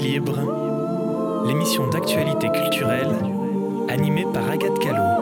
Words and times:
Libre, 0.00 1.44
l'émission 1.46 1.86
d'actualité 1.88 2.48
culturelle 2.48 3.14
animée 3.88 4.26
par 4.32 4.48
Agathe 4.50 4.78
Callot. 4.78 5.21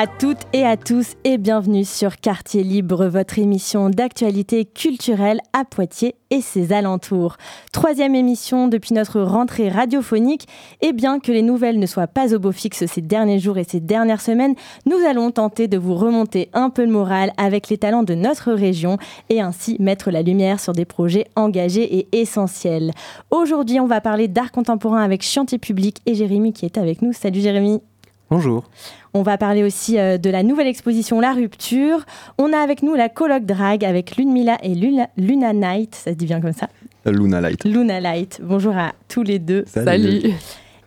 À 0.00 0.06
toutes 0.06 0.46
et 0.54 0.64
à 0.64 0.78
tous 0.78 1.16
et 1.24 1.36
bienvenue 1.36 1.84
sur 1.84 2.16
Quartier 2.16 2.64
Libre, 2.64 3.04
votre 3.08 3.38
émission 3.38 3.90
d'actualité 3.90 4.64
culturelle 4.64 5.40
à 5.52 5.66
Poitiers 5.66 6.14
et 6.30 6.40
ses 6.40 6.72
alentours. 6.72 7.36
Troisième 7.70 8.14
émission 8.14 8.66
depuis 8.66 8.94
notre 8.94 9.20
rentrée 9.20 9.68
radiophonique 9.68 10.48
et 10.80 10.94
bien 10.94 11.20
que 11.20 11.30
les 11.30 11.42
nouvelles 11.42 11.78
ne 11.78 11.84
soient 11.84 12.06
pas 12.06 12.34
au 12.34 12.38
beau 12.38 12.50
fixe 12.50 12.86
ces 12.86 13.02
derniers 13.02 13.40
jours 13.40 13.58
et 13.58 13.64
ces 13.64 13.80
dernières 13.80 14.22
semaines, 14.22 14.54
nous 14.86 14.96
allons 15.06 15.32
tenter 15.32 15.68
de 15.68 15.76
vous 15.76 15.94
remonter 15.94 16.48
un 16.54 16.70
peu 16.70 16.86
le 16.86 16.90
moral 16.90 17.34
avec 17.36 17.68
les 17.68 17.76
talents 17.76 18.02
de 18.02 18.14
notre 18.14 18.52
région 18.52 18.96
et 19.28 19.42
ainsi 19.42 19.76
mettre 19.80 20.10
la 20.10 20.22
lumière 20.22 20.60
sur 20.60 20.72
des 20.72 20.86
projets 20.86 21.26
engagés 21.36 21.98
et 21.98 22.08
essentiels. 22.18 22.92
Aujourd'hui, 23.30 23.80
on 23.80 23.86
va 23.86 24.00
parler 24.00 24.28
d'art 24.28 24.50
contemporain 24.50 25.02
avec 25.02 25.22
Chantier 25.22 25.58
Public 25.58 25.98
et 26.06 26.14
Jérémy 26.14 26.54
qui 26.54 26.64
est 26.64 26.78
avec 26.78 27.02
nous. 27.02 27.12
Salut 27.12 27.40
Jérémy. 27.40 27.82
Bonjour. 28.30 28.70
On 29.12 29.22
va 29.22 29.36
parler 29.38 29.64
aussi 29.64 29.98
euh, 29.98 30.16
de 30.16 30.30
la 30.30 30.44
nouvelle 30.44 30.68
exposition 30.68 31.18
La 31.18 31.32
Rupture. 31.32 32.06
On 32.38 32.52
a 32.52 32.58
avec 32.58 32.84
nous 32.84 32.94
la 32.94 33.08
colloque 33.08 33.44
drag 33.44 33.84
avec 33.84 34.16
Lunmila 34.16 34.56
et 34.62 34.76
Luna, 34.76 35.08
Luna 35.16 35.52
Night. 35.52 35.96
Ça 35.96 36.12
se 36.12 36.16
dit 36.16 36.26
bien 36.26 36.40
comme 36.40 36.52
ça 36.52 36.68
Luna 37.04 37.40
Light. 37.40 37.64
Luna 37.64 37.98
Light. 37.98 38.40
Bonjour 38.40 38.76
à 38.76 38.92
tous 39.08 39.24
les 39.24 39.40
deux. 39.40 39.64
Salut. 39.66 40.30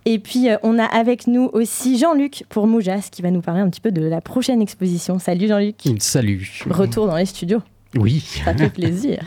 Et 0.05 0.19
puis, 0.19 0.49
euh, 0.49 0.55
on 0.63 0.79
a 0.79 0.85
avec 0.85 1.27
nous 1.27 1.49
aussi 1.51 1.97
Jean-Luc 1.97 2.45
pour 2.47 2.65
Moujas 2.65 3.09
qui 3.11 3.21
va 3.21 3.29
nous 3.29 3.41
parler 3.41 3.59
un 3.59 3.69
petit 3.69 3.81
peu 3.81 3.91
de 3.91 4.05
la 4.05 4.21
prochaine 4.21 4.61
exposition. 4.61 5.19
Salut 5.19 5.47
Jean-Luc. 5.47 5.75
Salut. 5.99 6.63
Retour 6.69 7.07
dans 7.07 7.17
les 7.17 7.25
studios. 7.25 7.61
Oui. 7.95 8.19
Ça 8.45 8.53
fait 8.53 8.69
plaisir. 8.69 9.19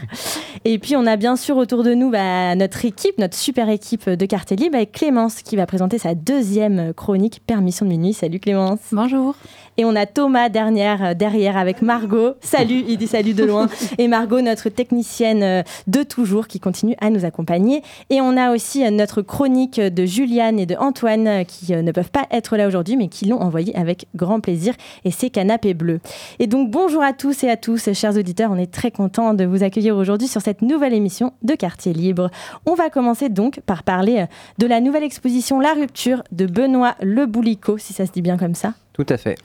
Et 0.65 0.79
puis, 0.79 0.97
on 0.97 1.07
a 1.07 1.17
bien 1.17 1.37
sûr 1.37 1.57
autour 1.57 1.83
de 1.83 1.95
nous 1.95 2.11
bah, 2.11 2.55
notre 2.55 2.85
équipe, 2.85 3.19
notre 3.19 3.37
super 3.37 3.69
équipe 3.69 4.09
de 4.09 4.27
Quartier 4.27 4.57
Libre 4.57 4.77
avec 4.77 4.93
Clémence 4.93 5.43
qui 5.43 5.57
va 5.57 5.67
présenter 5.67 5.99
sa 5.99 6.15
deuxième 6.15 6.93
chronique 6.95 7.41
Permission 7.47 7.87
de 7.87 7.91
minuit. 7.91 8.13
Salut 8.13 8.41
Clémence. 8.41 8.81
Bonjour. 8.93 9.35
Et 9.79 9.85
on 9.85 9.95
a 9.95 10.07
Thomas 10.07 10.49
dernière, 10.49 11.05
euh, 11.05 11.15
derrière 11.15 11.57
avec 11.57 11.83
Margot. 11.83 12.35
Salut, 12.41 12.83
il 12.89 12.97
dit 12.97 13.07
salut 13.07 13.35
de 13.35 13.45
loin. 13.45 13.69
Et 13.99 14.09
Margot, 14.09 14.41
notre 14.41 14.71
technicienne 14.71 15.43
euh, 15.43 15.63
de 15.87 16.03
toujours, 16.03 16.47
qui 16.47 16.61
continue 16.61 16.97
à 17.01 17.11
nous 17.11 17.27
accompagner. 17.27 17.83
Et 18.09 18.23
on 18.23 18.39
a 18.39 18.55
aussi 18.55 18.87
euh, 18.87 18.91
notre 18.91 19.21
chronique 19.21 19.79
de 19.79 20.07
Juliane 20.07 20.59
et 20.59 20.65
de 20.65 20.77
Antoine 20.77 21.45
qui 21.45 21.75
ne 21.75 21.93
peuvent 21.93 22.11
pas 22.11 22.27
être 22.31 22.57
là 22.57 22.67
aujourd'hui, 22.67 22.97
mais 22.97 23.09
qui 23.09 23.27
l'ont 23.27 23.41
envoyé 23.41 23.77
avec 23.77 24.07
grand 24.15 24.41
plaisir. 24.41 24.75
Et 25.05 25.11
c'est 25.11 25.29
Canapé 25.29 25.75
Bleu. 25.75 26.01
Et 26.39 26.47
donc 26.47 26.71
bonjour 26.71 27.03
à 27.03 27.13
tous 27.13 27.45
et 27.45 27.51
à 27.51 27.59
tous, 27.59 27.93
chers 27.93 28.17
auditeurs. 28.17 28.51
On 28.51 28.59
est 28.59 28.73
très 28.73 28.91
content 28.91 29.35
de 29.35 29.45
vous 29.45 29.63
accueillir 29.63 29.97
aujourd'hui 29.97 30.29
sur 30.29 30.41
cette 30.41 30.63
nouvelle 30.63 30.95
émission 30.95 31.35
de 31.43 31.55
Quartier 31.55 31.93
Libre. 31.93 32.31
On 32.65 32.75
va 32.75 32.89
commencer 32.89 33.29
donc 33.29 33.61
par 33.61 33.83
parler 33.83 34.25
de 34.59 34.67
la 34.67 34.81
nouvelle 34.81 35.05
exposition 35.05 35.61
La 35.61 35.75
Rupture 35.75 36.23
de 36.33 36.47
Benoît 36.47 36.95
Le 37.03 37.27
Boulico, 37.27 37.77
si 37.77 37.93
ça 37.93 38.07
se 38.07 38.13
dit 38.13 38.23
bien 38.23 38.39
comme 38.39 38.55
ça. 38.55 38.73
Tout 38.97 39.07
à 39.11 39.19
fait. 39.19 39.37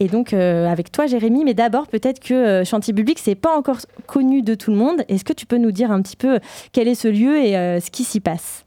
Et 0.00 0.08
donc 0.08 0.32
euh, 0.32 0.66
avec 0.66 0.90
toi 0.90 1.06
Jérémy, 1.06 1.44
mais 1.44 1.54
d'abord 1.54 1.86
peut-être 1.86 2.18
que 2.18 2.34
euh, 2.34 2.64
Chantier 2.64 2.92
Public 2.92 3.20
c'est 3.22 3.36
pas 3.36 3.56
encore 3.56 3.78
connu 4.06 4.42
de 4.42 4.54
tout 4.56 4.72
le 4.72 4.76
monde. 4.76 5.02
Est-ce 5.08 5.24
que 5.24 5.32
tu 5.32 5.46
peux 5.46 5.58
nous 5.58 5.70
dire 5.70 5.92
un 5.92 6.02
petit 6.02 6.16
peu 6.16 6.40
quel 6.72 6.88
est 6.88 6.96
ce 6.96 7.06
lieu 7.06 7.38
et 7.38 7.56
euh, 7.56 7.80
ce 7.80 7.92
qui 7.92 8.02
s'y 8.02 8.18
passe? 8.18 8.64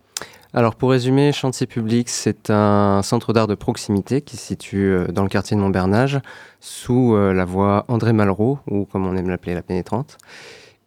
Alors 0.54 0.76
pour 0.76 0.92
résumer, 0.92 1.34
Chantier 1.34 1.68
Public 1.68 2.08
c'est 2.08 2.50
un 2.50 3.02
centre 3.04 3.34
d'art 3.34 3.48
de 3.48 3.54
proximité 3.54 4.22
qui 4.22 4.38
se 4.38 4.46
situe 4.46 4.96
dans 5.12 5.24
le 5.24 5.30
quartier 5.30 5.58
de 5.58 5.62
Montbernage 5.62 6.20
sous 6.62 7.16
la 7.16 7.46
voie 7.46 7.86
André 7.90 8.14
Malraux 8.14 8.58
ou 8.68 8.86
comme 8.86 9.06
on 9.06 9.16
aime 9.16 9.30
l'appeler 9.30 9.54
la 9.54 9.62
pénétrante. 9.62 10.18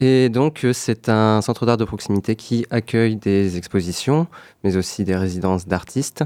Et 0.04 0.30
donc, 0.30 0.66
c'est 0.72 1.08
un 1.08 1.40
centre 1.42 1.64
d'art 1.64 1.76
de 1.76 1.84
proximité 1.84 2.34
qui 2.34 2.66
accueille 2.70 3.14
des 3.14 3.56
expositions, 3.56 4.26
mais 4.64 4.76
aussi 4.76 5.04
des 5.04 5.14
résidences 5.14 5.68
d'artistes, 5.68 6.24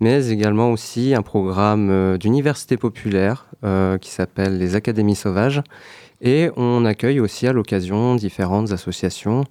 mais 0.00 0.30
également 0.30 0.72
aussi 0.72 1.14
un 1.14 1.20
programme 1.20 2.16
d'université 2.16 2.78
populaire 2.78 3.44
euh, 3.64 3.98
qui 3.98 4.08
s'appelle 4.08 4.56
les 4.56 4.76
Académies 4.76 5.14
Sauvages. 5.14 5.60
Et 6.22 6.48
on 6.56 6.86
accueille 6.86 7.20
aussi 7.20 7.46
à 7.46 7.52
l'occasion 7.52 8.14
différentes 8.14 8.72
associations 8.72 9.44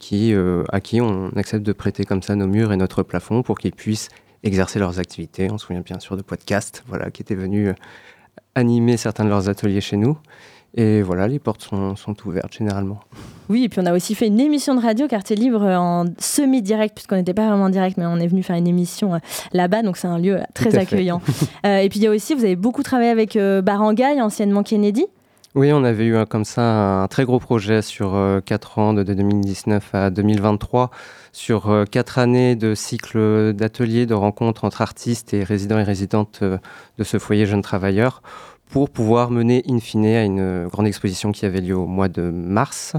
qui, 0.00 0.34
euh, 0.34 0.64
à 0.72 0.80
qui 0.80 1.00
on 1.00 1.28
accepte 1.36 1.62
de 1.62 1.72
prêter 1.72 2.04
comme 2.04 2.22
ça 2.22 2.34
nos 2.34 2.48
murs 2.48 2.72
et 2.72 2.76
notre 2.76 3.04
plafond 3.04 3.44
pour 3.44 3.60
qu'ils 3.60 3.76
puissent 3.76 4.08
exercer 4.42 4.80
leurs 4.80 4.98
activités. 4.98 5.52
On 5.52 5.56
se 5.56 5.66
souvient 5.66 5.82
bien 5.82 6.00
sûr 6.00 6.16
de 6.16 6.22
podcasts 6.22 6.82
voilà, 6.88 7.12
qui 7.12 7.22
étaient 7.22 7.36
venus 7.36 7.76
animer 8.56 8.96
certains 8.96 9.24
de 9.24 9.28
leurs 9.28 9.48
ateliers 9.48 9.80
chez 9.80 9.96
nous. 9.96 10.18
Et 10.74 11.02
voilà, 11.02 11.26
les 11.26 11.38
portes 11.38 11.62
sont, 11.62 11.96
sont, 11.96 12.14
ouvertes 12.26 12.52
généralement. 12.52 13.00
Oui, 13.48 13.64
et 13.64 13.68
puis 13.68 13.80
on 13.80 13.86
a 13.86 13.92
aussi 13.92 14.14
fait 14.14 14.28
une 14.28 14.38
émission 14.38 14.74
de 14.74 14.80
radio 14.80 15.08
Quartier 15.08 15.34
Libre 15.34 15.64
en 15.64 16.04
semi-direct, 16.18 16.94
puisqu'on 16.94 17.16
n'était 17.16 17.34
pas 17.34 17.48
vraiment 17.48 17.64
en 17.64 17.70
direct, 17.70 17.96
mais 17.96 18.06
on 18.06 18.18
est 18.18 18.28
venu 18.28 18.42
faire 18.42 18.56
une 18.56 18.68
émission 18.68 19.14
euh, 19.14 19.18
là-bas, 19.52 19.82
donc 19.82 19.96
c'est 19.96 20.06
un 20.06 20.18
lieu 20.18 20.38
très 20.54 20.76
accueillant. 20.76 21.20
euh, 21.66 21.78
et 21.78 21.88
puis 21.88 21.98
il 21.98 22.02
y 22.04 22.06
a 22.06 22.10
aussi, 22.10 22.34
vous 22.34 22.44
avez 22.44 22.56
beaucoup 22.56 22.84
travaillé 22.84 23.10
avec 23.10 23.34
euh, 23.34 23.62
Barangay, 23.62 24.20
anciennement 24.20 24.62
Kennedy. 24.62 25.06
Oui, 25.56 25.72
on 25.72 25.82
avait 25.82 26.04
eu 26.04 26.16
un, 26.16 26.26
comme 26.26 26.44
ça 26.44 26.62
un 27.02 27.08
très 27.08 27.24
gros 27.24 27.40
projet 27.40 27.82
sur 27.82 28.14
euh, 28.14 28.40
4 28.40 28.78
ans, 28.78 28.92
de 28.94 29.02
2019 29.02 29.94
à 29.96 30.10
2023, 30.10 30.90
sur 31.32 31.70
euh, 31.70 31.84
4 31.84 32.18
années 32.20 32.54
de 32.54 32.76
cycle 32.76 33.52
d'ateliers, 33.52 34.06
de 34.06 34.14
rencontres 34.14 34.64
entre 34.64 34.80
artistes 34.80 35.34
et 35.34 35.42
résidents 35.42 35.80
et 35.80 35.82
résidentes 35.82 36.38
euh, 36.42 36.58
de 36.98 37.04
ce 37.04 37.18
foyer 37.18 37.46
jeunes 37.46 37.62
travailleurs 37.62 38.22
pour 38.70 38.90
pouvoir 38.90 39.30
mener 39.30 39.62
in 39.68 39.80
fine 39.80 40.06
à 40.06 40.24
une 40.24 40.68
grande 40.68 40.86
exposition 40.86 41.32
qui 41.32 41.46
avait 41.46 41.60
lieu 41.60 41.76
au 41.76 41.86
mois 41.86 42.08
de 42.08 42.22
mars. 42.30 42.94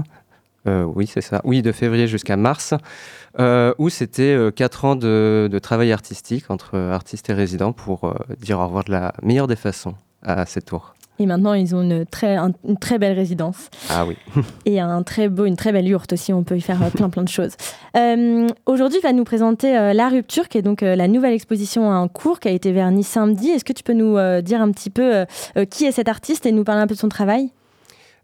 Euh, 0.66 0.84
oui, 0.84 1.06
c'est 1.06 1.20
ça. 1.20 1.40
Oui, 1.44 1.62
de 1.62 1.72
février 1.72 2.06
jusqu'à 2.06 2.36
mars, 2.36 2.74
euh, 3.38 3.74
où 3.78 3.88
c'était 3.88 4.34
euh, 4.34 4.50
quatre 4.50 4.84
ans 4.84 4.94
de, 4.94 5.48
de, 5.50 5.58
travail 5.58 5.92
artistique 5.92 6.50
entre 6.50 6.78
artistes 6.78 7.30
et 7.30 7.32
résidents 7.32 7.72
pour 7.72 8.04
euh, 8.04 8.14
dire 8.38 8.60
au 8.60 8.66
revoir 8.66 8.84
de 8.84 8.92
la 8.92 9.12
meilleure 9.22 9.48
des 9.48 9.56
façons 9.56 9.94
à 10.22 10.46
cette 10.46 10.66
tour. 10.66 10.94
Et 11.22 11.26
maintenant, 11.26 11.54
ils 11.54 11.74
ont 11.74 11.82
une 11.82 12.04
très, 12.04 12.36
un, 12.36 12.52
une 12.66 12.76
très 12.76 12.98
belle 12.98 13.14
résidence. 13.14 13.70
Ah 13.90 14.04
oui. 14.06 14.16
et 14.66 14.80
un 14.80 15.02
très 15.02 15.28
beau, 15.28 15.44
une 15.44 15.56
très 15.56 15.72
belle 15.72 15.86
yourte 15.86 16.12
aussi. 16.12 16.32
On 16.32 16.42
peut 16.42 16.56
y 16.56 16.60
faire 16.60 16.78
plein, 16.90 17.08
plein 17.08 17.22
de 17.22 17.28
choses. 17.28 17.52
Euh, 17.96 18.46
Aujourd'hui, 18.66 18.98
tu 18.98 19.06
vas 19.06 19.12
nous 19.12 19.24
présenter 19.24 19.76
euh, 19.76 19.92
La 19.92 20.08
Rupture, 20.08 20.48
qui 20.48 20.58
est 20.58 20.62
donc 20.62 20.82
euh, 20.82 20.96
la 20.96 21.08
nouvelle 21.08 21.32
exposition 21.32 21.88
en 21.88 22.08
cours 22.08 22.40
qui 22.40 22.48
a 22.48 22.50
été 22.50 22.72
vernie 22.72 23.04
samedi. 23.04 23.50
Est-ce 23.50 23.64
que 23.64 23.72
tu 23.72 23.82
peux 23.82 23.92
nous 23.92 24.16
euh, 24.16 24.40
dire 24.40 24.60
un 24.60 24.70
petit 24.72 24.90
peu 24.90 25.24
qui 25.70 25.84
est 25.84 25.92
cet 25.92 26.08
artiste 26.08 26.46
et 26.46 26.52
nous 26.52 26.64
parler 26.64 26.82
un 26.82 26.86
peu 26.86 26.94
de 26.94 27.00
son 27.00 27.08
travail? 27.08 27.50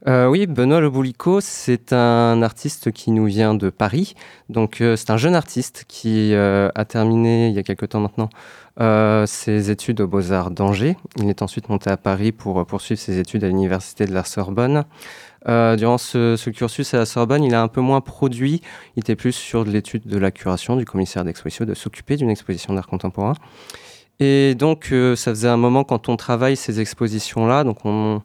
Euh, 0.06 0.26
oui, 0.28 0.46
Benoît 0.46 0.80
Le 0.80 0.90
Boulico, 0.90 1.40
c'est 1.40 1.92
un 1.92 2.40
artiste 2.42 2.92
qui 2.92 3.10
nous 3.10 3.24
vient 3.24 3.54
de 3.54 3.68
Paris. 3.68 4.14
Donc, 4.48 4.80
euh, 4.80 4.94
c'est 4.94 5.10
un 5.10 5.16
jeune 5.16 5.34
artiste 5.34 5.84
qui 5.88 6.34
euh, 6.34 6.68
a 6.76 6.84
terminé 6.84 7.48
il 7.48 7.54
y 7.54 7.58
a 7.58 7.64
quelque 7.64 7.84
temps 7.84 7.98
maintenant 7.98 8.30
euh, 8.80 9.26
ses 9.26 9.70
études 9.70 10.00
aux 10.00 10.06
Beaux-Arts 10.06 10.50
d'Angers. 10.50 10.96
Il 11.16 11.28
est 11.28 11.42
ensuite 11.42 11.68
monté 11.68 11.90
à 11.90 11.96
Paris 11.96 12.32
pour 12.32 12.64
poursuivre 12.66 13.00
ses 13.00 13.18
études 13.18 13.44
à 13.44 13.48
l'Université 13.48 14.06
de 14.06 14.12
la 14.12 14.24
Sorbonne. 14.24 14.84
Euh, 15.48 15.76
durant 15.76 15.98
ce, 15.98 16.50
cursus 16.50 16.94
à 16.94 16.98
la 16.98 17.06
Sorbonne, 17.06 17.44
il 17.44 17.54
a 17.54 17.62
un 17.62 17.68
peu 17.68 17.80
moins 17.80 18.00
produit. 18.00 18.60
Il 18.96 19.00
était 19.00 19.16
plus 19.16 19.32
sur 19.32 19.64
de 19.64 19.70
l'étude 19.70 20.06
de 20.06 20.18
la 20.18 20.30
curation 20.30 20.76
du 20.76 20.84
commissaire 20.84 21.24
d'exposition, 21.24 21.64
de 21.64 21.74
s'occuper 21.74 22.16
d'une 22.16 22.30
exposition 22.30 22.74
d'art 22.74 22.86
contemporain. 22.86 23.34
Et 24.20 24.54
donc, 24.56 24.88
euh, 24.90 25.14
ça 25.14 25.30
faisait 25.30 25.48
un 25.48 25.56
moment 25.56 25.84
quand 25.84 26.08
on 26.08 26.16
travaille 26.16 26.56
ces 26.56 26.80
expositions-là. 26.80 27.62
Donc, 27.62 27.84
on, 27.84 28.20
on 28.20 28.22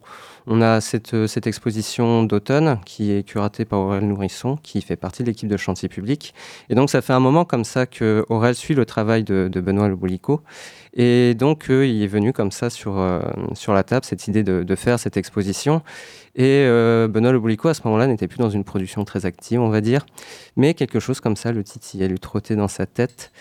a 0.62 0.82
cette, 0.82 1.28
cette 1.28 1.48
exposition 1.48 2.24
d'automne 2.24 2.80
qui 2.86 3.12
est 3.12 3.24
curatée 3.24 3.66
par 3.66 3.80
Aurel 3.80 4.08
Nourrisson, 4.08 4.58
qui 4.62 4.82
fait 4.82 4.96
partie 4.96 5.24
de 5.24 5.28
l'équipe 5.28 5.50
de 5.50 5.58
chantier 5.58 5.90
public. 5.90 6.34
Et 6.70 6.76
donc, 6.76 6.90
ça 6.90 7.02
fait 7.02 7.14
un 7.14 7.20
moment 7.20 7.46
comme 7.46 7.64
ça 7.64 7.86
que 7.86 8.26
suit 8.54 8.76
le 8.76 8.86
travail 8.86 9.24
de, 9.24 9.50
Benoît 9.50 9.88
Le. 9.88 9.98
Et 10.96 11.34
donc, 11.34 11.70
euh, 11.70 11.88
il 11.88 12.04
est 12.04 12.08
venu 12.08 12.34
comme 12.34 12.52
ça 12.52 12.70
sur, 12.70 13.00
euh, 13.00 13.22
la 13.68 13.84
table 13.84 14.06
cette 14.06 14.28
idée 14.28 14.44
de, 14.44 14.76
faire 14.76 15.00
cette 15.00 15.18
exposition. 15.18 15.82
Et 16.36 16.66
euh, 16.68 17.08
Benoît 17.08 17.32
Le 17.32 17.70
à 17.70 17.74
ce 17.74 17.82
moment-là, 17.86 18.08
n'était 18.08 18.28
plus 18.28 18.40
dans 18.40 18.50
une 18.50 18.64
production 18.64 19.06
très 19.06 19.26
active, 19.26 19.62
on 19.62 19.70
va 19.70 19.82
dire, 19.82 20.06
mais 20.56 20.74
quelque 20.74 21.00
chose 21.00 21.20
comme 21.20 21.36
ça, 21.36 21.52
le 21.52 21.64
titillait, 21.64 22.08
lui 22.08 22.20
trottait 22.20 22.56
dans 22.56 22.68
sa 22.68 22.86
tête. 22.86 23.32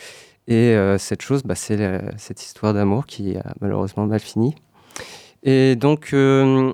Et 0.49 0.75
euh, 0.75 0.99
cette 0.99 1.23
chose, 1.23 1.43
bah, 1.45 1.55
c'est 1.55 2.01
cette 2.17 2.43
histoire 2.43 2.75
d'amour 2.75 3.07
qui 3.07 3.37
a 3.37 3.55
malheureusement 3.61 4.07
mal 4.07 4.21
fini. 4.21 4.55
Et 5.45 5.77
donc, 5.77 6.11
euh, 6.13 6.73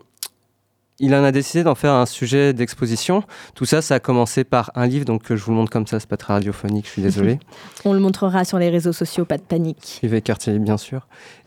il 1.00 1.14
en 1.14 1.22
a 1.24 1.32
décidé 1.32 1.62
d'en 1.62 1.74
faire 1.74 1.92
un 1.92 2.06
sujet 2.06 2.52
d'exposition. 2.52 3.22
Tout 3.54 3.64
ça, 3.64 3.82
ça 3.82 3.96
a 3.96 4.00
commencé 4.00 4.44
par 4.44 4.70
un 4.74 4.86
livre, 4.86 5.04
donc 5.04 5.22
je 5.28 5.42
vous 5.42 5.52
le 5.52 5.56
montre 5.56 5.70
comme 5.70 5.86
ça, 5.86 6.00
c'est 6.00 6.08
pas 6.08 6.16
très 6.16 6.32
radiophonique, 6.32 6.86
je 6.86 6.90
suis 6.90 7.02
désolé. 7.02 7.38
On 7.84 7.92
le 7.92 8.00
montrera 8.00 8.44
sur 8.44 8.58
les 8.58 8.70
réseaux 8.70 8.92
sociaux, 8.92 9.24
pas 9.24 9.38
de 9.38 9.42
panique. 9.42 9.78
Suivez 9.82 10.22
Quartier, 10.22 10.58
bien 10.58 10.76
sûr. 10.76 11.06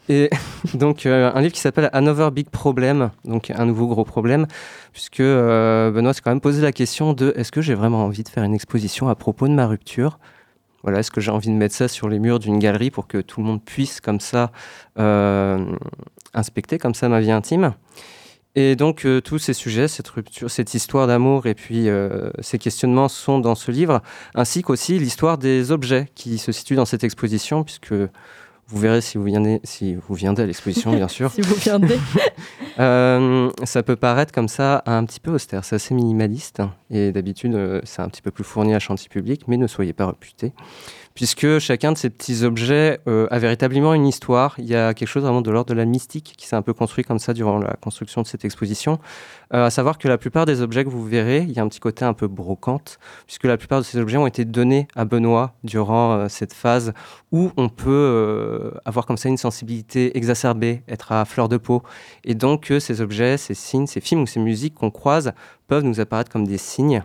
Et 0.09 0.29
donc, 0.73 1.05
un 1.05 1.39
livre 1.41 1.53
qui 1.53 1.59
s'appelle 1.59 1.89
Another 1.93 2.31
Big 2.31 2.49
Problem, 2.49 3.11
donc 3.25 3.51
un 3.51 3.65
nouveau 3.65 3.87
gros 3.87 4.05
problème, 4.05 4.47
puisque 4.93 5.21
Benoît 5.21 6.13
s'est 6.13 6.21
quand 6.21 6.31
même 6.31 6.41
posé 6.41 6.61
la 6.61 6.71
question 6.71 7.13
de 7.13 7.33
est-ce 7.35 7.51
que 7.51 7.61
j'ai 7.61 7.75
vraiment 7.75 8.05
envie 8.05 8.23
de 8.23 8.29
faire 8.29 8.43
une 8.43 8.53
exposition 8.53 9.09
à 9.09 9.15
propos 9.15 9.47
de 9.47 9.53
ma 9.53 9.67
rupture? 9.67 10.17
Voilà, 10.83 10.99
est-ce 10.99 11.11
que 11.11 11.21
j'ai 11.21 11.31
envie 11.31 11.49
de 11.49 11.53
mettre 11.53 11.75
ça 11.75 11.87
sur 11.87 12.09
les 12.09 12.19
murs 12.19 12.39
d'une 12.39 12.57
galerie 12.59 12.89
pour 12.89 13.07
que 13.07 13.19
tout 13.19 13.41
le 13.41 13.45
monde 13.45 13.63
puisse 13.63 14.01
comme 14.01 14.19
ça 14.19 14.51
euh, 14.97 15.63
inspecter 16.33 16.79
comme 16.79 16.95
ça 16.95 17.07
ma 17.07 17.21
vie 17.21 17.31
intime? 17.31 17.73
Et 18.55 18.75
donc 18.75 19.05
euh, 19.05 19.21
tous 19.21 19.39
ces 19.39 19.53
sujets, 19.53 19.87
cette 19.87 20.09
rupture, 20.09 20.51
cette 20.51 20.73
histoire 20.73 21.07
d'amour 21.07 21.45
et 21.45 21.53
puis 21.53 21.87
euh, 21.87 22.31
ces 22.39 22.57
questionnements 22.57 23.07
sont 23.07 23.39
dans 23.39 23.55
ce 23.55 23.71
livre, 23.71 24.01
ainsi 24.35 24.61
qu'aussi 24.61 24.99
l'histoire 24.99 25.37
des 25.37 25.71
objets 25.71 26.07
qui 26.15 26.37
se 26.37 26.51
situent 26.51 26.75
dans 26.75 26.85
cette 26.85 27.03
exposition, 27.03 27.63
puisque 27.63 27.93
vous 27.93 28.79
verrez 28.79 29.01
si 29.01 29.17
vous 29.17 29.23
viendez, 29.23 29.61
si 29.63 29.95
vous 29.95 30.15
viendez 30.15 30.43
à 30.43 30.45
l'exposition, 30.45 30.93
bien 30.93 31.07
sûr. 31.07 31.31
si 31.33 31.41
vous 31.41 31.55
viendez. 31.55 31.97
euh, 32.79 33.49
ça 33.63 33.83
peut 33.83 33.95
paraître 33.95 34.33
comme 34.33 34.47
ça 34.47 34.83
un 34.85 35.05
petit 35.05 35.19
peu 35.19 35.31
austère. 35.31 35.65
C'est 35.65 35.75
assez 35.75 35.93
minimaliste. 35.93 36.61
Et 36.89 37.11
d'habitude, 37.11 37.81
c'est 37.83 38.01
un 38.01 38.07
petit 38.07 38.21
peu 38.21 38.31
plus 38.31 38.45
fourni 38.45 38.73
à 38.73 38.79
chantier 38.79 39.09
public, 39.09 39.43
mais 39.47 39.57
ne 39.57 39.67
soyez 39.67 39.93
pas 39.93 40.05
reputés 40.05 40.53
puisque 41.13 41.59
chacun 41.59 41.91
de 41.91 41.97
ces 41.97 42.09
petits 42.09 42.43
objets 42.43 42.99
euh, 43.07 43.27
a 43.31 43.39
véritablement 43.39 43.93
une 43.93 44.07
histoire. 44.07 44.55
Il 44.57 44.65
y 44.65 44.75
a 44.75 44.93
quelque 44.93 45.07
chose 45.07 45.23
vraiment 45.23 45.41
de 45.41 45.51
l'ordre 45.51 45.69
de 45.69 45.77
la 45.77 45.85
mystique 45.85 46.33
qui 46.37 46.47
s'est 46.47 46.55
un 46.55 46.61
peu 46.61 46.73
construit 46.73 47.03
comme 47.03 47.19
ça 47.19 47.33
durant 47.33 47.59
la 47.59 47.75
construction 47.81 48.21
de 48.21 48.27
cette 48.27 48.45
exposition. 48.45 48.99
Euh, 49.53 49.65
à 49.65 49.69
savoir 49.69 49.97
que 49.97 50.07
la 50.07 50.17
plupart 50.17 50.45
des 50.45 50.61
objets 50.61 50.83
que 50.83 50.89
vous 50.89 51.05
verrez, 51.05 51.39
il 51.39 51.51
y 51.51 51.59
a 51.59 51.63
un 51.63 51.67
petit 51.67 51.79
côté 51.79 52.05
un 52.05 52.13
peu 52.13 52.27
brocante, 52.27 52.99
puisque 53.25 53.45
la 53.45 53.57
plupart 53.57 53.79
de 53.79 53.85
ces 53.85 53.97
objets 53.99 54.17
ont 54.17 54.27
été 54.27 54.45
donnés 54.45 54.87
à 54.95 55.05
Benoît 55.05 55.53
durant 55.63 56.13
euh, 56.13 56.27
cette 56.29 56.53
phase 56.53 56.93
où 57.31 57.51
on 57.57 57.69
peut 57.69 58.73
avoir 58.83 59.05
comme 59.05 59.15
ça 59.15 59.29
une 59.29 59.37
sensibilité 59.37 60.17
exacerbée, 60.17 60.83
être 60.89 61.13
à 61.13 61.23
fleur 61.23 61.47
de 61.47 61.57
peau. 61.57 61.81
Et 62.25 62.35
donc 62.35 62.73
ces 62.79 62.99
objets, 62.99 63.37
ces 63.37 63.53
signes, 63.53 63.87
ces 63.87 64.01
films 64.01 64.23
ou 64.23 64.27
ces 64.27 64.39
musiques 64.39 64.75
qu'on 64.75 64.91
croise 64.91 65.31
peuvent 65.67 65.83
nous 65.83 66.01
apparaître 66.01 66.29
comme 66.29 66.45
des 66.45 66.57
signes 66.57 67.03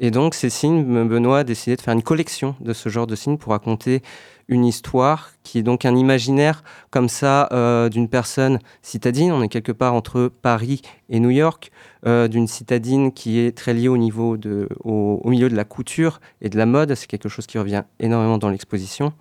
et 0.00 0.10
donc, 0.10 0.34
ces 0.34 0.48
signes, 0.48 0.84
Benoît 0.84 1.40
a 1.40 1.44
décidé 1.44 1.74
de 1.76 1.80
faire 1.80 1.94
une 1.94 2.02
collection 2.02 2.54
de 2.60 2.72
ce 2.72 2.88
genre 2.88 3.08
de 3.08 3.16
signes 3.16 3.36
pour 3.36 3.50
raconter 3.52 4.02
une 4.46 4.64
histoire 4.64 5.32
qui 5.42 5.58
est 5.58 5.62
donc 5.62 5.84
un 5.84 5.96
imaginaire 5.96 6.62
comme 6.90 7.08
ça 7.08 7.48
euh, 7.52 7.88
d'une 7.88 8.08
personne 8.08 8.60
citadine. 8.80 9.32
On 9.32 9.42
est 9.42 9.48
quelque 9.48 9.72
part 9.72 9.94
entre 9.94 10.30
Paris 10.40 10.82
et 11.10 11.18
New 11.18 11.30
York, 11.30 11.72
euh, 12.06 12.28
d'une 12.28 12.46
citadine 12.46 13.12
qui 13.12 13.40
est 13.40 13.56
très 13.56 13.74
liée 13.74 13.88
au, 13.88 13.98
niveau 13.98 14.36
de, 14.36 14.68
au, 14.84 15.20
au 15.22 15.30
milieu 15.30 15.48
de 15.48 15.56
la 15.56 15.64
couture 15.64 16.20
et 16.40 16.48
de 16.48 16.56
la 16.56 16.64
mode. 16.64 16.94
C'est 16.94 17.08
quelque 17.08 17.28
chose 17.28 17.46
qui 17.46 17.58
revient 17.58 17.82
énormément 17.98 18.38
dans 18.38 18.50
l'exposition 18.50 19.12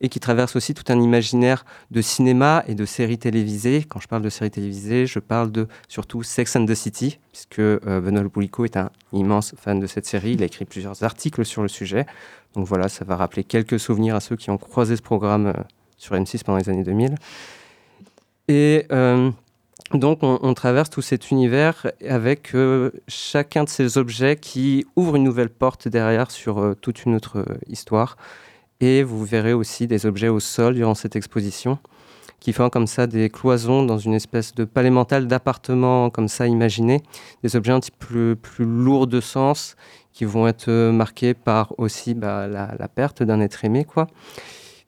et 0.00 0.08
qui 0.08 0.20
traverse 0.20 0.56
aussi 0.56 0.74
tout 0.74 0.84
un 0.92 1.00
imaginaire 1.00 1.64
de 1.90 2.00
cinéma 2.00 2.64
et 2.66 2.74
de 2.74 2.84
séries 2.84 3.18
télévisées. 3.18 3.84
Quand 3.88 4.00
je 4.00 4.08
parle 4.08 4.22
de 4.22 4.28
séries 4.28 4.50
télévisées, 4.50 5.06
je 5.06 5.18
parle 5.18 5.52
de 5.52 5.68
surtout 5.88 6.22
Sex 6.22 6.56
and 6.56 6.66
the 6.66 6.74
City, 6.74 7.18
puisque 7.32 7.58
euh, 7.58 8.00
Benoît 8.00 8.22
Boulico 8.24 8.64
est 8.64 8.76
un 8.76 8.90
immense 9.12 9.54
fan 9.56 9.80
de 9.80 9.86
cette 9.86 10.06
série. 10.06 10.32
Il 10.32 10.42
a 10.42 10.46
écrit 10.46 10.64
plusieurs 10.64 11.02
articles 11.02 11.44
sur 11.44 11.62
le 11.62 11.68
sujet. 11.68 12.06
Donc 12.54 12.66
voilà, 12.66 12.88
ça 12.88 13.04
va 13.04 13.16
rappeler 13.16 13.44
quelques 13.44 13.80
souvenirs 13.80 14.14
à 14.14 14.20
ceux 14.20 14.36
qui 14.36 14.50
ont 14.50 14.58
croisé 14.58 14.96
ce 14.96 15.02
programme 15.02 15.46
euh, 15.48 15.52
sur 15.96 16.14
M6 16.14 16.44
pendant 16.44 16.58
les 16.58 16.68
années 16.68 16.84
2000. 16.84 17.14
Et 18.48 18.86
euh, 18.92 19.30
donc 19.92 20.18
on, 20.22 20.54
traverse 20.54 20.90
tout 20.90 21.00
cet 21.00 21.30
univers 21.30 21.86
avec 22.06 22.52
chacun 23.08 23.64
de 23.64 23.68
ces 23.68 23.96
objets 23.96 24.36
qui 24.36 24.84
ouvre 24.96 25.16
une 25.16 25.24
nouvelle 25.24 25.48
porte 25.48 25.88
derrière 25.88 26.30
sur 26.30 26.74
toute 26.80 27.04
une 27.04 27.14
autre 27.14 27.44
histoire. 27.68 28.16
Et 28.80 29.02
vous 29.02 29.24
verrez 29.24 29.52
aussi 29.52 29.86
des 29.86 30.06
objets 30.06 30.28
au 30.28 30.40
sol 30.40 30.74
durant 30.74 30.94
cette 30.94 31.16
exposition 31.16 31.78
qui 32.44 32.52
font 32.52 32.68
comme 32.68 32.86
ça 32.86 33.06
des 33.06 33.30
cloisons 33.30 33.86
dans 33.86 33.96
une 33.96 34.12
espèce 34.12 34.54
de 34.54 34.66
palais 34.66 34.90
mental 34.90 35.26
d'appartements 35.26 36.10
comme 36.10 36.28
ça 36.28 36.46
imaginé, 36.46 37.00
des 37.42 37.56
objets 37.56 37.72
un 37.72 37.80
petit 37.80 37.90
peu 37.90 38.36
plus 38.40 38.66
lourds 38.66 39.06
de 39.06 39.22
sens 39.22 39.76
qui 40.12 40.26
vont 40.26 40.46
être 40.46 40.70
marqués 40.90 41.32
par 41.32 41.72
aussi 41.78 42.12
bah, 42.12 42.46
la, 42.46 42.88
perte 42.88 43.22
d'un 43.22 43.40
être 43.40 43.64
aimé 43.64 43.86
quoi. 43.86 44.08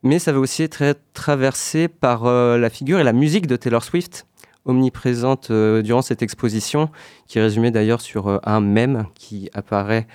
Mais 0.02 0.18
ça 0.18 0.32
va 0.32 0.38
aussi 0.38 0.64
être 0.64 0.98
traversé 1.14 1.88
par 1.88 2.26
euh, 2.26 2.58
la 2.58 2.68
figure 2.68 3.00
et 3.00 3.04
la 3.04 3.14
musique 3.14 3.46
de 3.46 3.56
Taylor 3.56 3.82
Swift, 3.82 4.26
omniprésente 4.66 5.50
euh, 5.50 5.80
durant 5.80 6.02
cette 6.02 6.20
exposition, 6.20 6.90
qui 7.26 7.38
est 7.38 7.42
résumée 7.42 7.70
d'ailleurs 7.70 8.02
sur 8.02 8.28
euh, 8.28 8.38
un 8.44 8.60
mème 8.60 9.06
qui 9.14 9.48
apparaît 9.54 10.06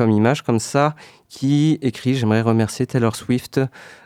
comme 0.00 0.12
image 0.12 0.40
comme 0.40 0.60
ça, 0.60 0.94
qui 1.28 1.78
écrit 1.82 2.14
J'aimerais 2.14 2.40
remercier 2.40 2.86
Taylor 2.86 3.14
Swift 3.14 3.60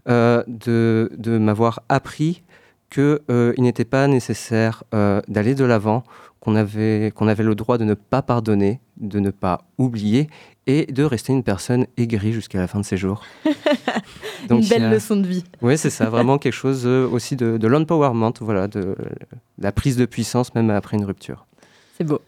euh, 0.08 0.42
de, 0.48 1.08
de 1.16 1.38
m'avoir 1.38 1.84
appris 1.88 2.42
qu'il 2.90 3.20
euh, 3.30 3.54
n'était 3.58 3.84
pas 3.84 4.08
nécessaire 4.08 4.82
euh, 4.92 5.20
d'aller 5.28 5.54
de 5.54 5.64
l'avant, 5.64 6.02
qu'on 6.40 6.56
avait, 6.56 7.12
qu'on 7.14 7.28
avait 7.28 7.44
le 7.44 7.54
droit 7.54 7.78
de 7.78 7.84
ne 7.84 7.94
pas 7.94 8.22
pardonner, 8.22 8.80
de 8.96 9.20
ne 9.20 9.30
pas 9.30 9.60
oublier 9.78 10.26
et 10.66 10.86
de 10.86 11.04
rester 11.04 11.32
une 11.32 11.44
personne 11.44 11.86
aigrie 11.96 12.32
jusqu'à 12.32 12.58
la 12.58 12.66
fin 12.66 12.80
de 12.80 12.84
ses 12.84 12.96
jours. 12.96 13.22
Donc, 14.48 14.62
une 14.62 14.68
belle 14.68 14.90
leçon 14.90 15.14
de 15.14 15.28
vie. 15.28 15.44
Oui, 15.62 15.78
c'est 15.78 15.90
ça, 15.90 16.10
vraiment 16.10 16.38
quelque 16.38 16.52
chose 16.52 16.86
aussi 16.86 17.36
de, 17.36 17.56
de 17.56 17.66
l'empowerment, 17.68 18.34
voilà, 18.40 18.66
de 18.66 18.96
la 19.58 19.70
prise 19.70 19.96
de 19.96 20.06
puissance 20.06 20.56
même 20.56 20.70
après 20.70 20.96
une 20.96 21.04
rupture. 21.04 21.46
C'est 21.96 22.04
beau. 22.04 22.20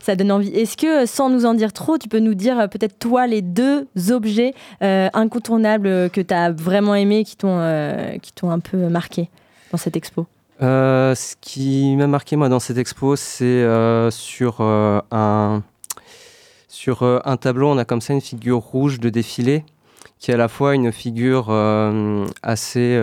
Ça 0.00 0.16
donne 0.16 0.32
envie. 0.32 0.48
Est-ce 0.48 0.78
que, 0.78 1.04
sans 1.04 1.28
nous 1.28 1.44
en 1.44 1.52
dire 1.52 1.74
trop, 1.74 1.98
tu 1.98 2.08
peux 2.08 2.20
nous 2.20 2.34
dire 2.34 2.58
euh, 2.58 2.66
peut-être 2.68 2.98
toi 2.98 3.26
les 3.26 3.42
deux 3.42 3.86
objets 4.10 4.54
euh, 4.82 5.10
incontournables 5.12 6.08
que 6.10 6.22
tu 6.22 6.32
as 6.32 6.50
vraiment 6.50 6.94
aimés, 6.94 7.24
qui 7.24 7.36
t'ont 7.36 7.58
euh, 7.58 8.16
un 8.44 8.58
peu 8.60 8.88
marqué 8.88 9.28
dans 9.72 9.78
cette 9.78 9.96
expo? 9.96 10.26
Ce 10.60 11.34
qui 11.40 11.96
m'a 11.96 12.06
marqué 12.06 12.36
moi 12.36 12.48
dans 12.48 12.60
cette 12.60 12.78
expo, 12.78 13.16
c'est 13.16 13.64
sur 14.10 14.60
un 14.60 15.62
tableau, 17.40 17.68
on 17.68 17.78
a 17.78 17.84
comme 17.84 18.00
ça 18.00 18.14
une 18.14 18.20
figure 18.20 18.58
rouge 18.58 19.00
de 19.00 19.10
défilé, 19.10 19.64
qui 20.18 20.30
est 20.30 20.34
à 20.34 20.38
la 20.38 20.48
fois 20.48 20.74
une 20.74 20.92
figure 20.92 21.50
assez 22.42 23.00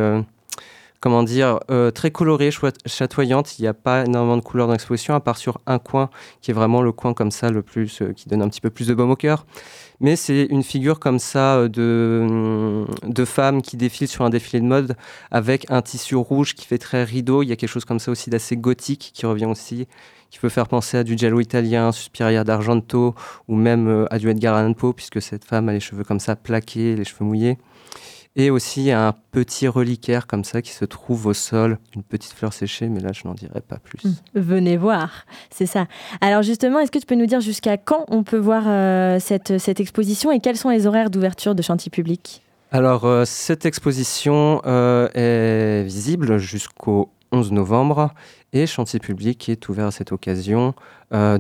comment 1.00 1.24
dire, 1.24 1.60
euh, 1.70 1.92
très 1.92 2.12
colorée, 2.12 2.50
chatoyante. 2.86 3.60
Il 3.60 3.64
n'y 3.64 3.68
a 3.68 3.74
pas 3.74 4.06
énormément 4.06 4.38
de 4.38 4.42
couleurs 4.42 4.68
dans 4.68 4.74
l'exposition, 4.74 5.14
à 5.14 5.20
part 5.20 5.38
sur 5.38 5.60
un 5.66 5.80
coin 5.80 6.10
qui 6.42 6.52
est 6.52 6.54
vraiment 6.54 6.82
le 6.82 6.92
coin 6.92 7.14
comme 7.14 7.32
ça, 7.32 7.52
le 7.52 7.62
plus, 7.62 8.02
euh, 8.02 8.14
qui 8.14 8.30
donne 8.30 8.42
un 8.42 8.50
petit 8.50 8.62
peu 8.62 8.70
plus 8.70 8.88
de 8.88 8.94
baume 8.94 9.12
au 9.12 9.16
cœur. 9.16 9.46
Mais 10.00 10.16
c'est 10.16 10.44
une 10.44 10.64
figure 10.64 11.00
comme 11.00 11.20
ça 11.20 11.58
euh, 11.58 11.68
de, 11.68 12.86
de 13.08 13.26
femme 13.26 13.62
qui 13.62 13.78
défile 13.78 14.08
sur 14.08 14.26
un 14.26 14.30
défilé 14.30 14.60
de 14.60 14.66
mode 14.66 14.96
avec 15.32 15.70
un 15.70 15.82
tissu 15.82 16.16
rouge 16.16 16.56
qui 16.56 16.66
fait 16.66 16.78
très 16.78 17.04
rideau. 17.04 17.44
Il 17.44 17.50
y 17.50 17.52
a 17.52 17.56
quelque 17.56 17.70
chose 17.70 17.86
comme 17.86 18.00
ça 18.00 18.12
aussi 18.12 18.30
d'assez 18.30 18.58
gothique 18.58 19.12
qui 19.14 19.26
revient 19.26 19.46
aussi, 19.46 19.88
qui 20.30 20.40
peut 20.40 20.50
faire 20.50 20.68
penser 20.68 20.98
à 20.98 21.04
du 21.04 21.18
giallo 21.18 21.40
italien, 21.40 21.92
Suspiria 21.92 22.44
d'Argento 22.44 23.16
ou 23.48 23.56
même 23.56 24.08
à 24.10 24.20
du 24.20 24.30
Edgar 24.30 24.56
Allan 24.56 24.74
Poe, 24.74 24.94
puisque 24.94 25.22
cette 25.22 25.46
femme 25.46 25.70
a 25.70 25.74
les 25.74 25.80
cheveux 25.80 26.04
comme 26.04 26.20
ça 26.20 26.36
plaqués, 26.36 26.96
les 26.96 27.06
cheveux 27.06 27.26
mouillés 27.26 27.58
et 28.38 28.52
aussi 28.52 28.92
un 28.92 29.14
petit 29.32 29.68
reliquaire 29.68 30.28
comme 30.28 30.44
ça 30.44 30.62
qui 30.62 30.72
se 30.72 30.86
trouve 30.86 31.26
au 31.26 31.34
sol, 31.34 31.80
une 31.96 32.04
petite 32.04 32.34
fleur 32.34 32.54
séchée, 32.54 32.88
mais 32.88 33.00
là 33.00 33.10
je 33.12 33.28
n'en 33.28 33.34
dirai 33.34 33.62
pas 33.62 33.80
plus. 33.80 34.06
Mmh. 34.06 34.14
Venez 34.36 34.78
voir, 34.78 35.26
c'est 35.50 35.66
ça. 35.66 35.88
Alors 36.22 36.44
justement, 36.44 36.80
est-ce 36.80 36.92
que 36.92 37.00
tu 37.00 37.08
peux 37.08 37.16
nous 37.16 37.26
dire 37.26 37.42
jusqu'à 37.42 37.78
quand 37.78 38.06
on 38.10 38.24
peut 38.24 38.38
voir 38.38 38.64
euh, 38.68 39.20
cette, 39.20 39.58
cette 39.58 39.80
exposition 39.80 40.32
et 40.32 40.40
quels 40.40 40.56
sont 40.56 40.70
les 40.70 40.86
horaires 40.86 41.10
d'ouverture 41.10 41.56
de 41.56 41.64
chantier 41.64 41.90
public? 41.90 42.44
Alors 42.72 43.06
euh, 43.06 43.26
cette 43.26 43.66
exposition 43.66 44.62
euh, 44.68 45.10
est 45.16 45.84
visible 45.84 46.38
jusqu'au 46.38 47.10
11 47.32 47.52
novembre 47.54 48.14
et 48.54 48.68
chantier 48.68 49.00
public 49.00 49.50
est 49.50 49.68
ouvert 49.68 49.88
à 49.88 49.92
cette 49.92 50.12
occasion 50.12 50.74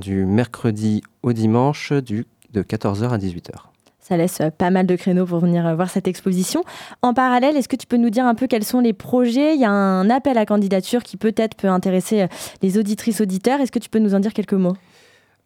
du 0.01 0.25
mercredi 0.25 1.01
au 1.23 1.33
dimanche 1.33 1.93
du, 1.93 2.25
de 2.53 2.63
14h 2.63 3.09
à 3.09 3.17
18h. 3.17 3.76
Ça 4.07 4.15
laisse 4.15 4.39
euh, 4.39 4.49
pas 4.49 4.69
mal 4.69 4.85
de 4.85 4.95
créneaux 4.95 5.25
pour 5.25 5.39
venir 5.39 5.67
euh, 5.67 5.75
voir 5.75 5.89
cette 5.89 6.07
exposition. 6.07 6.63
En 7.01 7.13
parallèle, 7.13 7.57
est-ce 7.57 7.67
que 7.67 7.75
tu 7.75 7.87
peux 7.87 7.97
nous 7.97 8.09
dire 8.09 8.25
un 8.25 8.35
peu 8.35 8.47
quels 8.47 8.63
sont 8.63 8.79
les 8.79 8.93
projets? 8.93 9.53
Il 9.53 9.59
y 9.59 9.65
a 9.65 9.69
un 9.69 10.09
appel 10.09 10.37
à 10.37 10.45
candidature 10.45 11.03
qui 11.03 11.17
peut-être 11.17 11.57
peut 11.57 11.67
intéresser 11.67 12.21
euh, 12.21 12.27
les 12.61 12.77
auditrices 12.77 13.19
auditeurs. 13.19 13.59
Est-ce 13.59 13.71
que 13.71 13.79
tu 13.79 13.89
peux 13.89 13.99
nous 13.99 14.15
en 14.15 14.21
dire 14.21 14.31
quelques 14.31 14.53
mots? 14.53 14.77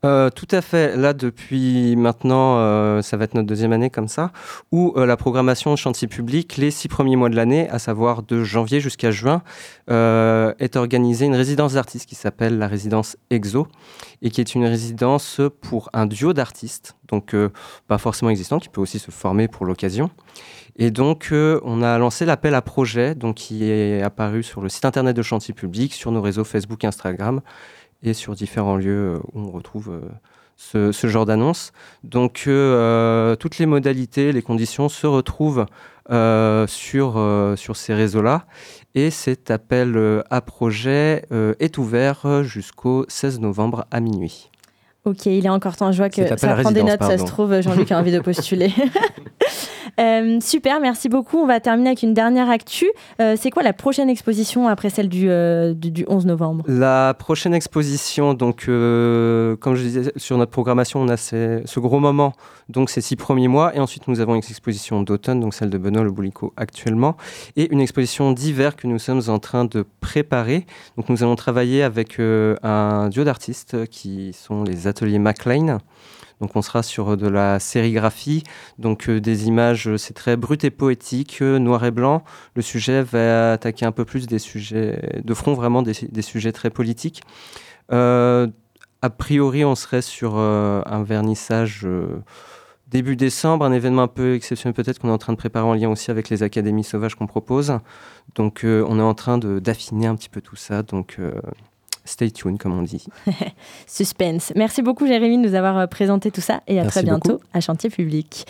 Euh, 0.03 0.31
tout 0.31 0.47
à 0.49 0.61
fait. 0.61 0.97
Là, 0.97 1.13
depuis 1.13 1.95
maintenant, 1.95 2.57
euh, 2.57 3.03
ça 3.03 3.17
va 3.17 3.25
être 3.25 3.35
notre 3.35 3.45
deuxième 3.45 3.71
année 3.71 3.91
comme 3.91 4.07
ça, 4.07 4.31
où 4.71 4.93
euh, 4.97 5.05
la 5.05 5.15
programmation 5.15 5.75
chantier 5.75 6.07
public, 6.07 6.57
les 6.57 6.71
six 6.71 6.87
premiers 6.87 7.15
mois 7.15 7.29
de 7.29 7.35
l'année, 7.35 7.69
à 7.69 7.77
savoir 7.77 8.23
de 8.23 8.43
janvier 8.43 8.79
jusqu'à 8.79 9.11
juin, 9.11 9.43
est 9.87 10.75
organisée 10.77 11.25
une 11.25 11.35
résidence 11.35 11.73
d'artistes 11.73 12.07
qui 12.07 12.15
s'appelle 12.15 12.57
la 12.57 12.67
résidence 12.67 13.17
EXO, 13.29 13.67
et 14.21 14.31
qui 14.31 14.39
est 14.41 14.55
une 14.55 14.65
résidence 14.65 15.41
pour 15.61 15.89
un 15.93 16.05
duo 16.05 16.31
d'artistes, 16.31 16.95
donc 17.09 17.35
pas 17.87 17.97
forcément 17.97 18.31
existant, 18.31 18.59
qui 18.59 18.69
peut 18.69 18.79
aussi 18.79 18.99
se 18.99 19.11
former 19.11 19.49
pour 19.49 19.65
l'occasion. 19.65 20.09
Et 20.77 20.91
donc, 20.91 21.29
on 21.33 21.81
a 21.81 21.97
lancé 21.97 22.25
l'appel 22.25 22.55
à 22.55 22.61
projet, 22.61 23.15
donc 23.15 23.35
qui 23.35 23.69
est 23.69 24.01
apparu 24.01 24.43
sur 24.43 24.61
le 24.61 24.69
site 24.69 24.85
internet 24.85 25.13
de 25.13 25.21
chantier 25.21 25.53
public, 25.53 25.93
sur 25.93 26.13
nos 26.13 26.21
réseaux 26.21 26.45
Facebook 26.45 26.85
Instagram 26.85 27.41
et 28.03 28.13
sur 28.13 28.35
différents 28.35 28.75
lieux 28.75 29.19
où 29.33 29.39
on 29.39 29.51
retrouve 29.51 29.99
ce, 30.57 30.91
ce, 30.91 31.07
genre 31.07 31.25
d'annonce. 31.25 31.71
Donc 32.03 32.47
toutes 33.39 33.57
les 33.57 33.65
modalités, 33.65 34.31
les 34.31 34.41
conditions 34.41 34.89
se 34.89 35.07
retrouvent 35.07 35.65
sur, 36.09 37.53
sur 37.57 37.75
ces 37.75 37.93
réseaux-là. 37.93 38.45
Et 38.93 39.09
cet 39.09 39.49
appel 39.49 40.23
à 40.29 40.41
projet 40.41 41.25
est 41.31 41.77
ouvert 41.77 42.43
jusqu'au 42.43 43.05
16 43.07 43.39
novembre 43.39 43.85
à 43.91 43.99
minuit. 44.01 44.50
Ok, 45.03 45.25
il 45.25 45.45
est 45.45 45.49
encore 45.49 45.75
temps. 45.75 45.91
Je 45.91 45.97
vois 45.97 46.09
que 46.09 46.37
ça 46.37 46.55
prend 46.55 46.71
des 46.71 46.83
notes, 46.83 47.03
ça 47.03 47.17
se 47.17 47.25
trouve. 47.25 47.59
Jean-Luc 47.61 47.91
a 47.91 47.99
envie 47.99 48.11
de 48.11 48.19
postuler. 48.19 48.71
Euh, 49.99 50.39
super, 50.41 50.79
merci 50.79 51.09
beaucoup. 51.09 51.37
On 51.37 51.45
va 51.45 51.59
terminer 51.59 51.89
avec 51.89 52.03
une 52.03 52.13
dernière 52.13 52.49
actu. 52.49 52.89
Euh, 53.19 53.35
c'est 53.37 53.49
quoi 53.49 53.63
la 53.63 53.73
prochaine 53.73 54.09
exposition 54.09 54.67
après 54.67 54.89
celle 54.89 55.09
du, 55.09 55.29
euh, 55.29 55.73
du, 55.73 56.05
11 56.07 56.25
novembre? 56.25 56.63
La 56.67 57.13
prochaine 57.17 57.53
exposition, 57.53 58.33
donc, 58.33 58.65
comme 58.65 59.75
je 59.75 59.81
disais, 59.81 60.11
sur 60.15 60.37
notre 60.37 60.51
programmation, 60.51 61.01
on 61.01 61.09
a 61.09 61.17
ce 61.17 61.79
gros 61.79 61.99
moment, 61.99 62.33
donc 62.69 62.89
ces 62.89 63.01
six 63.01 63.15
premiers 63.15 63.47
mois. 63.47 63.75
Et 63.75 63.79
ensuite, 63.79 64.07
nous 64.07 64.19
avons 64.19 64.35
une 64.35 64.39
exposition 64.39 65.01
d'automne, 65.03 65.39
donc 65.39 65.53
celle 65.53 65.69
de 65.69 65.77
Benoît 65.77 66.03
Le 66.03 66.11
Boulico 66.11 66.53
actuellement, 66.57 67.17
et 67.55 67.71
une 67.71 67.81
exposition 67.81 68.31
d'hiver 68.31 68.75
que 68.75 68.87
nous 68.87 68.99
sommes 68.99 69.21
en 69.27 69.39
train 69.39 69.65
de 69.65 69.85
préparer. 69.99 70.65
Donc, 70.97 71.09
nous 71.09 71.23
allons 71.23 71.35
travailler 71.35 71.83
avec 71.83 72.19
un 72.19 73.09
duo 73.09 73.23
d'artistes 73.23 73.87
qui 73.87 74.33
sont 74.33 74.63
les 74.63 74.87
ateliers 74.91 75.19
MacLean. 75.19 75.79
Donc 76.41 76.55
on 76.55 76.63
sera 76.63 76.81
sur 76.81 77.15
de 77.15 77.27
la 77.27 77.59
sérigraphie, 77.59 78.43
donc 78.79 79.07
euh, 79.07 79.21
des 79.21 79.47
images, 79.47 79.87
euh, 79.87 79.97
c'est 79.97 80.15
très 80.15 80.35
brut 80.35 80.63
et 80.63 80.71
poétique, 80.71 81.37
euh, 81.41 81.59
noir 81.59 81.85
et 81.85 81.91
blanc. 81.91 82.23
Le 82.55 82.63
sujet 82.63 83.03
va 83.03 83.53
attaquer 83.53 83.85
un 83.85 83.91
peu 83.91 84.05
plus 84.05 84.25
des 84.25 84.39
sujets 84.39 85.21
de 85.23 85.33
front, 85.35 85.53
vraiment 85.53 85.83
des, 85.83 85.93
sujets 86.21 86.51
très 86.51 86.71
politiques. 86.71 87.21
a 87.89 89.09
priori, 89.17 89.63
on 89.65 89.75
serait 89.75 90.01
sur 90.01 90.37
un 90.37 91.03
vernissage 91.03 91.87
début 92.87 93.15
décembre, 93.15 93.65
un 93.65 93.71
événement 93.71 94.03
un 94.03 94.07
peu 94.07 94.35
exceptionnel 94.35 94.73
peut-être 94.73 94.99
qu'on 94.99 95.09
est 95.09 95.11
en 95.11 95.17
train 95.17 95.33
de 95.33 95.37
préparer 95.37 95.65
en 95.65 95.73
lien 95.73 95.89
aussi 95.89 96.11
avec 96.11 96.29
les 96.29 96.43
académies 96.43 96.83
sauvages 96.83 97.15
qu'on 97.15 97.27
propose. 97.27 97.79
Donc 98.35 98.61
on 98.63 98.99
est 98.99 99.03
en 99.03 99.13
train 99.13 99.37
d'affiner 99.37 100.07
un 100.07 100.15
petit 100.15 100.29
peu 100.29 100.41
tout 100.41 100.55
ça. 100.55 100.83
Donc 100.83 101.17
Stay 102.11 102.29
tuned, 102.29 102.57
comme 102.57 102.77
on 102.77 102.81
dit. 102.81 103.05
Suspense. 103.87 104.51
Merci 104.57 104.81
beaucoup, 104.81 105.07
Jérémy, 105.07 105.37
de 105.37 105.47
nous 105.47 105.55
avoir 105.55 105.77
euh, 105.77 105.87
présenté 105.87 106.29
tout 106.29 106.41
ça 106.41 106.61
et 106.67 106.77
à 106.77 106.85
très 106.85 107.03
bientôt 107.03 107.39
à 107.53 107.61
Chantier 107.61 107.89
Public. 107.89 108.45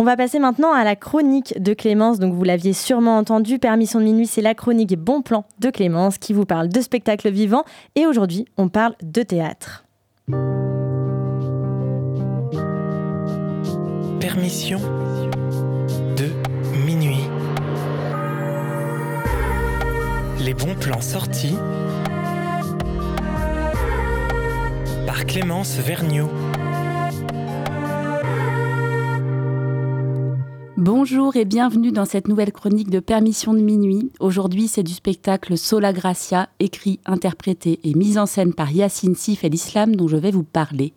On 0.00 0.04
va 0.04 0.16
passer 0.16 0.40
maintenant 0.40 0.72
à 0.72 0.82
la 0.82 0.96
chronique 0.96 1.54
de 1.62 1.72
Clémence. 1.72 2.18
Donc, 2.18 2.34
vous 2.34 2.42
l'aviez 2.42 2.72
sûrement 2.72 3.16
entendu, 3.16 3.60
Permission 3.60 4.00
de 4.00 4.04
minuit, 4.06 4.26
c'est 4.26 4.42
la 4.42 4.54
chronique 4.54 4.98
Bon 4.98 5.22
Plan 5.22 5.44
de 5.60 5.70
Clémence 5.70 6.18
qui 6.18 6.32
vous 6.32 6.46
parle 6.46 6.68
de 6.68 6.80
spectacles 6.80 7.30
vivants. 7.30 7.62
Et 7.94 8.06
aujourd'hui, 8.06 8.44
on 8.56 8.68
parle 8.68 8.96
de 9.00 9.22
théâtre. 9.22 9.84
Permission 14.18 14.80
de 16.16 16.26
minuit. 16.84 17.22
Les 20.44 20.54
bons 20.54 20.74
plans 20.74 21.00
sortis 21.00 21.54
Clémence 25.24 25.76
Vergniaud. 25.76 26.28
Bonjour 30.76 31.36
et 31.36 31.44
bienvenue 31.44 31.90
dans 31.90 32.04
cette 32.04 32.28
nouvelle 32.28 32.52
chronique 32.52 32.90
de 32.90 33.00
Permission 33.00 33.54
de 33.54 33.60
minuit. 33.60 34.12
Aujourd'hui, 34.20 34.68
c'est 34.68 34.82
du 34.82 34.92
spectacle 34.92 35.56
Sola 35.56 35.92
Gracia, 35.92 36.48
écrit, 36.60 37.00
interprété 37.06 37.80
et 37.82 37.94
mis 37.94 38.18
en 38.18 38.26
scène 38.26 38.52
par 38.52 38.70
Yacine 38.70 39.14
Sif 39.14 39.42
et 39.42 39.48
l'Islam 39.48 39.96
dont 39.96 40.08
je 40.08 40.16
vais 40.16 40.30
vous 40.30 40.44
parler. 40.44 40.92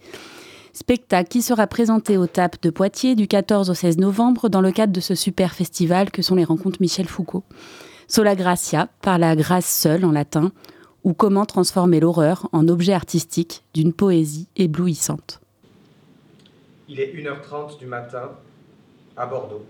Spectacle 0.74 1.30
qui 1.30 1.42
sera 1.42 1.68
présenté 1.68 2.18
au 2.18 2.28
TAP 2.28 2.62
de 2.62 2.70
Poitiers 2.70 3.16
du 3.16 3.28
14 3.28 3.70
au 3.70 3.74
16 3.74 3.98
novembre 3.98 4.50
dans 4.50 4.62
le 4.62 4.72
cadre 4.72 4.94
de 4.94 5.00
ce 5.00 5.16
super 5.16 5.54
festival 5.54 6.12
que 6.12 6.22
sont 6.22 6.36
les 6.36 6.44
rencontres 6.44 6.82
Michel 6.82 7.08
Foucault. 7.08 7.44
Sola 8.08 8.36
Gracia, 8.36 8.90
par 9.02 9.18
la 9.18 9.36
grâce 9.36 9.68
seule 9.68 10.04
en 10.04 10.12
latin, 10.12 10.52
ou 11.04 11.14
comment 11.14 11.46
transformer 11.46 12.00
l'horreur 12.00 12.50
en 12.52 12.68
objet 12.68 12.94
artistique 12.94 13.64
d'une 13.74 13.94
poésie 13.94 14.48
éblouissante. 14.56 15.40
Il 16.88 17.00
est 17.00 17.14
1h30 17.14 17.78
du 17.78 17.86
matin 17.86 18.32
à 19.16 19.26
Bordeaux. 19.26 19.66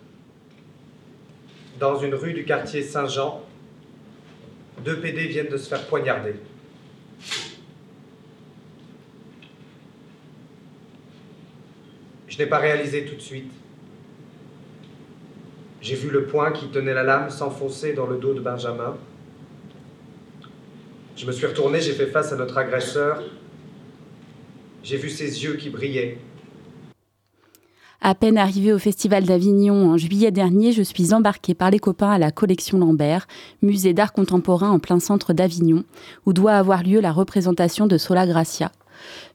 Dans 1.79 1.98
une 2.00 2.15
rue 2.15 2.33
du 2.33 2.45
quartier 2.45 2.81
Saint-Jean, 2.81 3.41
deux 4.83 5.00
PD 5.00 5.27
viennent 5.27 5.50
de 5.50 5.57
se 5.57 5.67
faire 5.67 5.86
poignarder. 5.88 6.36
Je 12.27 12.38
n'ai 12.38 12.45
pas 12.45 12.59
réalisé 12.59 13.05
tout 13.05 13.15
de 13.15 13.21
suite. 13.21 13.51
J'ai 15.81 15.95
vu 15.95 16.09
le 16.09 16.25
poing 16.25 16.51
qui 16.51 16.67
tenait 16.67 16.93
la 16.93 17.03
lame 17.03 17.29
s'enfoncer 17.29 17.93
dans 17.93 18.05
le 18.05 18.17
dos 18.17 18.33
de 18.33 18.39
Benjamin 18.39 18.95
je 21.20 21.26
me 21.26 21.34
suis 21.34 21.46
retourné, 21.46 21.82
j'ai 21.82 21.92
fait 21.92 22.08
face 22.08 22.32
à 22.32 22.38
notre 22.38 22.58
agresseur. 22.58 23.22
J'ai 24.84 24.96
vu 24.96 25.10
ses 25.10 25.44
yeux 25.44 25.58
qui 25.58 25.70
brillaient. 25.70 26.18
À 28.00 28.16
peine 28.16 28.38
arrivé 28.38 28.72
au 28.72 28.80
Festival 28.80 29.26
d'Avignon 29.26 29.92
en 29.92 29.98
juillet 29.98 30.32
dernier, 30.32 30.72
je 30.72 30.82
suis 30.82 31.14
embarquée 31.14 31.54
par 31.54 31.72
les 31.72 31.80
copains 31.80 32.12
à 32.12 32.18
la 32.18 32.32
collection 32.32 32.78
Lambert, 32.78 33.28
musée 33.62 33.94
d'art 33.94 34.14
contemporain 34.14 34.70
en 34.70 34.80
plein 34.80 35.02
centre 35.02 35.34
d'Avignon, 35.34 35.84
où 36.26 36.32
doit 36.32 36.54
avoir 36.54 36.84
lieu 36.84 37.02
la 37.02 37.12
représentation 37.12 37.86
de 37.86 37.98
Sola 37.98 38.26
Gracia. 38.26 38.72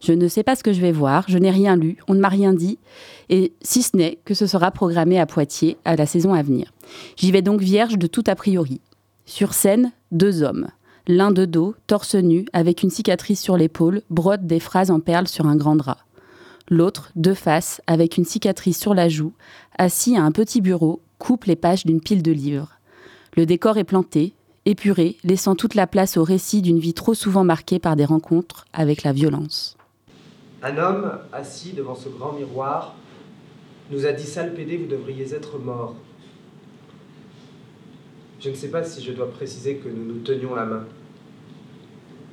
Je 0.02 0.12
ne 0.12 0.26
sais 0.26 0.42
pas 0.42 0.56
ce 0.56 0.62
que 0.62 0.72
je 0.72 0.80
vais 0.80 0.92
voir, 0.92 1.26
je 1.28 1.36
n'ai 1.36 1.50
rien 1.50 1.76
lu, 1.76 1.98
on 2.08 2.14
ne 2.14 2.20
m'a 2.20 2.28
rien 2.28 2.54
dit, 2.54 2.78
et 3.28 3.52
si 3.60 3.82
ce 3.82 3.94
n'est 3.94 4.18
que 4.24 4.32
ce 4.32 4.46
sera 4.46 4.70
programmé 4.70 5.20
à 5.20 5.26
Poitiers 5.26 5.76
à 5.84 5.96
la 5.96 6.06
saison 6.06 6.32
à 6.32 6.42
venir. 6.42 6.72
J'y 7.16 7.30
vais 7.30 7.42
donc 7.42 7.60
vierge 7.60 7.98
de 7.98 8.06
tout 8.06 8.24
a 8.26 8.34
priori. 8.34 8.80
Sur 9.26 9.52
scène, 9.52 9.92
deux 10.12 10.42
hommes. 10.42 10.68
L'un 11.06 11.32
de 11.32 11.44
dos, 11.44 11.74
torse 11.86 12.14
nu, 12.14 12.46
avec 12.54 12.82
une 12.82 12.88
cicatrice 12.88 13.40
sur 13.40 13.58
l'épaule, 13.58 14.00
brode 14.08 14.46
des 14.46 14.58
phrases 14.58 14.90
en 14.90 15.00
perles 15.00 15.28
sur 15.28 15.46
un 15.46 15.54
grand 15.54 15.76
drap. 15.76 15.98
L'autre, 16.70 17.10
de 17.14 17.34
face, 17.34 17.82
avec 17.86 18.16
une 18.16 18.24
cicatrice 18.24 18.78
sur 18.78 18.94
la 18.94 19.10
joue, 19.10 19.34
assis 19.76 20.16
à 20.16 20.22
un 20.22 20.32
petit 20.32 20.62
bureau, 20.62 21.02
coupe 21.18 21.44
les 21.44 21.56
pages 21.56 21.84
d'une 21.84 22.00
pile 22.00 22.22
de 22.22 22.32
livres. 22.32 22.78
Le 23.36 23.44
décor 23.44 23.76
est 23.76 23.84
planté, 23.84 24.32
épuré, 24.64 25.16
laissant 25.24 25.56
toute 25.56 25.74
la 25.74 25.86
place 25.86 26.16
au 26.16 26.24
récit 26.24 26.62
d'une 26.62 26.78
vie 26.78 26.94
trop 26.94 27.12
souvent 27.12 27.44
marquée 27.44 27.78
par 27.78 27.96
des 27.96 28.06
rencontres 28.06 28.64
avec 28.72 29.02
la 29.02 29.12
violence. 29.12 29.76
Un 30.62 30.78
homme, 30.78 31.18
assis 31.34 31.74
devant 31.74 31.94
ce 31.94 32.08
grand 32.08 32.32
miroir, 32.32 32.94
nous 33.90 34.06
a 34.06 34.12
dit 34.12 34.24
Sale 34.24 34.54
pédé, 34.54 34.78
vous 34.78 34.86
devriez 34.86 35.34
être 35.34 35.58
mort. 35.58 35.96
Je 38.44 38.50
ne 38.50 38.54
sais 38.54 38.68
pas 38.68 38.84
si 38.84 39.02
je 39.02 39.12
dois 39.12 39.30
préciser 39.30 39.76
que 39.76 39.88
nous 39.88 40.04
nous 40.04 40.20
tenions 40.20 40.54
la 40.54 40.66
main. 40.66 40.84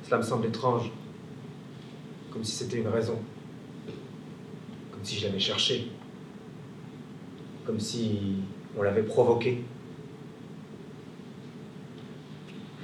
Cela 0.04 0.18
me 0.18 0.22
semble 0.22 0.44
étrange, 0.44 0.90
comme 2.30 2.44
si 2.44 2.52
c'était 2.52 2.76
une 2.76 2.88
raison, 2.88 3.18
comme 4.90 5.02
si 5.02 5.18
je 5.18 5.26
l'avais 5.26 5.40
cherché, 5.40 5.88
comme 7.64 7.80
si 7.80 8.34
on 8.76 8.82
l'avait 8.82 9.04
provoqué. 9.04 9.64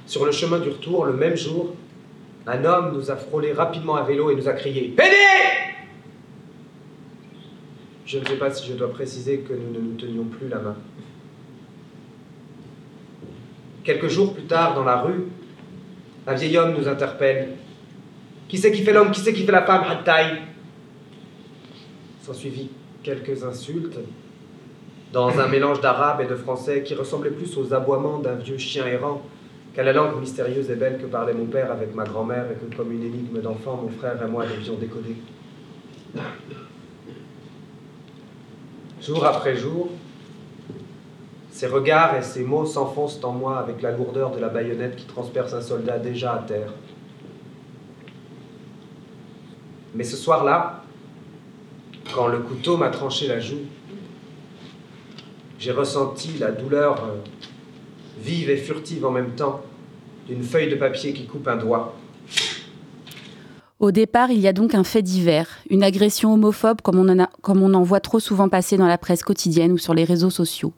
Sur 0.07 0.25
le 0.25 0.31
chemin 0.31 0.57
du 0.57 0.69
retour, 0.69 1.05
le 1.05 1.13
même 1.13 1.37
jour, 1.37 1.75
un 2.47 2.65
homme 2.65 2.95
nous 2.95 3.11
a 3.11 3.15
frôlé 3.15 3.53
rapidement 3.53 3.93
à 3.93 4.01
vélo 4.01 4.31
et 4.31 4.35
nous 4.35 4.47
a 4.47 4.53
crié 4.53 4.87
Pédé 4.87 5.15
Je 8.07 8.17
ne 8.17 8.25
sais 8.25 8.37
pas 8.37 8.49
si 8.49 8.67
je 8.67 8.73
dois 8.73 8.91
préciser 8.91 9.41
que 9.41 9.53
nous 9.53 9.71
ne 9.71 9.79
nous 9.79 9.97
tenions 9.97 10.23
plus 10.23 10.47
la 10.47 10.57
main. 10.57 10.75
Quelques 13.89 14.09
jours 14.09 14.35
plus 14.35 14.43
tard, 14.43 14.75
dans 14.75 14.83
la 14.83 15.01
rue, 15.01 15.25
un 16.27 16.35
vieil 16.35 16.55
homme 16.59 16.75
nous 16.77 16.87
interpelle. 16.87 17.55
Qui 18.47 18.59
c'est 18.59 18.71
qui 18.71 18.83
fait 18.83 18.93
l'homme? 18.93 19.09
Qui 19.09 19.19
c'est 19.19 19.33
qui 19.33 19.43
fait 19.43 19.51
la 19.51 19.63
femme? 19.63 19.83
Hattaï 19.89 20.43
S'ensuivit 22.21 22.69
quelques 23.01 23.43
insultes, 23.43 23.97
dans 25.11 25.39
un 25.39 25.47
mélange 25.47 25.81
d'arabe 25.81 26.21
et 26.21 26.27
de 26.27 26.35
français 26.35 26.83
qui 26.83 26.93
ressemblait 26.93 27.31
plus 27.31 27.57
aux 27.57 27.73
aboiements 27.73 28.19
d'un 28.19 28.35
vieux 28.35 28.59
chien 28.59 28.85
errant 28.85 29.23
qu'à 29.73 29.81
la 29.81 29.91
langue 29.91 30.19
mystérieuse 30.19 30.69
et 30.69 30.75
belle 30.75 30.99
que 30.99 31.07
parlait 31.07 31.33
mon 31.33 31.47
père 31.47 31.71
avec 31.71 31.95
ma 31.95 32.03
grand-mère 32.03 32.45
et 32.51 32.63
que, 32.63 32.75
comme 32.75 32.91
une 32.91 33.01
énigme 33.01 33.41
d'enfant, 33.41 33.79
mon 33.81 33.89
frère 33.89 34.21
et 34.21 34.29
moi 34.29 34.45
devions 34.45 34.75
décoder. 34.75 35.15
Jour 39.01 39.25
après 39.25 39.55
jour, 39.55 39.89
ses 41.59 41.67
regards 41.67 42.15
et 42.15 42.21
ses 42.21 42.45
mots 42.45 42.65
s'enfoncent 42.65 43.21
en 43.21 43.33
moi 43.33 43.59
avec 43.59 43.81
la 43.81 43.91
lourdeur 43.91 44.31
de 44.31 44.39
la 44.39 44.47
baïonnette 44.47 44.95
qui 44.95 45.05
transperce 45.05 45.53
un 45.53 45.59
soldat 45.59 45.99
déjà 45.99 46.35
à 46.35 46.37
terre. 46.37 46.71
Mais 49.93 50.05
ce 50.05 50.15
soir-là, 50.15 50.85
quand 52.15 52.27
le 52.27 52.39
couteau 52.39 52.77
m'a 52.77 52.87
tranché 52.87 53.27
la 53.27 53.41
joue, 53.41 53.59
j'ai 55.57 55.73
ressenti 55.73 56.37
la 56.39 56.51
douleur 56.51 57.03
euh, 57.03 57.17
vive 58.21 58.49
et 58.49 58.55
furtive 58.55 59.05
en 59.05 59.11
même 59.11 59.31
temps 59.31 59.59
d'une 60.29 60.43
feuille 60.43 60.69
de 60.69 60.75
papier 60.75 61.11
qui 61.11 61.25
coupe 61.25 61.49
un 61.49 61.57
doigt. 61.57 61.93
Au 63.81 63.91
départ, 63.91 64.31
il 64.31 64.39
y 64.39 64.47
a 64.47 64.53
donc 64.53 64.75
un 64.75 64.85
fait 64.85 65.01
divers, 65.01 65.49
une 65.69 65.83
agression 65.83 66.33
homophobe 66.33 66.79
comme 66.81 66.99
on, 66.99 67.19
en 67.19 67.27
comme 67.41 67.61
on 67.61 67.73
en 67.73 67.83
voit 67.83 67.99
trop 67.99 68.21
souvent 68.21 68.47
passer 68.47 68.77
dans 68.77 68.87
la 68.87 68.97
presse 68.97 69.23
quotidienne 69.23 69.73
ou 69.73 69.77
sur 69.77 69.93
les 69.93 70.05
réseaux 70.05 70.29
sociaux. 70.29 70.71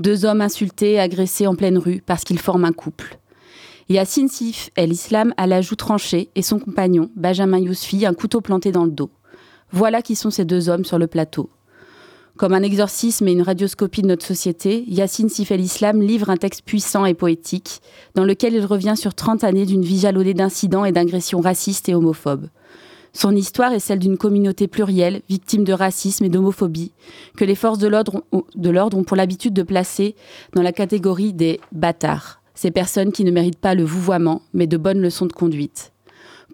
Deux 0.00 0.24
hommes 0.24 0.40
insultés 0.40 0.92
et 0.92 1.00
agressés 1.00 1.46
en 1.46 1.54
pleine 1.54 1.78
rue 1.78 2.02
parce 2.04 2.24
qu'ils 2.24 2.40
forment 2.40 2.64
un 2.64 2.72
couple. 2.72 3.18
Yassine 3.88 4.28
Sif 4.28 4.70
el-Islam 4.76 5.34
a 5.36 5.46
la 5.46 5.60
joue 5.60 5.76
tranchée 5.76 6.30
et 6.34 6.42
son 6.42 6.58
compagnon, 6.58 7.10
Benjamin 7.16 7.58
Yousfi, 7.58 8.04
un 8.06 8.14
couteau 8.14 8.40
planté 8.40 8.72
dans 8.72 8.84
le 8.84 8.90
dos. 8.90 9.10
Voilà 9.70 10.02
qui 10.02 10.16
sont 10.16 10.30
ces 10.30 10.44
deux 10.44 10.68
hommes 10.68 10.84
sur 10.84 10.98
le 10.98 11.06
plateau. 11.06 11.48
Comme 12.36 12.54
un 12.54 12.62
exorcisme 12.62 13.28
et 13.28 13.32
une 13.32 13.42
radioscopie 13.42 14.02
de 14.02 14.08
notre 14.08 14.26
société, 14.26 14.84
Yassine 14.88 15.28
Sif 15.28 15.52
el-Islam 15.52 16.02
livre 16.02 16.30
un 16.30 16.36
texte 16.36 16.62
puissant 16.64 17.04
et 17.04 17.14
poétique, 17.14 17.80
dans 18.16 18.24
lequel 18.24 18.54
il 18.54 18.64
revient 18.64 18.94
sur 18.96 19.14
30 19.14 19.44
années 19.44 19.66
d'une 19.66 19.84
vie 19.84 20.00
jalonnée 20.00 20.34
d'incidents 20.34 20.84
et 20.84 20.90
d'agressions 20.90 21.40
racistes 21.40 21.88
et 21.88 21.94
homophobes. 21.94 22.48
Son 23.16 23.36
histoire 23.36 23.72
est 23.72 23.80
celle 23.80 24.00
d'une 24.00 24.18
communauté 24.18 24.66
plurielle, 24.66 25.22
victime 25.28 25.62
de 25.62 25.72
racisme 25.72 26.24
et 26.24 26.28
d'homophobie, 26.28 26.92
que 27.36 27.44
les 27.44 27.54
forces 27.54 27.78
de 27.78 27.86
l'ordre 27.86 28.24
ont 28.98 29.04
pour 29.04 29.16
l'habitude 29.16 29.54
de 29.54 29.62
placer 29.62 30.16
dans 30.52 30.62
la 30.62 30.72
catégorie 30.72 31.32
des 31.32 31.60
bâtards, 31.70 32.42
ces 32.54 32.72
personnes 32.72 33.12
qui 33.12 33.22
ne 33.22 33.30
méritent 33.30 33.60
pas 33.60 33.76
le 33.76 33.84
vouvoiement, 33.84 34.42
mais 34.52 34.66
de 34.66 34.76
bonnes 34.76 35.00
leçons 35.00 35.26
de 35.26 35.32
conduite. 35.32 35.92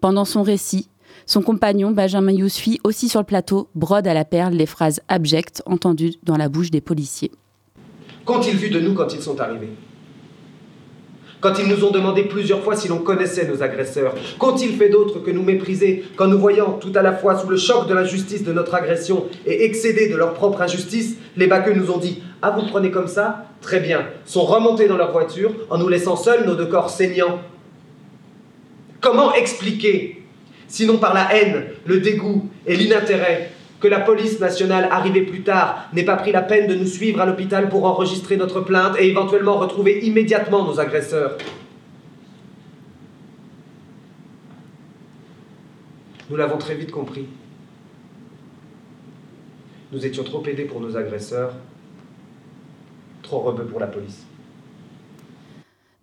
Pendant 0.01 0.23
son 0.23 0.43
récit, 0.43 0.87
son 1.25 1.41
compagnon, 1.41 1.91
Benjamin 1.91 2.31
Yousfi, 2.31 2.79
aussi 2.83 3.09
sur 3.09 3.19
le 3.19 3.25
plateau, 3.25 3.67
brode 3.73 4.07
à 4.07 4.13
la 4.13 4.25
perle 4.25 4.53
les 4.53 4.67
phrases 4.67 5.01
abjectes 5.07 5.63
entendues 5.65 6.13
dans 6.23 6.37
la 6.37 6.47
bouche 6.47 6.69
des 6.69 6.81
policiers. 6.81 7.31
Qu'ont-ils 8.23 8.55
vu 8.55 8.69
de 8.69 8.79
nous 8.79 8.93
quand 8.93 9.11
ils 9.13 9.21
sont 9.21 9.39
arrivés? 9.39 9.71
Quand 11.41 11.57
ils 11.57 11.67
nous 11.67 11.83
ont 11.83 11.89
demandé 11.89 12.23
plusieurs 12.23 12.61
fois 12.61 12.75
si 12.75 12.87
l'on 12.87 12.99
connaissait 12.99 13.47
nos 13.47 13.63
agresseurs 13.63 14.13
Qu'ont-ils 14.37 14.77
fait 14.77 14.89
d'autre 14.89 15.19
que 15.19 15.31
nous 15.31 15.41
mépriser 15.41 16.05
quand 16.15 16.27
nous 16.27 16.37
voyant 16.37 16.73
tout 16.73 16.91
à 16.95 17.01
la 17.01 17.13
fois 17.13 17.37
sous 17.37 17.49
le 17.49 17.57
choc 17.57 17.87
de 17.87 17.95
l'injustice 17.95 18.43
de 18.43 18.53
notre 18.53 18.75
agression 18.75 19.25
et 19.47 19.65
excédés 19.65 20.07
de 20.07 20.15
leur 20.15 20.33
propre 20.33 20.61
injustice, 20.61 21.15
les 21.35 21.47
baqueux 21.47 21.73
nous 21.73 21.89
ont 21.89 21.97
dit 21.97 22.21
Ah, 22.43 22.51
vous 22.51 22.67
prenez 22.67 22.91
comme 22.91 23.07
ça? 23.07 23.47
Très 23.59 23.79
bien. 23.79 24.05
Sont 24.25 24.43
remontés 24.43 24.87
dans 24.87 24.97
leur 24.97 25.11
voiture 25.11 25.51
en 25.71 25.79
nous 25.79 25.89
laissant 25.89 26.15
seuls 26.15 26.45
nos 26.45 26.55
deux 26.55 26.67
corps 26.67 26.91
saignants. 26.91 27.41
Comment 29.01 29.33
expliquer 29.33 30.21
sinon 30.67 30.97
par 30.97 31.13
la 31.13 31.35
haine, 31.35 31.65
le 31.85 31.99
dégoût 31.99 32.47
et 32.65 32.75
l'inintérêt, 32.75 33.51
que 33.81 33.87
la 33.87 33.99
police 33.99 34.39
nationale, 34.39 34.87
arrivée 34.91 35.23
plus 35.23 35.41
tard, 35.41 35.89
n'ait 35.91 36.05
pas 36.05 36.15
pris 36.15 36.31
la 36.31 36.43
peine 36.43 36.67
de 36.67 36.75
nous 36.75 36.85
suivre 36.85 37.19
à 37.19 37.25
l'hôpital 37.25 37.67
pour 37.67 37.85
enregistrer 37.85 38.37
notre 38.37 38.61
plainte 38.61 38.95
et 38.99 39.09
éventuellement 39.09 39.57
retrouver 39.57 40.05
immédiatement 40.05 40.63
nos 40.63 40.79
agresseurs. 40.79 41.37
Nous 46.29 46.37
l'avons 46.37 46.57
très 46.57 46.75
vite 46.75 46.91
compris. 46.91 47.25
Nous 49.91 50.05
étions 50.05 50.23
trop 50.23 50.45
aidés 50.45 50.63
pour 50.65 50.79
nos 50.79 50.95
agresseurs, 50.95 51.53
trop 53.23 53.39
rebeux 53.39 53.65
pour 53.65 53.79
la 53.79 53.87
police. 53.87 54.25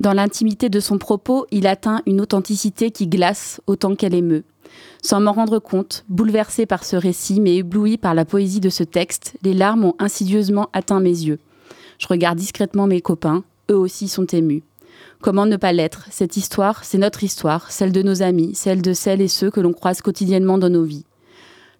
Dans 0.00 0.12
l'intimité 0.12 0.68
de 0.68 0.80
son 0.80 0.98
propos, 0.98 1.46
il 1.50 1.66
atteint 1.66 2.02
une 2.06 2.20
authenticité 2.20 2.90
qui 2.90 3.06
glace 3.06 3.60
autant 3.66 3.94
qu'elle 3.94 4.14
émeut. 4.14 4.44
Sans 5.02 5.20
m'en 5.20 5.32
rendre 5.32 5.58
compte, 5.58 6.04
bouleversé 6.08 6.66
par 6.66 6.84
ce 6.84 6.96
récit, 6.96 7.40
mais 7.40 7.56
ébloui 7.56 7.96
par 7.96 8.14
la 8.14 8.24
poésie 8.24 8.60
de 8.60 8.70
ce 8.70 8.82
texte, 8.84 9.36
les 9.42 9.54
larmes 9.54 9.84
ont 9.84 9.94
insidieusement 9.98 10.68
atteint 10.72 11.00
mes 11.00 11.10
yeux. 11.10 11.38
Je 11.98 12.08
regarde 12.08 12.38
discrètement 12.38 12.86
mes 12.86 13.00
copains, 13.00 13.44
eux 13.70 13.76
aussi 13.76 14.08
sont 14.08 14.26
émus. 14.26 14.62
Comment 15.20 15.46
ne 15.46 15.56
pas 15.56 15.72
l'être? 15.72 16.06
Cette 16.10 16.36
histoire, 16.36 16.84
c'est 16.84 16.98
notre 16.98 17.24
histoire, 17.24 17.70
celle 17.70 17.92
de 17.92 18.02
nos 18.02 18.22
amis, 18.22 18.54
celle 18.54 18.82
de 18.82 18.92
celles 18.92 19.20
et 19.20 19.28
ceux 19.28 19.50
que 19.50 19.60
l'on 19.60 19.72
croise 19.72 20.00
quotidiennement 20.00 20.58
dans 20.58 20.70
nos 20.70 20.84
vies. 20.84 21.04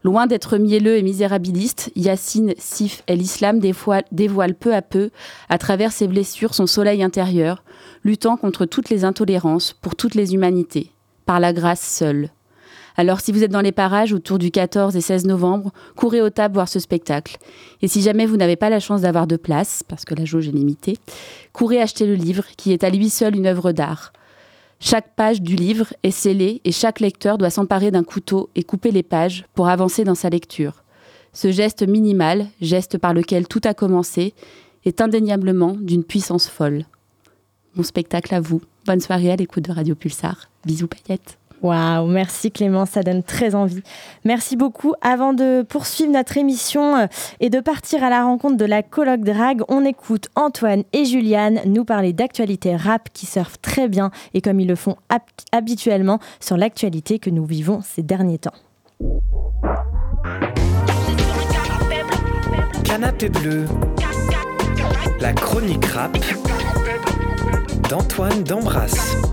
Loin 0.04 0.26
d'être 0.26 0.58
mielleux 0.58 0.96
et 0.96 1.02
misérabiliste, 1.02 1.90
Yassine 1.96 2.54
Sif 2.56 3.02
el-Islam 3.08 3.58
dévoile 3.58 4.54
peu 4.54 4.74
à 4.74 4.82
peu, 4.82 5.10
à 5.48 5.58
travers 5.58 5.90
ses 5.90 6.06
blessures, 6.06 6.54
son 6.54 6.66
soleil 6.66 7.02
intérieur, 7.02 7.64
luttant 8.04 8.36
contre 8.36 8.64
toutes 8.64 8.90
les 8.90 9.04
intolérances, 9.04 9.72
pour 9.72 9.96
toutes 9.96 10.14
les 10.14 10.34
humanités, 10.34 10.92
par 11.26 11.40
la 11.40 11.52
grâce 11.52 11.82
seule. 11.82 12.30
Alors 12.98 13.20
si 13.20 13.30
vous 13.30 13.44
êtes 13.44 13.52
dans 13.52 13.60
les 13.60 13.70
parages 13.70 14.12
autour 14.12 14.38
du 14.38 14.50
14 14.50 14.96
et 14.96 15.00
16 15.00 15.24
novembre, 15.24 15.70
courez 15.94 16.20
au 16.20 16.30
tables 16.30 16.54
voir 16.54 16.68
ce 16.68 16.80
spectacle. 16.80 17.36
Et 17.80 17.86
si 17.86 18.02
jamais 18.02 18.26
vous 18.26 18.36
n'avez 18.36 18.56
pas 18.56 18.70
la 18.70 18.80
chance 18.80 19.02
d'avoir 19.02 19.28
de 19.28 19.36
place, 19.36 19.84
parce 19.86 20.04
que 20.04 20.16
la 20.16 20.24
jauge 20.24 20.48
est 20.48 20.52
limitée, 20.52 20.98
courez 21.52 21.80
acheter 21.80 22.06
le 22.06 22.16
livre, 22.16 22.44
qui 22.56 22.72
est 22.72 22.82
à 22.82 22.90
lui 22.90 23.08
seul 23.08 23.36
une 23.36 23.46
œuvre 23.46 23.70
d'art. 23.70 24.12
Chaque 24.80 25.14
page 25.14 25.40
du 25.40 25.54
livre 25.54 25.94
est 26.02 26.10
scellée 26.10 26.60
et 26.64 26.72
chaque 26.72 26.98
lecteur 26.98 27.38
doit 27.38 27.50
s'emparer 27.50 27.92
d'un 27.92 28.02
couteau 28.02 28.50
et 28.56 28.64
couper 28.64 28.90
les 28.90 29.04
pages 29.04 29.44
pour 29.54 29.68
avancer 29.68 30.02
dans 30.02 30.16
sa 30.16 30.28
lecture. 30.28 30.82
Ce 31.32 31.52
geste 31.52 31.86
minimal, 31.86 32.48
geste 32.60 32.98
par 32.98 33.14
lequel 33.14 33.46
tout 33.46 33.60
a 33.62 33.74
commencé, 33.74 34.34
est 34.84 35.00
indéniablement 35.00 35.76
d'une 35.78 36.02
puissance 36.02 36.48
folle. 36.48 36.84
Bon 37.76 37.84
spectacle 37.84 38.34
à 38.34 38.40
vous. 38.40 38.60
Bonne 38.86 39.00
soirée 39.00 39.30
à 39.30 39.36
l'écoute 39.36 39.68
de 39.68 39.72
Radio 39.72 39.94
Pulsar. 39.94 40.50
Bisous 40.64 40.88
paillettes. 40.88 41.38
Waouh, 41.62 42.06
merci 42.06 42.52
Clément, 42.52 42.86
ça 42.86 43.02
donne 43.02 43.22
très 43.22 43.54
envie. 43.54 43.82
Merci 44.24 44.56
beaucoup. 44.56 44.94
Avant 45.00 45.32
de 45.32 45.62
poursuivre 45.62 46.12
notre 46.12 46.36
émission 46.36 46.96
euh, 46.96 47.06
et 47.40 47.50
de 47.50 47.60
partir 47.60 48.04
à 48.04 48.10
la 48.10 48.24
rencontre 48.24 48.56
de 48.56 48.64
la 48.64 48.82
colloque 48.82 49.24
drag, 49.24 49.62
on 49.68 49.84
écoute 49.84 50.28
Antoine 50.36 50.84
et 50.92 51.04
Juliane 51.04 51.60
nous 51.66 51.84
parler 51.84 52.12
d'actualité 52.12 52.76
rap 52.76 53.08
qui 53.12 53.26
surfent 53.26 53.60
très 53.60 53.88
bien 53.88 54.10
et 54.34 54.40
comme 54.40 54.60
ils 54.60 54.68
le 54.68 54.76
font 54.76 54.96
habituellement 55.52 56.20
sur 56.40 56.56
l'actualité 56.56 57.18
que 57.18 57.30
nous 57.30 57.44
vivons 57.44 57.80
ces 57.82 58.02
derniers 58.02 58.38
temps. 58.38 58.52
Canapé 62.84 63.28
bleu, 63.28 63.64
la 65.20 65.32
chronique 65.32 65.84
rap 65.86 66.16
d'Antoine 67.88 68.42
d'Embrasse. 68.44 69.27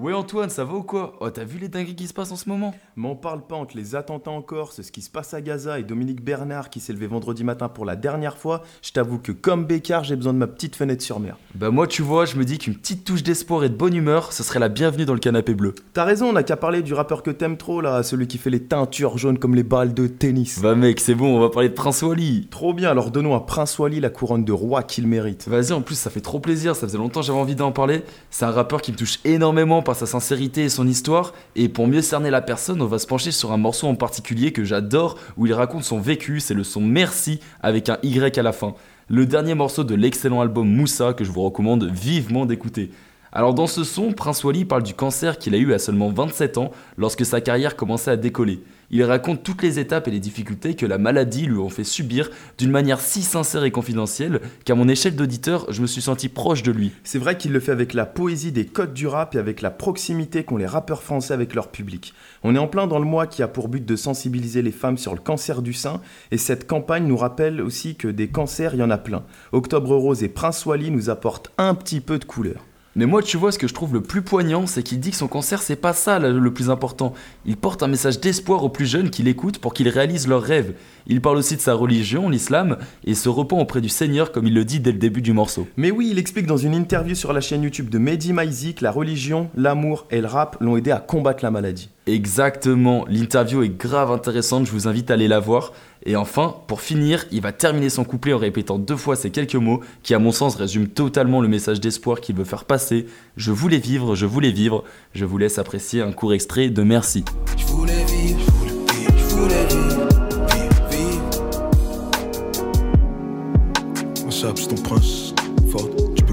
Ouais 0.00 0.14
Antoine, 0.14 0.48
ça 0.48 0.64
va 0.64 0.72
ou 0.72 0.82
quoi? 0.82 1.12
Oh, 1.20 1.28
t'as 1.28 1.44
vu 1.44 1.58
les 1.58 1.68
dingueries 1.68 1.94
qui 1.94 2.06
se 2.06 2.14
passent 2.14 2.32
en 2.32 2.36
ce 2.36 2.48
moment? 2.48 2.74
M'en 2.96 3.14
parle 3.14 3.46
pas 3.46 3.56
entre 3.56 3.76
les 3.76 3.94
attentats 3.94 4.30
en 4.30 4.40
Corse, 4.40 4.80
ce 4.80 4.90
qui 4.90 5.02
se 5.02 5.10
passe 5.10 5.34
à 5.34 5.42
Gaza 5.42 5.78
et 5.78 5.82
Dominique 5.82 6.24
Bernard 6.24 6.70
qui 6.70 6.80
s'est 6.80 6.94
levé 6.94 7.06
vendredi 7.06 7.44
matin 7.44 7.68
pour 7.68 7.84
la 7.84 7.96
dernière 7.96 8.38
fois, 8.38 8.62
je 8.80 8.92
t'avoue 8.92 9.18
que 9.18 9.30
comme 9.30 9.66
Bécard, 9.66 10.04
j'ai 10.04 10.16
besoin 10.16 10.32
de 10.32 10.38
ma 10.38 10.46
petite 10.46 10.74
fenêtre 10.74 11.02
sur 11.02 11.20
mer. 11.20 11.36
Bah 11.54 11.70
moi 11.70 11.86
tu 11.86 12.00
vois, 12.00 12.24
je 12.24 12.36
me 12.36 12.46
dis 12.46 12.56
qu'une 12.56 12.76
petite 12.76 13.04
touche 13.04 13.22
d'espoir 13.22 13.62
et 13.62 13.68
de 13.68 13.74
bonne 13.74 13.94
humeur, 13.94 14.32
ce 14.32 14.42
serait 14.42 14.58
la 14.58 14.70
bienvenue 14.70 15.04
dans 15.04 15.12
le 15.12 15.20
canapé 15.20 15.52
bleu. 15.52 15.74
T'as 15.92 16.04
raison, 16.04 16.30
on 16.30 16.32
n'a 16.32 16.44
qu'à 16.44 16.56
parler 16.56 16.80
du 16.80 16.94
rappeur 16.94 17.22
que 17.22 17.30
t'aimes 17.30 17.58
trop 17.58 17.82
là, 17.82 18.02
celui 18.02 18.26
qui 18.26 18.38
fait 18.38 18.48
les 18.48 18.62
teintures 18.62 19.18
jaunes 19.18 19.38
comme 19.38 19.54
les 19.54 19.64
balles 19.64 19.92
de 19.92 20.06
tennis. 20.06 20.62
Bah 20.62 20.76
mec, 20.76 20.98
c'est 20.98 21.14
bon, 21.14 21.36
on 21.36 21.40
va 21.40 21.50
parler 21.50 21.68
de 21.68 21.74
Prince 21.74 22.00
Wally. 22.00 22.48
Trop 22.50 22.72
bien, 22.72 22.88
alors 22.90 23.10
donnons 23.10 23.34
à 23.34 23.40
Prince 23.40 23.78
Wally 23.78 24.00
la 24.00 24.08
couronne 24.08 24.46
de 24.46 24.52
roi 24.52 24.82
qu'il 24.82 25.06
mérite. 25.06 25.46
Vas-y, 25.46 25.72
en 25.72 25.82
plus 25.82 25.96
ça 25.96 26.08
fait 26.08 26.22
trop 26.22 26.40
plaisir, 26.40 26.74
ça 26.74 26.86
faisait 26.86 26.96
longtemps 26.96 27.20
que 27.20 27.26
j'avais 27.26 27.38
envie 27.38 27.54
d'en 27.54 27.70
parler. 27.70 28.02
C'est 28.30 28.46
un 28.46 28.50
rappeur 28.50 28.80
qui 28.80 28.92
me 28.92 28.96
touche 28.96 29.18
énormément 29.26 29.82
sa 29.94 30.06
sincérité 30.06 30.68
son 30.68 30.86
histoire. 30.86 31.32
Et 31.56 31.68
pour 31.68 31.86
mieux 31.86 32.02
cerner 32.02 32.30
la 32.30 32.40
personne, 32.40 32.82
on 32.82 32.86
va 32.86 32.98
se 32.98 33.06
pencher 33.06 33.30
sur 33.30 33.52
un 33.52 33.56
morceau 33.56 33.86
en 33.86 33.94
particulier 33.94 34.52
que 34.52 34.64
j'adore, 34.64 35.18
où 35.36 35.46
il 35.46 35.52
raconte 35.52 35.84
son 35.84 36.00
vécu. 36.00 36.40
C'est 36.40 36.54
le 36.54 36.64
son 36.64 36.80
Merci 36.80 37.40
avec 37.62 37.88
un 37.88 37.98
Y 38.02 38.38
à 38.38 38.42
la 38.42 38.52
fin. 38.52 38.74
Le 39.08 39.26
dernier 39.26 39.54
morceau 39.54 39.84
de 39.84 39.94
l'excellent 39.94 40.40
album 40.40 40.68
Moussa 40.68 41.14
que 41.14 41.24
je 41.24 41.32
vous 41.32 41.42
recommande 41.42 41.84
vivement 41.84 42.46
d'écouter. 42.46 42.90
Alors 43.32 43.54
dans 43.54 43.66
ce 43.66 43.84
son, 43.84 44.12
Prince 44.12 44.42
Wally 44.42 44.64
parle 44.64 44.82
du 44.82 44.94
cancer 44.94 45.38
qu'il 45.38 45.54
a 45.54 45.58
eu 45.58 45.72
à 45.72 45.78
seulement 45.78 46.10
27 46.10 46.58
ans 46.58 46.72
lorsque 46.96 47.24
sa 47.24 47.40
carrière 47.40 47.76
commençait 47.76 48.10
à 48.10 48.16
décoller. 48.16 48.60
Il 48.92 49.04
raconte 49.04 49.44
toutes 49.44 49.62
les 49.62 49.78
étapes 49.78 50.08
et 50.08 50.10
les 50.10 50.18
difficultés 50.18 50.74
que 50.74 50.84
la 50.84 50.98
maladie 50.98 51.46
lui 51.46 51.58
ont 51.58 51.68
fait 51.68 51.84
subir 51.84 52.28
d'une 52.58 52.72
manière 52.72 53.00
si 53.00 53.22
sincère 53.22 53.62
et 53.62 53.70
confidentielle 53.70 54.40
qu'à 54.64 54.74
mon 54.74 54.88
échelle 54.88 55.14
d'auditeur, 55.14 55.66
je 55.70 55.80
me 55.80 55.86
suis 55.86 56.02
senti 56.02 56.28
proche 56.28 56.64
de 56.64 56.72
lui. 56.72 56.90
C'est 57.04 57.20
vrai 57.20 57.38
qu'il 57.38 57.52
le 57.52 57.60
fait 57.60 57.70
avec 57.70 57.94
la 57.94 58.04
poésie 58.04 58.50
des 58.50 58.66
codes 58.66 58.92
du 58.92 59.06
rap 59.06 59.36
et 59.36 59.38
avec 59.38 59.62
la 59.62 59.70
proximité 59.70 60.42
qu'ont 60.42 60.56
les 60.56 60.66
rappeurs 60.66 61.04
français 61.04 61.34
avec 61.34 61.54
leur 61.54 61.68
public. 61.68 62.14
On 62.42 62.56
est 62.56 62.58
en 62.58 62.66
plein 62.66 62.88
dans 62.88 62.98
le 62.98 63.04
mois 63.04 63.28
qui 63.28 63.44
a 63.44 63.48
pour 63.48 63.68
but 63.68 63.86
de 63.86 63.94
sensibiliser 63.94 64.60
les 64.60 64.72
femmes 64.72 64.98
sur 64.98 65.14
le 65.14 65.20
cancer 65.20 65.62
du 65.62 65.72
sein 65.72 66.00
et 66.32 66.38
cette 66.38 66.66
campagne 66.66 67.06
nous 67.06 67.16
rappelle 67.16 67.60
aussi 67.60 67.94
que 67.94 68.08
des 68.08 68.26
cancers, 68.26 68.74
il 68.74 68.80
y 68.80 68.82
en 68.82 68.90
a 68.90 68.98
plein. 68.98 69.22
Octobre 69.52 69.94
Rose 69.94 70.24
et 70.24 70.28
Prince 70.28 70.66
Wally 70.66 70.90
nous 70.90 71.10
apportent 71.10 71.52
un 71.58 71.76
petit 71.76 72.00
peu 72.00 72.18
de 72.18 72.24
couleur. 72.24 72.64
Mais 72.96 73.06
moi, 73.06 73.22
tu 73.22 73.36
vois, 73.36 73.52
ce 73.52 73.58
que 73.58 73.68
je 73.68 73.74
trouve 73.74 73.94
le 73.94 74.00
plus 74.00 74.22
poignant, 74.22 74.66
c'est 74.66 74.82
qu'il 74.82 74.98
dit 74.98 75.12
que 75.12 75.16
son 75.16 75.28
concert, 75.28 75.62
c'est 75.62 75.76
pas 75.76 75.92
ça 75.92 76.18
le 76.18 76.52
plus 76.52 76.70
important. 76.70 77.14
Il 77.46 77.56
porte 77.56 77.84
un 77.84 77.86
message 77.86 78.18
d'espoir 78.18 78.64
aux 78.64 78.68
plus 78.68 78.86
jeunes 78.86 79.10
qui 79.10 79.22
l'écoutent 79.22 79.58
pour 79.58 79.74
qu'ils 79.74 79.88
réalisent 79.88 80.26
leurs 80.26 80.42
rêves. 80.42 80.74
Il 81.06 81.20
parle 81.20 81.36
aussi 81.36 81.54
de 81.54 81.60
sa 81.60 81.74
religion, 81.74 82.28
l'islam, 82.28 82.78
et 83.04 83.14
se 83.14 83.28
repent 83.28 83.52
auprès 83.52 83.80
du 83.80 83.88
Seigneur, 83.88 84.32
comme 84.32 84.48
il 84.48 84.54
le 84.54 84.64
dit 84.64 84.80
dès 84.80 84.90
le 84.90 84.98
début 84.98 85.22
du 85.22 85.32
morceau. 85.32 85.68
Mais 85.76 85.92
oui, 85.92 86.08
il 86.10 86.18
explique 86.18 86.46
dans 86.46 86.56
une 86.56 86.74
interview 86.74 87.14
sur 87.14 87.32
la 87.32 87.40
chaîne 87.40 87.62
YouTube 87.62 87.90
de 87.90 87.98
Mehdi 87.98 88.32
Maizi 88.32 88.74
que 88.74 88.82
la 88.82 88.90
religion, 88.90 89.50
l'amour 89.56 90.06
et 90.10 90.20
le 90.20 90.26
rap 90.26 90.56
l'ont 90.60 90.76
aidé 90.76 90.90
à 90.90 90.98
combattre 90.98 91.44
la 91.44 91.52
maladie. 91.52 91.90
Exactement, 92.06 93.04
l'interview 93.08 93.62
est 93.62 93.68
grave 93.68 94.10
intéressante, 94.10 94.66
je 94.66 94.72
vous 94.72 94.88
invite 94.88 95.12
à 95.12 95.14
aller 95.14 95.28
la 95.28 95.38
voir. 95.38 95.72
Et 96.06 96.16
enfin, 96.16 96.56
pour 96.66 96.80
finir, 96.80 97.26
il 97.30 97.42
va 97.42 97.52
terminer 97.52 97.90
son 97.90 98.04
couplet 98.04 98.32
en 98.32 98.38
répétant 98.38 98.78
deux 98.78 98.96
fois 98.96 99.16
ces 99.16 99.30
quelques 99.30 99.54
mots 99.54 99.80
qui, 100.02 100.14
à 100.14 100.18
mon 100.18 100.32
sens, 100.32 100.56
résument 100.56 100.86
totalement 100.86 101.40
le 101.40 101.48
message 101.48 101.80
d'espoir 101.80 102.20
qu'il 102.20 102.36
veut 102.36 102.44
faire 102.44 102.64
passer. 102.64 103.06
Je 103.36 103.52
voulais 103.52 103.78
vivre, 103.78 104.14
je 104.14 104.26
voulais 104.26 104.50
vivre. 104.50 104.84
Je 105.12 105.24
vous 105.24 105.36
laisse 105.36 105.58
apprécier 105.58 106.00
un 106.00 106.12
court 106.12 106.32
extrait 106.32 106.70
de 106.70 106.82
Merci. 106.82 107.24
Je 107.56 107.66
voulais 107.66 108.04
vivre, 108.04 108.40
je 109.16 109.24
voulais 109.34 109.66
vivre, 109.66 110.08
vivre, 114.30 114.68
ton 114.68 114.82
prince. 114.82 115.34
Tu. 116.16 116.24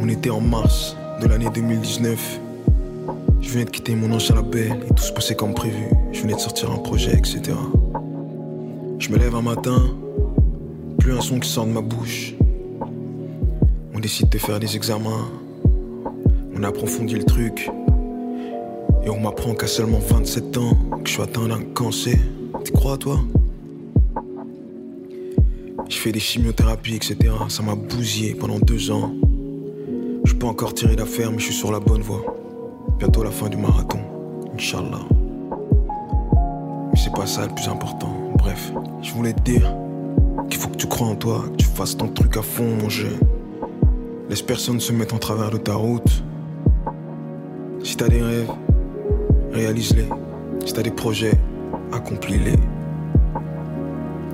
On 0.00 0.08
était 0.08 0.30
en 0.30 0.40
mars 0.40 0.96
de 1.20 1.28
l'année 1.28 1.48
2019. 1.54 2.40
Je 3.42 3.48
venais 3.50 3.64
de 3.64 3.70
quitter 3.70 3.94
mon 3.96 4.12
ancien 4.12 4.36
label 4.36 4.80
et 4.88 4.94
tout 4.94 5.02
se 5.02 5.12
passait 5.12 5.34
comme 5.34 5.52
prévu. 5.52 5.84
Je 6.12 6.22
venais 6.22 6.34
de 6.34 6.38
sortir 6.38 6.70
un 6.70 6.78
projet, 6.78 7.12
etc. 7.12 7.42
Je 8.98 9.10
me 9.10 9.18
lève 9.18 9.34
un 9.34 9.42
matin, 9.42 9.82
plus 10.98 11.12
un 11.12 11.20
son 11.20 11.40
qui 11.40 11.48
sort 11.48 11.66
de 11.66 11.72
ma 11.72 11.80
bouche. 11.80 12.34
On 13.92 13.98
décide 13.98 14.28
de 14.28 14.38
faire 14.38 14.60
des 14.60 14.76
examens. 14.76 15.28
On 16.54 16.62
approfondit 16.62 17.16
le 17.16 17.24
truc. 17.24 17.68
Et 19.04 19.10
on 19.10 19.18
m'apprend 19.18 19.54
qu'à 19.54 19.66
seulement 19.66 19.98
27 19.98 20.56
ans, 20.58 20.76
que 21.02 21.08
je 21.08 21.14
suis 21.14 21.22
atteint 21.22 21.48
d'un 21.48 21.62
cancer. 21.74 22.16
Tu 22.64 22.70
crois, 22.72 22.96
toi? 22.96 23.18
Je 25.88 25.96
fais 25.96 26.12
des 26.12 26.20
chimiothérapies, 26.20 26.94
etc. 26.94 27.16
Ça 27.48 27.62
m'a 27.64 27.74
bousillé 27.74 28.34
pendant 28.34 28.60
deux 28.60 28.92
ans. 28.92 29.12
Je 30.24 30.32
peux 30.32 30.46
encore 30.46 30.74
tirer 30.74 30.94
d'affaire, 30.94 31.32
mais 31.32 31.38
je 31.38 31.46
suis 31.46 31.54
sur 31.54 31.72
la 31.72 31.80
bonne 31.80 32.02
voie. 32.02 32.31
Bientôt 33.02 33.24
la 33.24 33.32
fin 33.32 33.48
du 33.48 33.56
marathon, 33.56 33.98
Inch'Allah. 34.54 35.00
Mais 35.50 36.96
c'est 36.96 37.12
pas 37.12 37.26
ça 37.26 37.44
le 37.48 37.52
plus 37.52 37.66
important. 37.66 38.14
Bref, 38.38 38.72
je 39.02 39.12
voulais 39.12 39.32
te 39.32 39.40
dire 39.40 39.74
qu'il 40.48 40.60
faut 40.60 40.68
que 40.68 40.76
tu 40.76 40.86
crois 40.86 41.08
en 41.08 41.16
toi, 41.16 41.42
que 41.50 41.56
tu 41.56 41.64
fasses 41.64 41.96
ton 41.96 42.06
truc 42.06 42.36
à 42.36 42.42
fond, 42.42 42.76
mon 42.80 42.88
jeu. 42.88 43.18
Laisse 44.30 44.42
personne 44.42 44.78
se 44.78 44.92
mettre 44.92 45.16
en 45.16 45.18
travers 45.18 45.50
de 45.50 45.56
ta 45.56 45.74
route. 45.74 46.22
Si 47.82 47.96
t'as 47.96 48.06
des 48.06 48.22
rêves, 48.22 48.52
réalise-les. 49.50 50.06
Si 50.64 50.72
t'as 50.72 50.82
des 50.82 50.92
projets, 50.92 51.34
accomplis-les. 51.90 52.54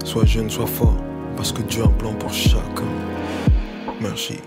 Sois 0.04 0.26
jeune, 0.26 0.50
sois 0.50 0.66
fort, 0.66 0.98
parce 1.38 1.52
que 1.52 1.62
Dieu 1.62 1.84
a 1.84 1.86
un 1.86 1.92
plan 1.92 2.12
pour 2.12 2.34
chacun. 2.34 2.84
Merci. 4.02 4.40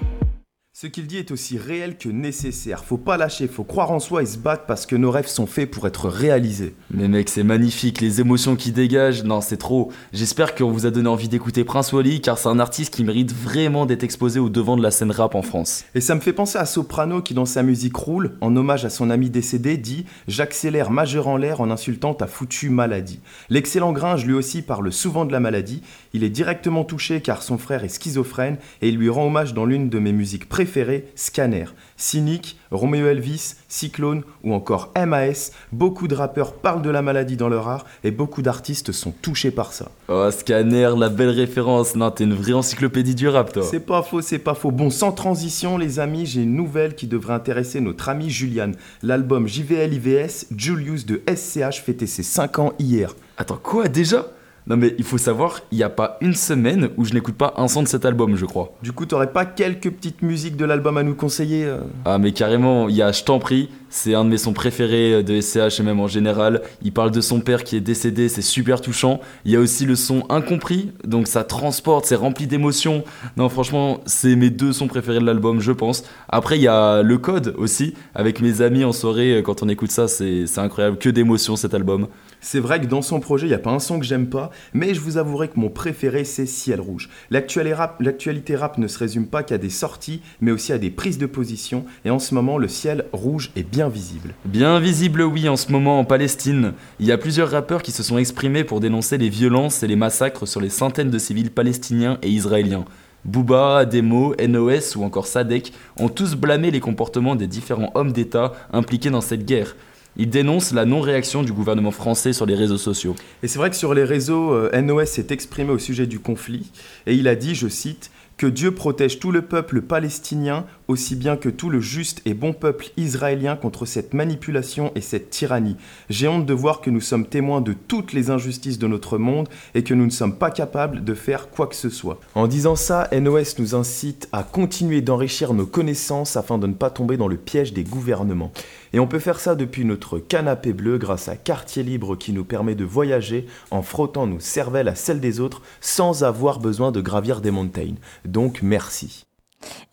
Ce 0.82 0.88
qu'il 0.88 1.06
dit 1.06 1.18
est 1.18 1.30
aussi 1.30 1.60
réel 1.60 1.96
que 1.96 2.10
nécessaire. 2.10 2.84
Faut 2.84 2.98
pas 2.98 3.16
lâcher, 3.16 3.48
faut 3.48 3.64
croire 3.64 3.92
en 3.92 4.00
soi 4.00 4.24
et 4.24 4.26
se 4.26 4.40
battre 4.40 4.66
parce 4.66 4.88
que 4.88 4.96
nos 4.96 5.12
rêves 5.12 5.28
sont 5.28 5.46
faits 5.46 5.70
pour 5.70 5.86
être 5.86 6.10
réalisés. 6.10 6.74
Mais 6.90 7.08
mec, 7.08 7.30
c'est 7.30 7.44
magnifique, 7.44 8.02
les 8.02 8.20
émotions 8.20 8.56
qui 8.56 8.72
dégagent, 8.72 9.24
non, 9.24 9.42
c'est 9.42 9.58
trop. 9.58 9.92
J'espère 10.12 10.56
qu'on 10.56 10.72
vous 10.72 10.88
a 10.88 10.90
donné 10.90 11.08
envie 11.08 11.30
d'écouter 11.30 11.64
Prince 11.64 11.94
Wally 11.94 12.20
car 12.20 12.40
c'est 12.40 12.50
un 12.50 12.58
artiste 12.58 12.96
qui 12.96 13.04
mérite 13.04 13.32
vraiment 13.32 13.86
d'être 13.86 14.04
exposé 14.04 14.40
au 14.40 14.50
devant 14.50 14.76
de 14.76 14.82
la 14.82 14.90
scène 14.90 15.12
rap 15.12 15.36
en 15.36 15.44
France. 15.44 15.86
Et 15.94 16.02
ça 16.02 16.16
me 16.16 16.20
fait 16.20 16.34
penser 16.34 16.58
à 16.58 16.66
Soprano 16.66 17.22
qui 17.22 17.36
dans 17.36 17.46
sa 17.46 17.62
musique 17.62 17.96
Roule, 17.96 18.32
en 18.42 18.56
hommage 18.56 18.84
à 18.84 18.90
son 18.90 19.12
ami 19.12 19.30
décédé, 19.30 19.78
dit 19.78 20.06
J'accélère 20.28 20.90
majeur 20.90 21.28
en 21.28 21.38
l'air 21.38 21.62
en 21.62 21.70
insultant 21.70 22.16
ta 22.16 22.26
foutue 22.26 22.72
maladie. 22.72 23.20
L'excellent 23.50 23.92
Gringe 23.92 24.26
lui 24.26 24.34
aussi 24.34 24.64
parle 24.64 24.92
souvent 24.92 25.26
de 25.26 25.32
la 25.32 25.40
maladie. 25.40 25.84
Il 26.16 26.24
est 26.24 26.30
directement 26.30 26.84
touché 26.84 27.22
car 27.22 27.44
son 27.44 27.60
frère 27.60 27.84
est 27.84 27.90
schizophrène 27.90 28.58
et 28.82 28.90
il 28.90 28.98
lui 28.98 29.10
rend 29.10 29.28
hommage 29.28 29.54
dans 29.54 29.66
l'une 29.66 29.88
de 29.88 30.00
mes 30.00 30.12
musiques 30.12 30.50
préférées, 30.50 30.71
Scanner. 31.16 31.66
Cynique, 31.98 32.58
Romeo 32.72 33.08
Elvis, 33.08 33.56
Cyclone 33.68 34.24
ou 34.44 34.54
encore 34.54 34.92
MAS, 34.96 35.52
beaucoup 35.72 36.08
de 36.08 36.16
rappeurs 36.16 36.54
parlent 36.54 36.82
de 36.82 36.90
la 36.90 37.02
maladie 37.02 37.38
dans 37.38 37.50
leur 37.50 37.68
art 37.68 37.86
et 38.04 38.12
beaucoup 38.12 38.42
d'artistes 38.42 38.92
sont 38.92 39.12
touchés 39.12 39.52
par 39.52 39.74
ça. 39.74 39.92
Oh, 40.08 40.30
Scanner, 40.32 40.92
la 40.98 41.10
belle 41.10 41.30
référence. 41.30 41.96
Non, 41.96 42.12
t'es 42.12 42.24
une 42.24 42.34
vraie 42.34 42.54
encyclopédie 42.54 43.16
du 43.16 43.28
rap, 43.28 43.54
toi. 43.54 43.64
C'est 43.64 43.86
pas 43.86 44.02
faux, 44.02 44.22
c'est 44.22 44.40
pas 44.40 44.56
faux. 44.56 44.72
Bon, 44.72 44.90
sans 44.90 45.12
transition, 45.12 45.78
les 45.78 46.00
amis, 46.00 46.26
j'ai 46.26 46.42
une 46.44 46.56
nouvelle 46.56 46.96
qui 46.96 47.08
devrait 47.08 47.34
intéresser 47.34 47.82
notre 47.82 48.10
ami 48.10 48.30
Julian. 48.30 48.72
L'album 49.04 49.48
JVL 49.48 49.94
IVS, 49.94 50.48
Julius 50.56 51.06
de 51.06 51.22
SCH 51.28 51.82
fêtait 51.84 52.08
ses 52.08 52.24
5 52.24 52.60
ans 52.60 52.74
hier. 52.80 53.16
Attends, 53.38 53.60
quoi, 53.62 53.88
déjà? 53.88 54.28
Non 54.68 54.78
mais 54.78 54.96
il 54.98 55.04
faut 55.04 55.18
savoir, 55.18 55.62
il 55.72 55.78
n'y 55.78 55.84
a 55.84 55.90
pas 55.90 56.18
une 56.22 56.36
semaine 56.36 56.90
où 56.98 57.06
je 57.06 57.14
n'écoute 57.14 57.36
pas 57.36 57.54
un 57.58 57.68
son 57.68 57.84
de 57.84 57.88
cet 57.88 58.06
album, 58.06 58.36
je 58.36 58.46
crois. 58.46 58.74
Du 58.84 58.92
coup, 58.92 59.06
t'aurais 59.06 59.32
pas 59.32 59.46
quelques 59.46 59.90
petites 59.90 60.22
musiques 60.22 60.56
de 60.56 60.66
l'album 60.66 60.98
à 60.98 61.04
nous 61.04 61.16
conseiller 61.16 61.66
euh 61.66 61.80
Ah 62.06 62.18
mais 62.20 62.32
carrément, 62.32 62.88
il 62.88 62.96
y 62.96 63.02
a 63.02 63.12
Je 63.12 63.24
t'en 63.24 63.40
prie, 63.40 63.70
c'est 63.90 64.14
un 64.14 64.24
de 64.24 64.30
mes 64.30 64.38
sons 64.38 64.54
préférés 64.54 65.24
de 65.24 65.42
SCH 65.42 65.80
et 65.80 65.84
même 65.84 66.00
en 66.00 66.08
général. 66.08 66.62
Il 66.84 66.92
parle 66.92 67.12
de 67.12 67.22
son 67.22 67.42
père 67.42 67.64
qui 67.64 67.76
est 67.76 67.82
décédé, 67.82 68.30
c'est 68.30 68.42
super 68.42 68.82
touchant. 68.82 69.20
Il 69.46 69.52
y 69.52 69.56
a 69.56 69.60
aussi 69.60 69.86
le 69.86 69.96
son 69.96 70.24
Incompris, 70.30 70.92
donc 71.06 71.28
ça 71.28 71.44
transporte, 71.44 72.06
c'est 72.06 72.16
rempli 72.16 72.48
d'émotions. 72.48 73.04
Non 73.38 73.50
franchement, 73.50 74.02
c'est 74.06 74.36
mes 74.36 74.50
deux 74.50 74.74
sons 74.74 74.88
préférés 74.88 75.20
de 75.20 75.26
l'album, 75.26 75.60
je 75.60 75.72
pense. 75.72 76.04
Après, 76.30 76.58
il 76.58 76.62
y 76.62 76.68
a 76.68 77.02
Le 77.02 77.18
Code 77.18 77.56
aussi, 77.58 77.96
avec 78.14 78.42
mes 78.42 78.62
amis 78.62 78.84
en 78.84 78.92
soirée, 78.92 79.42
quand 79.44 79.64
on 79.64 79.70
écoute 79.70 79.92
ça, 79.92 80.08
c'est 80.08 80.46
c'est 80.46 80.60
incroyable, 80.60 80.98
que 80.98 81.10
d'émotions 81.10 81.56
cet 81.56 81.74
album. 81.74 82.08
C'est 82.44 82.60
vrai 82.60 82.82
que 82.82 82.88
dans 82.88 83.04
son 83.04 83.20
projet, 83.20 83.46
il 83.46 83.50
n'y 83.50 83.56
a 83.56 83.60
pas 83.60 83.70
un 83.70 83.78
son 83.78 84.00
que 84.00 84.06
j'aime 84.06 84.28
pas, 84.28 84.50
mais 84.74 84.96
je 84.96 85.00
vous 85.00 85.18
avouerai 85.18 85.48
que 85.48 85.60
mon 85.60 85.70
préféré, 85.70 86.24
c'est 86.24 86.48
Ciel 86.48 86.82
Rouge. 86.82 87.08
L'actualité 87.30 88.56
rap, 88.56 88.78
ne 88.80 88.88
se 88.88 88.98
résume 88.98 89.28
pas 89.28 89.44
qu'à 89.44 89.60
des 89.60 89.70
sorties, 89.70 90.22
mais 90.42 90.50
aussi 90.50 90.74
à 90.74 90.80
des 90.80 90.90
prises 90.90 91.20
de 91.20 91.28
position, 91.28 91.86
et 92.04 92.10
en 92.10 92.18
ce 92.18 92.34
moment, 92.34 92.58
le 92.58 92.68
ciel 92.68 93.06
rouge 93.14 93.52
est 93.56 93.70
bien 93.70 93.90
visible. 93.90 94.34
Bien 94.46 94.80
visible, 94.80 95.22
oui, 95.22 95.48
en 95.50 95.56
ce 95.56 95.72
moment 95.72 96.00
en 96.00 96.04
Palestine. 96.04 96.74
Il 97.00 97.06
y 97.06 97.12
a 97.12 97.18
plusieurs 97.20 97.52
rappeurs 97.52 97.84
qui 97.84 97.92
se 97.92 98.02
sont 98.02 98.18
exprimés 98.18 98.64
pour 98.64 98.80
dénoncer 98.80 99.20
les 99.20 99.30
violences 99.30 99.84
et 99.84 99.88
les 99.88 99.96
massacres 99.96 100.48
sur 100.48 100.62
les 100.62 100.72
centaines 100.72 101.12
de 101.12 101.20
civils 101.20 101.52
palestiniens 101.52 102.18
et 102.24 102.30
israéliens. 102.30 102.86
Booba, 103.24 103.78
Ademo, 103.78 104.34
NOS 104.36 104.96
ou 104.96 105.04
encore 105.04 105.28
Sadek 105.28 105.74
ont 105.98 106.10
tous 106.10 106.34
blâmé 106.34 106.72
les 106.72 106.80
comportements 106.80 107.36
des 107.36 107.46
différents 107.46 107.92
hommes 107.94 108.12
d'État 108.12 108.54
impliqués 108.74 109.12
dans 109.12 109.22
cette 109.22 109.46
guerre. 109.46 109.76
Ils 110.18 110.30
dénoncent 110.30 110.74
la 110.74 110.86
non-réaction 110.86 111.44
du 111.44 111.54
gouvernement 111.54 111.92
français 111.92 112.34
sur 112.34 112.46
les 112.46 112.56
réseaux 112.56 112.78
sociaux. 112.78 113.16
Et 113.44 113.48
c'est 113.48 113.60
vrai 113.60 113.70
que 113.70 113.76
sur 113.76 113.94
les 113.94 114.04
réseaux, 114.04 114.54
euh, 114.54 114.82
NOS 114.82 115.06
s'est 115.06 115.28
exprimé 115.30 115.72
au 115.72 115.80
sujet 115.80 116.06
du 116.06 116.20
conflit, 116.20 116.72
et 117.08 117.14
il 117.14 117.28
a 117.28 117.36
dit, 117.36 117.56
je 117.56 117.68
cite, 117.68 118.12
que 118.38 118.48
Dieu 118.48 118.72
protège 118.72 119.20
tout 119.20 119.32
le 119.32 119.44
peuple 119.44 119.82
palestinien 119.82 120.66
aussi 120.92 121.16
bien 121.16 121.38
que 121.38 121.50
tout 121.50 121.70
le 121.70 121.80
juste 121.80 122.22
et 122.26 122.34
bon 122.34 122.54
peuple 122.54 122.92
israélien 122.98 123.56
contre 123.56 123.86
cette 123.86 124.14
manipulation 124.14 124.92
et 124.96 125.02
cette 125.02 125.30
tyrannie. 125.30 125.78
J'ai 126.10 126.28
honte 126.28 126.46
de 126.46 126.54
voir 126.54 126.82
que 126.82 126.90
nous 126.90 127.02
sommes 127.02 127.26
témoins 127.26 127.62
de 127.62 127.74
toutes 127.74 128.14
les 128.14 128.30
injustices 128.30 128.78
de 128.78 128.88
notre 128.88 129.18
monde 129.18 129.50
et 129.74 129.84
que 129.84 129.94
nous 129.94 130.06
ne 130.06 130.12
sommes 130.12 130.36
pas 130.36 130.52
capables 130.52 131.04
de 131.04 131.14
faire 131.14 131.50
quoi 131.50 131.68
que 131.68 131.76
ce 131.76 131.90
soit. 131.90 132.20
En 132.36 132.48
disant 132.48 132.76
ça, 132.76 133.10
NOS 133.12 133.58
nous 133.58 133.76
incite 133.76 134.30
à 134.32 134.44
continuer 134.44 135.02
d'enrichir 135.02 135.54
nos 135.54 135.66
connaissances 135.66 136.38
afin 136.38 136.58
de 136.58 136.68
ne 136.68 136.74
pas 136.74 136.90
tomber 136.90 137.18
dans 137.18 137.28
le 137.28 137.38
piège 137.38 137.74
des 137.74 137.84
gouvernements. 137.84 138.52
Et 138.94 139.00
on 139.00 139.08
peut 139.08 139.20
faire 139.20 139.40
ça 139.40 139.56
depuis 139.56 139.86
notre 139.86 140.20
canapé 140.20 140.74
bleu 140.74 140.98
grâce 140.98 141.30
à 141.30 141.36
Quartier 141.36 141.84
Libre 141.84 142.18
qui 142.18 142.34
nous 142.34 142.44
permet 142.44 142.76
de 142.76 142.86
voyager 142.86 143.48
en 143.72 143.82
frottant 143.82 144.28
nos 144.28 144.40
cervelles 144.40 144.90
à 144.90 144.96
celles 144.96 145.22
des 145.22 145.40
autres 145.40 145.62
sans 145.80 146.24
avoir 146.24 146.60
besoin 146.60 146.92
de 146.92 147.02
gravir 147.02 147.42
des 147.42 147.52
montagnes. 147.52 147.98
Donc 148.26 148.62
merci. 148.62 149.26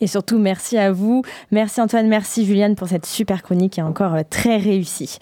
Et 0.01 0.07
surtout, 0.07 0.39
merci 0.39 0.79
à 0.79 0.93
vous. 0.93 1.23
Merci 1.51 1.81
Antoine, 1.81 2.09
merci 2.09 2.45
Juliane 2.45 2.75
pour 2.75 2.89
cette 2.89 3.07
super 3.07 3.43
chronique 3.43 3.79
et 3.79 3.83
encore 3.83 4.15
euh, 4.15 4.23
très 4.29 4.57
réussie. 4.57 5.19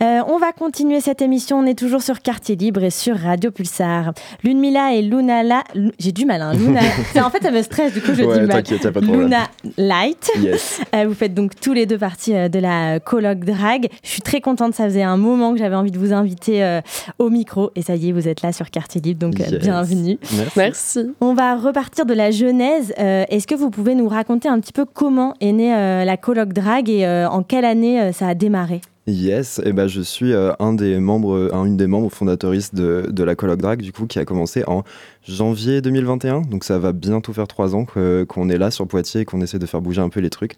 Euh, 0.00 0.20
on 0.28 0.38
va 0.38 0.52
continuer 0.52 1.00
cette 1.00 1.22
émission. 1.22 1.58
On 1.58 1.66
est 1.66 1.76
toujours 1.76 2.02
sur 2.02 2.20
Quartier 2.22 2.54
Libre 2.54 2.84
et 2.84 2.90
sur 2.90 3.16
Radio 3.16 3.50
Pulsar. 3.50 4.12
Lune 4.44 4.60
Mila 4.60 4.94
et 4.94 5.02
Luna 5.02 5.42
La. 5.42 5.64
J'ai 5.98 6.12
du 6.12 6.24
mal, 6.24 6.40
hein. 6.40 6.52
Luna. 6.54 6.80
En 7.26 7.30
fait, 7.30 7.42
ça 7.42 7.50
me 7.50 7.60
stresse, 7.62 7.92
du 7.94 8.00
coup, 8.00 8.14
je 8.14 8.22
Ouais, 8.22 8.34
dis 8.40 8.46
mal. 8.46 8.62
pas 8.92 9.00
de. 9.00 9.06
Luna 9.06 9.48
Light. 9.76 10.30
Yes. 10.40 10.80
Euh, 10.94 11.06
vous 11.08 11.14
faites 11.14 11.34
donc 11.34 11.52
tous 11.60 11.72
les 11.74 11.84
deux 11.86 11.98
partie 11.98 12.34
euh, 12.34 12.48
de 12.48 12.58
la 12.60 13.00
colloque 13.00 13.40
drag. 13.44 13.88
Je 14.04 14.08
suis 14.08 14.22
très 14.22 14.40
contente. 14.40 14.74
Ça 14.74 14.84
faisait 14.84 15.02
un 15.02 15.16
moment 15.16 15.52
que 15.52 15.58
j'avais 15.58 15.74
envie 15.74 15.90
de 15.90 15.98
vous 15.98 16.12
inviter 16.12 16.62
euh, 16.62 16.80
au 17.18 17.28
micro. 17.28 17.70
Et 17.74 17.82
ça 17.82 17.96
y 17.96 18.08
est, 18.08 18.12
vous 18.12 18.28
êtes 18.28 18.42
là 18.42 18.52
sur 18.52 18.70
Quartier 18.70 19.00
Libre. 19.00 19.20
Donc, 19.26 19.38
Yes. 19.38 19.50
bienvenue. 19.58 20.18
Merci. 20.36 20.52
Merci. 20.56 21.00
On 21.20 21.34
va 21.34 21.56
repartir 21.56 22.06
de 22.06 22.14
la 22.14 22.30
genèse. 22.30 22.94
Euh, 22.98 23.24
Est-ce 23.28 23.46
que 23.46 23.54
vous 23.56 23.70
pouvez 23.70 23.94
nous 23.96 24.08
raconter 24.08 24.48
un 24.48 24.60
petit 24.60 24.72
peu 24.72 24.84
comment 24.84 25.34
est 25.40 25.52
née 25.52 25.74
euh, 25.74 26.04
la 26.04 26.16
colloque 26.16 26.52
drag 26.52 26.88
et 26.88 27.04
euh, 27.04 27.28
en 27.28 27.42
quelle 27.42 27.64
année 27.64 28.00
euh, 28.00 28.12
ça 28.12 28.28
a 28.28 28.34
démarré? 28.34 28.80
Yes, 29.08 29.58
et 29.64 29.72
ben 29.72 29.86
je 29.86 30.02
suis 30.02 30.34
euh, 30.34 30.52
un 30.58 30.74
des 30.74 30.98
membres, 30.98 31.48
un, 31.54 31.64
une 31.64 31.78
des 31.78 31.86
membres 31.86 32.10
fondatrices 32.10 32.74
de, 32.74 33.10
la 33.24 33.34
Colloque 33.34 33.60
Drag, 33.60 33.80
du 33.80 33.90
coup, 33.90 34.06
qui 34.06 34.18
a 34.18 34.26
commencé 34.26 34.64
en 34.66 34.82
janvier 35.26 35.80
2021. 35.80 36.42
Donc 36.42 36.62
ça 36.62 36.78
va 36.78 36.92
bientôt 36.92 37.32
faire 37.32 37.46
trois 37.48 37.74
ans 37.74 37.86
qu'on 37.86 38.50
est 38.50 38.58
là 38.58 38.70
sur 38.70 38.86
Poitiers 38.86 39.22
et 39.22 39.24
qu'on 39.24 39.40
essaie 39.40 39.58
de 39.58 39.64
faire 39.64 39.80
bouger 39.80 40.02
un 40.02 40.10
peu 40.10 40.20
les 40.20 40.28
trucs. 40.28 40.56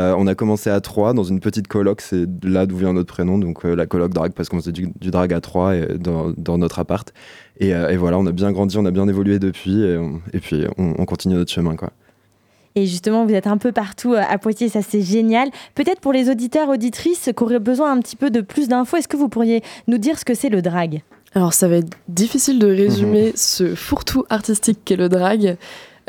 Euh, 0.00 0.16
on 0.18 0.26
a 0.26 0.34
commencé 0.34 0.68
à 0.68 0.80
trois 0.80 1.14
dans 1.14 1.22
une 1.22 1.38
petite 1.38 1.68
colloque, 1.68 2.00
c'est 2.00 2.26
là 2.42 2.66
d'où 2.66 2.76
vient 2.78 2.92
notre 2.92 3.12
prénom, 3.12 3.38
donc 3.38 3.64
euh, 3.64 3.76
la 3.76 3.86
Colloque 3.86 4.12
Drag, 4.14 4.32
parce 4.32 4.48
qu'on 4.48 4.58
faisait 4.58 4.72
du, 4.72 4.88
drag 5.00 5.32
à 5.32 5.40
trois 5.40 5.72
dans, 5.96 6.58
notre 6.58 6.80
appart. 6.80 7.12
Et, 7.60 7.72
euh, 7.72 7.96
voilà, 7.96 8.18
on 8.18 8.26
a 8.26 8.32
bien 8.32 8.50
grandi, 8.50 8.78
on 8.78 8.84
a 8.84 8.90
bien 8.90 9.06
évolué 9.06 9.38
depuis, 9.38 9.80
et 10.32 10.40
puis 10.40 10.64
on, 10.76 10.94
on 10.98 11.04
continue 11.04 11.36
notre 11.36 11.52
chemin, 11.52 11.76
quoi. 11.76 11.92
Et 12.74 12.86
justement, 12.86 13.26
vous 13.26 13.34
êtes 13.34 13.46
un 13.46 13.58
peu 13.58 13.70
partout 13.72 14.14
euh, 14.14 14.22
à 14.28 14.38
Poitiers, 14.38 14.68
ça 14.68 14.80
c'est 14.82 15.02
génial. 15.02 15.50
Peut-être 15.74 16.00
pour 16.00 16.12
les 16.12 16.30
auditeurs, 16.30 16.68
auditrices 16.68 17.28
qui 17.36 17.42
auraient 17.44 17.58
besoin 17.58 17.92
un 17.92 18.00
petit 18.00 18.16
peu 18.16 18.30
de 18.30 18.40
plus 18.40 18.68
d'infos, 18.68 18.96
est-ce 18.96 19.08
que 19.08 19.16
vous 19.16 19.28
pourriez 19.28 19.62
nous 19.88 19.98
dire 19.98 20.18
ce 20.18 20.24
que 20.24 20.34
c'est 20.34 20.48
le 20.48 20.62
drag? 20.62 21.02
Alors 21.34 21.52
ça 21.54 21.68
va 21.68 21.76
être 21.76 21.96
difficile 22.08 22.58
de 22.58 22.66
résumer 22.66 23.26
Mhm. 23.28 23.32
ce 23.36 23.74
fourre-tout 23.74 24.24
artistique 24.30 24.78
qu'est 24.84 24.96
le 24.96 25.08
drag. 25.08 25.56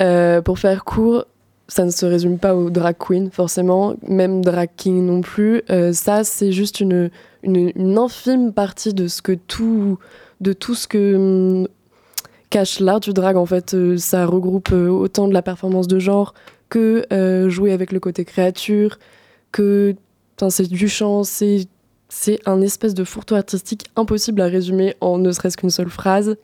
Euh, 0.01 0.41
pour 0.41 0.57
faire 0.59 0.83
court, 0.83 1.25
ça 1.67 1.85
ne 1.85 1.91
se 1.91 2.05
résume 2.05 2.37
pas 2.39 2.55
au 2.55 2.69
drag 2.69 2.95
queen 2.97 3.29
forcément, 3.31 3.95
même 4.07 4.43
drag 4.43 4.69
king 4.75 5.05
non 5.05 5.21
plus. 5.21 5.61
Euh, 5.69 5.93
ça 5.93 6.23
c'est 6.23 6.51
juste 6.51 6.79
une, 6.81 7.09
une, 7.41 7.71
une 7.75 7.97
infime 7.97 8.51
partie 8.53 8.93
de 8.93 9.07
ce 9.07 9.21
que 9.21 9.31
tout, 9.33 9.97
de 10.41 10.51
tout 10.53 10.75
ce 10.75 10.87
que 10.87 11.15
hum, 11.15 11.67
cache 12.53 12.79
l'art 12.79 12.99
du 12.99 13.13
drag 13.13 13.35
en 13.37 13.45
fait. 13.45 13.73
Euh, 13.73 13.97
ça 13.97 14.25
regroupe 14.25 14.69
euh, 14.71 14.87
autant 14.89 15.27
de 15.27 15.33
la 15.33 15.41
performance 15.41 15.87
de 15.87 15.99
genre 15.99 16.33
que 16.69 17.05
euh, 17.11 17.49
jouer 17.49 17.71
avec 17.71 17.91
le 17.91 17.99
côté 17.99 18.25
créature, 18.25 18.97
que 19.51 19.95
c'est 20.49 20.67
du 20.69 20.87
chant, 20.89 21.23
c'est 21.23 21.65
c'est 22.09 22.39
un 22.45 22.61
espèce 22.61 22.93
de 22.93 23.03
fourre-tout 23.03 23.33
artistique 23.35 23.85
impossible 23.95 24.39
à 24.41 24.45
résumer 24.45 24.95
en 25.01 25.17
ne 25.17 25.31
serait-ce 25.31 25.57
qu'une 25.57 25.69
seule 25.71 25.89
phrase. 25.89 26.35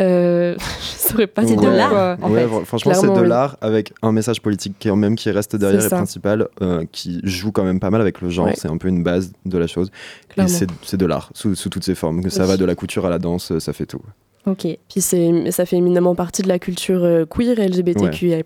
Euh, 0.00 0.54
je 0.80 1.08
saurais 1.08 1.26
pas 1.26 1.46
C'est 1.46 1.56
de 1.56 1.66
l'art, 1.66 1.90
quoi. 1.90 2.16
en 2.22 2.30
Ouais, 2.30 2.40
fait. 2.42 2.46
fr- 2.46 2.64
franchement, 2.64 2.94
c'est 2.94 3.06
de 3.08 3.20
oui. 3.20 3.28
l'art 3.28 3.56
avec 3.60 3.92
un 4.02 4.12
message 4.12 4.40
politique 4.40 4.76
qui, 4.78 4.90
même 4.92 5.16
qui 5.16 5.30
reste 5.30 5.56
derrière 5.56 5.84
et 5.84 5.88
principal, 5.88 6.48
euh, 6.62 6.84
qui 6.92 7.20
joue 7.24 7.50
quand 7.52 7.64
même 7.64 7.80
pas 7.80 7.90
mal 7.90 8.00
avec 8.00 8.20
le 8.22 8.30
genre. 8.30 8.46
Ouais. 8.46 8.54
C'est 8.56 8.68
un 8.70 8.78
peu 8.78 8.88
une 8.88 9.02
base 9.02 9.32
de 9.44 9.58
la 9.58 9.66
chose. 9.66 9.90
Et 10.38 10.46
c'est 10.48 10.68
c'est 10.84 10.96
de 10.96 11.06
l'art 11.06 11.30
sous, 11.34 11.54
sous 11.54 11.68
toutes 11.68 11.84
ses 11.84 11.94
formes. 11.96 12.22
Que 12.22 12.30
ça 12.30 12.42
Oui. 12.44 12.48
va 12.48 12.56
de 12.56 12.64
la 12.64 12.74
couture 12.74 13.04
à 13.04 13.10
la 13.10 13.18
danse, 13.18 13.58
ça 13.58 13.72
fait 13.74 13.86
tout. 13.86 14.00
Ok. 14.46 14.62
Puis 14.88 15.00
c'est, 15.00 15.50
ça 15.50 15.66
fait 15.66 15.76
éminemment 15.76 16.14
partie 16.14 16.42
de 16.42 16.48
la 16.48 16.58
culture 16.58 17.04
euh, 17.04 17.24
queer 17.26 17.58
et 17.58 17.68
LGBTQIA+. 17.68 18.42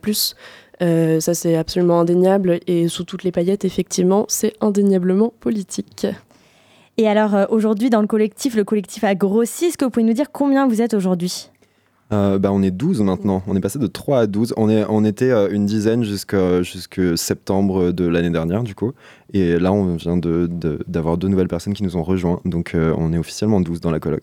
Euh, 0.83 1.21
ça, 1.21 1.35
c'est 1.35 1.57
absolument 1.57 2.01
indéniable. 2.01 2.59
Et 2.67 2.89
sous 2.89 3.05
toutes 3.05 3.23
les 3.23 3.31
paillettes, 3.33 3.65
effectivement, 3.65 4.25
c'est 4.29 4.55
indéniablement 4.61 5.33
politique. 5.41 6.07
Et 6.97 7.09
alors 7.09 7.35
euh, 7.35 7.45
aujourd'hui 7.49 7.91
dans 7.91 8.01
le 8.01 8.07
collectif, 8.07 8.55
le 8.57 8.65
collectif 8.65 9.03
a 9.05 9.15
grossi. 9.15 9.67
Est-ce 9.67 9.79
que 9.79 9.85
vous 9.85 9.91
pouvez 9.91 10.05
nous 10.07 10.13
dire 10.13 10.31
combien 10.33 10.67
vous 10.69 10.81
êtes 10.83 10.95
aujourd'hui? 10.95 11.51
Euh, 12.13 12.39
bah, 12.39 12.51
on 12.53 12.63
est 12.63 12.71
12 12.71 13.01
maintenant. 13.01 13.43
On 13.49 13.57
est 13.57 13.61
passé 13.61 13.79
de 13.79 13.87
3 13.87 14.19
à 14.21 14.27
12. 14.27 14.55
On, 14.57 14.69
est, 14.69 14.85
on 14.89 15.05
était 15.05 15.31
euh, 15.31 15.49
une 15.51 15.65
dizaine 15.67 16.05
jusqu'à 16.05 16.61
septembre 17.17 17.93
de 17.93 18.07
l'année 18.07 18.31
dernière, 18.31 18.63
du 18.63 18.75
coup. 18.75 18.93
Et 19.33 19.59
là, 19.59 19.73
on 19.73 19.97
vient 19.97 20.17
de- 20.17 20.47
de- 20.51 20.79
d'avoir 20.87 21.17
deux 21.19 21.29
nouvelles 21.29 21.49
personnes 21.49 21.73
qui 21.75 21.83
nous 21.83 21.97
ont 21.97 22.03
rejoints. 22.03 22.41
Donc, 22.45 22.75
euh, 22.75 22.95
on 22.99 23.13
est 23.13 23.19
officiellement 23.19 23.61
12 23.61 23.81
dans 23.81 23.91
la 23.91 24.01
coloc. 24.01 24.23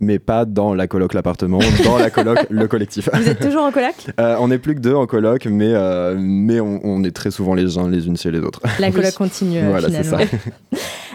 Mais 0.00 0.18
pas 0.18 0.44
dans 0.46 0.74
la 0.74 0.86
coloc 0.88 1.12
l'appartement, 1.14 1.58
dans 1.84 1.98
la 1.98 2.10
coloc 2.10 2.38
le 2.50 2.66
collectif. 2.66 3.08
Vous 3.12 3.28
êtes 3.28 3.40
toujours 3.40 3.62
en 3.62 3.70
coloc? 3.70 3.94
Euh, 4.18 4.36
on 4.40 4.48
n'est 4.48 4.58
plus 4.58 4.74
que 4.74 4.80
deux 4.80 4.94
en 4.94 5.06
coloc, 5.06 5.44
mais, 5.46 5.70
euh, 5.72 6.16
mais 6.18 6.60
on, 6.60 6.80
on 6.82 7.04
est 7.04 7.10
très 7.14 7.30
souvent 7.30 7.54
les 7.54 7.76
uns 7.78 7.88
les 7.88 8.06
unes 8.06 8.16
chez 8.16 8.30
les 8.30 8.40
autres. 8.40 8.60
La 8.80 8.88
Oui. 8.88 8.92
coloc 8.96 9.14
continue 9.14 9.58
euh, 9.58 9.68
voilà, 9.68 9.88
c'est 9.90 10.02
ça. 10.04 10.18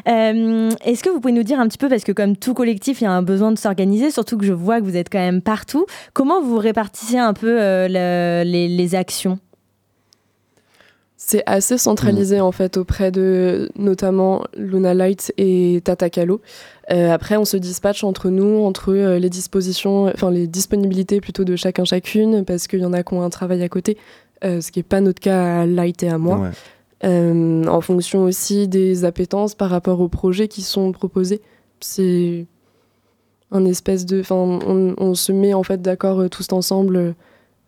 Euh, 0.08 0.70
Est-ce 0.86 1.04
que 1.04 1.10
vous 1.10 1.20
pouvez 1.20 1.34
nous 1.34 1.44
dire 1.44 1.60
un 1.60 1.68
petit 1.68 1.78
peu, 1.78 1.90
parce 1.90 2.06
que 2.06 2.13
comme 2.13 2.38
tout 2.38 2.54
collectif, 2.54 3.02
il 3.02 3.04
y 3.04 3.08
a 3.08 3.12
un 3.12 3.24
besoin 3.24 3.52
de 3.52 3.58
s'organiser, 3.58 4.10
surtout 4.10 4.38
que 4.38 4.46
je 4.46 4.54
vois 4.54 4.80
que 4.80 4.86
vous 4.86 4.96
êtes 4.96 5.10
quand 5.12 5.18
même 5.20 5.42
partout, 5.42 5.86
comment 6.13 6.42
vous 6.42 6.58
répartissez 6.58 7.18
un 7.18 7.34
peu 7.34 7.50
le- 7.58 8.44
les, 8.46 8.70
les 8.70 8.96
actions? 8.96 9.38
C'est 11.30 11.44
assez 11.46 11.78
centralisé 11.78 12.40
en 12.40 12.54
fait 12.54 12.78
auprès 12.78 13.12
de 13.12 13.70
notamment 13.76 14.46
Luna 14.56 14.94
Light 14.94 15.34
et 15.38 15.82
Tata 15.84 16.10
Kalo. 16.10 16.40
Euh, 16.90 17.12
après, 17.12 17.36
on 17.36 17.44
se 17.44 17.58
dispatche 17.58 18.06
entre 18.06 18.30
nous, 18.30 18.63
entre 18.63 18.94
euh, 18.94 19.20
les 19.20 19.30
dispositions, 19.30 20.06
enfin 20.06 20.32
les 20.32 20.48
disponibilités 20.48 21.20
plutôt 21.20 21.44
de 21.44 21.58
chacun 21.58 21.84
chacune, 21.84 22.46
parce 22.46 22.68
qu'il 22.68 22.80
y 22.80 22.86
en 22.86 22.94
a 22.94 23.04
qui 23.04 23.13
ont 23.13 23.24
un 23.24 23.30
travail 23.30 23.62
à 23.62 23.68
côté, 23.68 23.98
euh, 24.46 24.62
ce 24.62 24.72
qui 24.72 24.80
n'est 24.80 24.84
pas 24.84 25.02
notre 25.02 25.20
cas 25.20 25.63
à 25.63 25.66
Light 25.66 26.02
et 26.02 26.08
à 26.08 26.18
moi. 26.18 26.50
Ouais. 27.04 27.68
En 27.68 27.82
fonction 27.82 28.24
aussi 28.24 28.70
des 28.70 29.04
appétences 29.04 29.54
par 29.54 29.70
rapport 29.70 30.00
aux 30.00 30.08
projets 30.08 30.48
qui 30.48 30.62
sont 30.62 30.94
proposés. 30.94 31.42
C'est 31.82 32.46
un 33.52 33.66
espèce 33.66 34.06
de, 34.06 34.22
enfin, 34.22 34.36
on, 34.36 34.96
on 34.98 35.13
se 35.13 35.34
met 35.34 35.54
en 35.54 35.63
fait 35.63 35.82
d'accord 35.82 36.30
tous 36.30 36.54
ensemble 36.54 37.16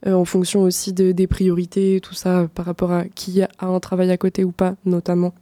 euh, 0.07 0.13
en 0.13 0.25
fonction 0.25 0.61
aussi 0.61 0.93
de- 0.93 1.11
des 1.11 1.27
priorités 1.27 1.99
tout 2.01 2.13
ça 2.13 2.47
par 2.53 2.65
rapport 2.65 2.91
à 2.91 3.05
qui 3.05 3.41
a 3.41 3.49
un 3.59 3.79
travail 3.79 4.11
à 4.11 4.17
côté 4.17 4.43
ou 4.43 4.51
pas, 4.51 4.75
notamment. 4.85 5.33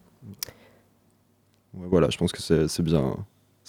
Voilà, 1.74 2.10
je 2.10 2.18
pense 2.18 2.32
que 2.32 2.42
c'est 2.42 2.68
c'est 2.68 2.84
bien, 2.84 3.16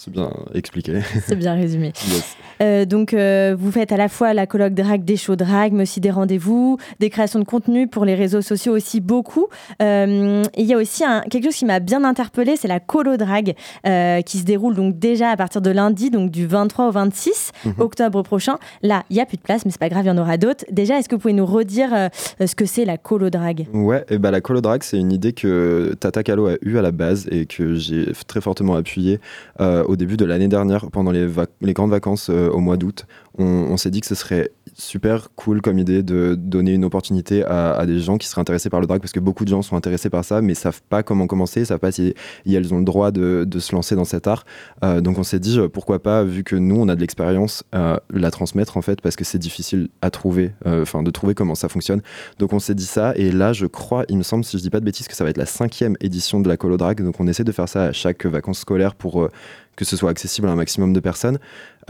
c'est 0.01 0.13
bien 0.13 0.31
expliqué. 0.55 1.01
C'est 1.27 1.35
bien 1.37 1.55
résumé. 1.55 1.93
Yes. 2.09 2.37
Euh, 2.61 2.85
donc, 2.85 3.15
euh, 3.15 3.55
vous 3.59 3.71
faites 3.71 3.93
à 3.93 3.97
la 3.97 4.09
fois 4.09 4.33
la 4.35 4.47
colloque 4.47 4.75
drag, 4.75 5.05
des 5.05 5.17
shows 5.17 5.37
drag, 5.37 5.73
mais 5.73 5.83
aussi 5.83 6.01
des 6.01 6.11
rendez-vous, 6.11 6.77
des 6.99 7.09
créations 7.11 7.39
de 7.39 7.45
contenu 7.45 7.87
pour 7.87 8.05
les 8.05 8.15
réseaux 8.17 8.43
sociaux 8.43 8.73
aussi 8.75 9.01
beaucoup. 9.01 9.47
Euh, 9.83 10.43
il 10.57 10.65
y 10.67 10.75
a 10.75 10.77
aussi 10.77 11.05
un- 11.05 11.21
quelque 11.23 11.45
chose 11.45 11.55
qui 11.57 11.65
m'a 11.67 11.79
bien 11.81 12.03
interpellée, 12.05 12.57
c'est 12.57 12.67
la 12.69 12.81
colo 12.81 13.17
drag 13.17 13.55
qui 14.25 14.39
se 14.39 14.45
déroule 14.45 14.75
donc 14.75 14.99
déjà 14.99 15.31
à 15.31 15.37
partir 15.37 15.61
de 15.61 15.71
lundi, 15.71 16.11
donc 16.11 16.31
du 16.31 16.47
23 16.47 16.89
au 16.89 16.91
26 16.93 17.51
Mhm. 17.65 17.75
octobre 17.79 18.23
prochain. 18.23 18.57
Là, 18.83 19.05
il 19.11 19.17
y 19.17 19.21
a 19.21 19.27
plus 19.27 19.37
de 19.37 19.43
place, 19.43 19.65
mais 19.65 19.71
c'est 19.71 19.81
pas 19.81 19.89
grave, 19.89 20.05
il 20.05 20.09
y 20.09 20.11
en 20.11 20.19
aura 20.19 20.37
d'autres. 20.37 20.65
Déjà, 20.71 20.99
est-ce 20.99 21.09
que 21.09 21.15
vous 21.17 21.21
pouvez 21.21 21.35
nous 21.35 21.47
redire 21.47 21.91
ce 22.41 22.55
que 22.55 22.65
c'est 22.67 22.85
la 22.85 22.97
colo 22.99 23.31
drag? 23.31 23.67
Ouais, 23.73 24.05
et 24.11 24.19
bah 24.19 24.31
la 24.31 24.41
colo 24.41 24.61
drag, 24.61 24.83
c'est 24.83 24.99
une 24.99 25.13
idée 25.13 25.33
que 25.33 25.95
Tata 26.01 26.23
Kalo 26.23 26.47
a 26.49 26.55
eue 26.63 26.77
à 26.79 26.83
la 26.83 26.93
base 26.93 27.29
et 27.31 27.47
que 27.47 27.75
j'ai 27.75 28.07
très 28.27 28.41
fortement 28.41 28.75
appuyée 28.75 29.21
au 29.88 29.96
début 29.96 30.16
de 30.16 30.24
l'année 30.24 30.48
dernière, 30.48 30.90
pendant 30.90 31.11
les, 31.11 31.27
grandes 31.72 31.90
vacances 31.90 32.29
euh, 32.31 32.51
au 32.51 32.61
mois 32.61 32.77
d'août. 32.77 33.07
On 33.38 33.77
s'est 33.77 33.90
dit 33.90 34.01
que 34.01 34.07
ce 34.07 34.14
serait 34.14 34.51
super 34.79 35.29
cool 35.35 35.61
comme 35.61 35.79
idée 35.79 36.03
de 36.03 36.37
donner 36.38 36.73
une 36.73 36.85
opportunité 36.85 37.45
à, 37.45 37.85
des 37.85 37.99
gens 37.99 38.17
qui 38.17 38.29
seraient 38.29 38.41
intéressés 38.41 38.71
par 38.71 38.81
le 38.81 38.87
drag, 38.87 39.01
parce 39.01 39.12
que 39.12 39.21
beaucoup 39.21 39.45
de 39.45 39.51
gens 39.51 39.61
sont 39.61 39.77
intéressés 39.77 40.09
par 40.09 40.25
ça, 40.25 40.41
mais 40.41 40.55
savent 40.55 40.81
pas 40.88 41.03
comment 41.03 41.27
commencer, 41.27 41.64
savent 41.64 41.81
pas 41.81 41.91
si, 41.91 42.14
si 42.47 42.55
elles 42.55 42.73
ont 42.73 42.79
le 42.79 42.85
droit 42.85 43.11
de, 43.11 43.47
se 43.59 43.75
lancer 43.75 43.97
dans 43.97 44.05
cet 44.05 44.29
art. 44.29 44.45
Euh, 44.85 45.01
donc 45.01 45.19
on 45.19 45.25
s'est 45.25 45.41
dit, 45.41 45.59
euh, 45.59 45.69
pourquoi 45.69 46.01
pas, 46.01 46.23
vu 46.23 46.45
que 46.45 46.55
nous, 46.55 46.77
on 46.77 46.88
a 46.88 46.95
de 46.95 47.01
l'expérience, 47.01 47.64
euh, 47.75 47.97
la 48.11 48.31
transmettre 48.31 48.77
en 48.77 48.83
fait, 48.83 49.01
parce 49.01 49.17
que 49.17 49.25
c'est 49.25 49.38
difficile 49.38 49.88
à 50.01 50.11
trouver, 50.11 50.53
euh, 50.67 50.83
enfin 50.83 51.03
de 51.03 51.11
trouver 51.11 51.35
comment 51.35 51.57
ça 51.57 51.69
fonctionne. 51.69 52.01
Donc 52.38 52.53
on 52.53 52.61
s'est 52.61 52.77
dit 52.77 52.87
ça, 52.87 53.12
et 53.17 53.33
là 53.33 53.53
je 53.53 53.67
crois, 53.67 54.05
il 54.09 54.17
me 54.17 54.23
semble, 54.23 54.45
si 54.45 54.57
je 54.57 54.62
dis 54.62 54.71
pas 54.71 54.81
de 54.81 54.85
bêtises, 54.85 55.09
que 55.09 55.17
ça 55.17 55.25
va 55.25 55.31
être 55.31 55.38
la 55.38 55.47
cinquième 55.47 55.97
édition 56.01 56.38
de 56.41 56.49
la 56.49 56.57
Colo 56.57 56.77
Drag. 56.77 57.03
Donc 57.03 57.17
on 57.19 57.27
essaie 57.27 57.45
de 57.45 57.53
faire 57.53 57.69
ça 57.69 57.85
à 57.85 57.93
chaque 57.93 58.27
vacances 58.27 58.61
scolaires 58.61 58.95
pour 58.95 59.29
que 59.79 59.85
ce 59.85 59.97
soit 59.97 60.11
accessible 60.11 60.49
à 60.49 60.51
un 60.51 60.57
maximum 60.57 60.93
de 60.93 61.01
personnes. 61.01 61.38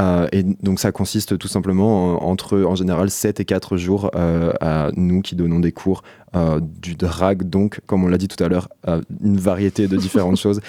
Euh, 0.00 0.28
et 0.32 0.42
donc 0.44 0.78
ça 0.80 0.92
consiste 0.92 1.38
tout 1.38 1.48
simplement 1.48 2.20
en- 2.22 2.30
entre 2.30 2.60
en 2.62 2.74
général 2.76 3.10
7 3.10 3.40
et 3.40 3.44
4 3.44 3.76
jours 3.76 4.10
euh, 4.14 4.52
à 4.60 4.90
nous 4.96 5.22
qui 5.22 5.34
donnons 5.34 5.58
des 5.60 5.72
cours 5.72 6.02
euh, 6.36 6.60
du 6.60 6.94
drag, 6.94 7.48
donc 7.48 7.80
comme 7.86 8.04
on 8.04 8.08
l'a 8.08 8.18
dit 8.18 8.28
tout 8.28 8.42
à 8.44 8.48
l'heure, 8.48 8.68
euh, 8.86 9.00
une 9.24 9.38
variété 9.38 9.88
de 9.88 9.96
différentes 9.96 10.36
choses. 10.44 10.60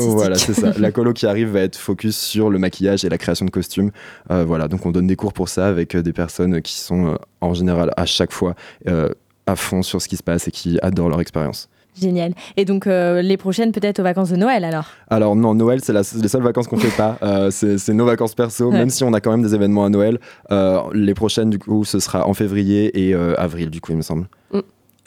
Euh, 0.00 0.10
voilà, 0.14 0.36
c'est 0.36 0.54
ça. 0.54 0.72
La 0.78 0.92
colo 0.92 1.12
qui 1.12 1.26
arrive 1.26 1.48
va 1.50 1.60
être 1.60 1.76
focus 1.76 2.16
sur 2.16 2.50
le 2.50 2.58
maquillage 2.58 3.04
et 3.04 3.08
la 3.08 3.18
création 3.18 3.46
de 3.46 3.50
costumes. 3.50 3.90
Euh, 4.30 4.44
voilà, 4.44 4.68
donc 4.68 4.86
on 4.86 4.92
donne 4.92 5.06
des 5.06 5.16
cours 5.16 5.32
pour 5.32 5.48
ça 5.48 5.66
avec 5.66 5.94
euh, 5.96 6.02
des 6.02 6.12
personnes 6.12 6.60
qui 6.62 6.78
sont 6.78 7.06
euh, 7.06 7.14
en 7.40 7.54
général 7.54 7.90
à 7.96 8.06
chaque 8.06 8.32
fois 8.32 8.54
euh, 8.88 9.08
à 9.46 9.56
fond 9.56 9.82
sur 9.82 10.00
ce 10.00 10.06
qui 10.08 10.16
se 10.16 10.22
passe 10.22 10.46
et 10.46 10.50
qui 10.52 10.78
adorent 10.82 11.08
leur 11.08 11.20
expérience. 11.20 11.68
Génial. 12.00 12.32
Et 12.56 12.64
donc, 12.64 12.86
euh, 12.86 13.20
les 13.22 13.36
prochaines, 13.36 13.72
peut-être 13.72 14.00
aux 14.00 14.02
vacances 14.02 14.30
de 14.30 14.36
Noël 14.36 14.64
alors 14.64 14.86
Alors 15.08 15.36
non, 15.36 15.54
Noël, 15.54 15.80
c'est 15.82 15.92
les 15.92 16.28
seules 16.28 16.42
vacances 16.42 16.66
qu'on 16.66 16.78
fait 16.78 16.96
pas. 16.96 17.18
Euh, 17.22 17.50
c'est 17.50 17.92
nos 17.92 18.06
vacances 18.06 18.34
perso, 18.34 18.70
Ouais. 18.70 18.78
même 18.78 18.90
si 18.90 19.04
on 19.04 19.12
a 19.12 19.20
quand 19.20 19.30
même 19.30 19.42
des 19.42 19.54
événements 19.54 19.84
à 19.84 19.88
Noël. 19.90 20.18
Euh, 20.50 20.80
les 20.94 21.14
prochaines, 21.14 21.50
du 21.50 21.58
coup, 21.58 21.84
ce 21.84 21.98
sera 21.98 22.26
en 22.26 22.34
février 22.34 23.06
et 23.08 23.14
avril, 23.14 23.70
du 23.70 23.80
coup, 23.80 23.92
il 23.92 23.98
me 23.98 24.02
semble. 24.02 24.26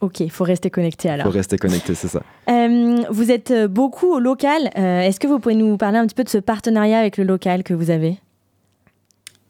Ok, 0.02 0.20
il 0.20 0.32
faut 0.32 0.44
rester 0.44 0.70
connecté 0.70 1.10
alors. 1.10 1.26
Faut 1.28 1.32
rester 1.32 1.58
connecté, 1.58 1.96
c'est 1.96 2.10
ça. 2.10 2.22
Vous 3.10 3.32
êtes 3.32 3.54
beaucoup 3.70 4.14
au 4.14 4.20
local. 4.20 4.70
Est-ce 4.76 5.20
que 5.20 5.28
vous 5.28 5.40
pouvez 5.40 5.56
nous 5.56 5.78
parler 5.78 5.98
un 5.98 6.06
petit 6.06 6.16
peu 6.16 6.24
de 6.24 6.30
ce 6.30 6.38
partenariat 6.38 7.00
avec 7.00 7.18
le 7.18 7.24
local 7.24 7.64
que 7.64 7.74
vous 7.74 7.90
avez? 7.90 8.18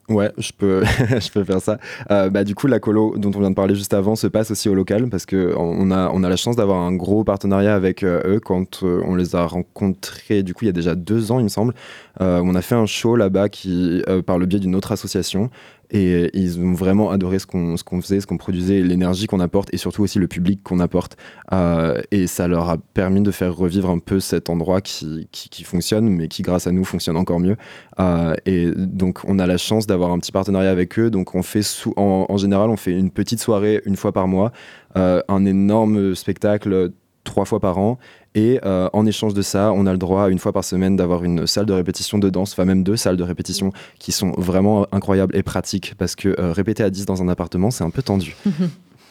Ouais, 0.10 0.32
je 0.38 0.52
peux, 0.52 0.84
je 1.00 1.32
peux 1.32 1.44
faire 1.46 1.62
ça. 1.62 1.78
Euh, 2.12 2.30
bah, 2.30 2.44
du 2.44 2.56
coup, 2.56 2.68
la 2.68 2.80
colo 2.80 3.18
dont 3.18 3.32
on 3.36 3.40
vient 3.40 3.50
de 3.50 3.56
parler 3.56 3.74
juste 3.74 3.94
avant 3.94 4.16
se 4.18 4.28
passe 4.28 4.52
aussi 4.52 4.68
au 4.68 4.76
local 4.76 5.10
parce 5.10 5.26
que 5.26 5.54
on 5.58 5.92
a, 5.92 6.10
on 6.14 6.24
a 6.24 6.30
la 6.30 6.36
chance 6.36 6.58
d'avoir 6.58 6.82
un 6.82 6.94
gros 6.94 7.24
partenariat 7.24 7.74
avec 7.74 8.04
euh, 8.04 8.36
eux 8.36 8.40
quand 8.42 8.84
euh, 8.84 9.02
on 9.06 9.16
les 9.16 9.36
a 9.36 9.46
rencontrés. 9.46 10.44
Du 10.44 10.54
coup, 10.54 10.66
il 10.66 10.68
y 10.68 10.70
a 10.70 10.74
déjà 10.74 10.96
deux 10.96 11.32
ans, 11.32 11.40
il 11.40 11.44
me 11.44 11.50
semble. 11.50 11.74
On 12.20 12.54
a 12.56 12.62
fait 12.62 12.76
un 12.76 12.86
show 12.86 13.16
là-bas 13.16 13.50
qui, 13.50 14.04
par 14.26 14.38
le 14.38 14.46
biais 14.46 14.60
d'une 14.60 14.76
autre 14.76 14.92
association. 14.92 15.50
Et 15.94 16.36
ils 16.38 16.60
ont 16.60 16.74
vraiment 16.74 17.12
adoré 17.12 17.38
ce 17.38 17.46
qu'on 17.46 18.02
faisait, 18.02 18.20
ce 18.20 18.26
qu'on 18.26 18.38
produisait, 18.38 18.82
l'énergie 18.82 19.28
qu'on 19.28 19.40
apporte 19.40 19.72
et 19.74 19.78
surtout 19.78 20.02
aussi 20.02 20.18
le 20.18 20.28
public 20.28 20.62
qu'on 20.64 20.80
apporte. 20.80 21.18
Euh, 21.54 22.02
et 22.10 22.26
ça 22.26 22.48
leur 22.48 22.68
a 22.70 22.78
permis 22.78 23.22
de 23.22 23.30
faire 23.30 23.56
revivre 23.56 23.92
un 23.92 24.00
peu 24.00 24.20
cet 24.20 24.50
endroit 24.50 24.82
qui, 24.82 25.28
qui, 25.32 25.64
fonctionne, 25.64 26.10
mais 26.10 26.28
qui 26.28 26.42
grâce 26.42 26.66
à 26.66 26.72
nous 26.72 26.84
fonctionne 26.84 27.16
encore 27.16 27.40
mieux. 27.40 27.58
Euh, 28.00 28.34
et 28.48 28.72
donc 28.76 29.20
on 29.26 29.38
a 29.38 29.46
la 29.46 29.58
chance 29.58 29.86
d'avoir 29.86 30.12
un 30.12 30.18
petit 30.18 30.32
partenariat 30.32 30.72
avec 30.72 30.98
eux. 30.98 31.12
Donc 31.12 31.36
on 31.36 31.44
fait 31.44 31.62
sous, 31.62 31.94
en, 31.96 32.38
général 32.38 32.72
on 32.72 32.78
fait 32.78 32.92
une 32.92 33.12
petite 33.12 33.40
soirée 33.40 33.82
une 33.86 33.96
fois 33.96 34.12
par 34.12 34.28
mois, 34.28 34.52
euh, 34.98 35.22
un 35.28 35.46
énorme 35.46 36.16
spectacle 36.16 36.92
trois 37.24 37.46
fois 37.46 37.60
par 37.60 37.78
an. 37.78 37.98
Et 38.36 38.60
euh, 38.66 38.90
en 38.94 39.06
échange 39.06 39.34
de 39.34 39.42
ça, 39.42 39.72
on 39.74 39.86
a 39.86 39.92
le 39.92 39.98
droit 39.98 40.30
une 40.30 40.40
fois 40.40 40.52
par 40.52 40.64
semaine 40.64 40.96
d'avoir 40.96 41.24
une 41.24 41.46
salle 41.46 41.66
de 41.66 41.74
répétition 41.74 42.18
de 42.18 42.30
danse, 42.30 42.54
enfin 42.54 42.66
même 42.66 42.84
deux 42.84 42.98
salles 42.98 43.18
de 43.18 43.24
répétition 43.24 43.72
qui 44.00 44.12
sont 44.12 44.32
vraiment 44.32 44.88
incroyables 44.92 45.36
et 45.36 45.44
pratiques 45.44 45.94
parce 45.98 46.16
que 46.16 46.36
euh, 46.40 46.52
répéter 46.52 46.84
à 46.84 46.90
10 46.90 47.06
dans 47.06 47.22
un 47.22 47.28
appartement, 47.28 47.70
c'est 47.70 47.84
un 47.84 47.92
peu 47.92 48.02
tendu. 48.02 48.36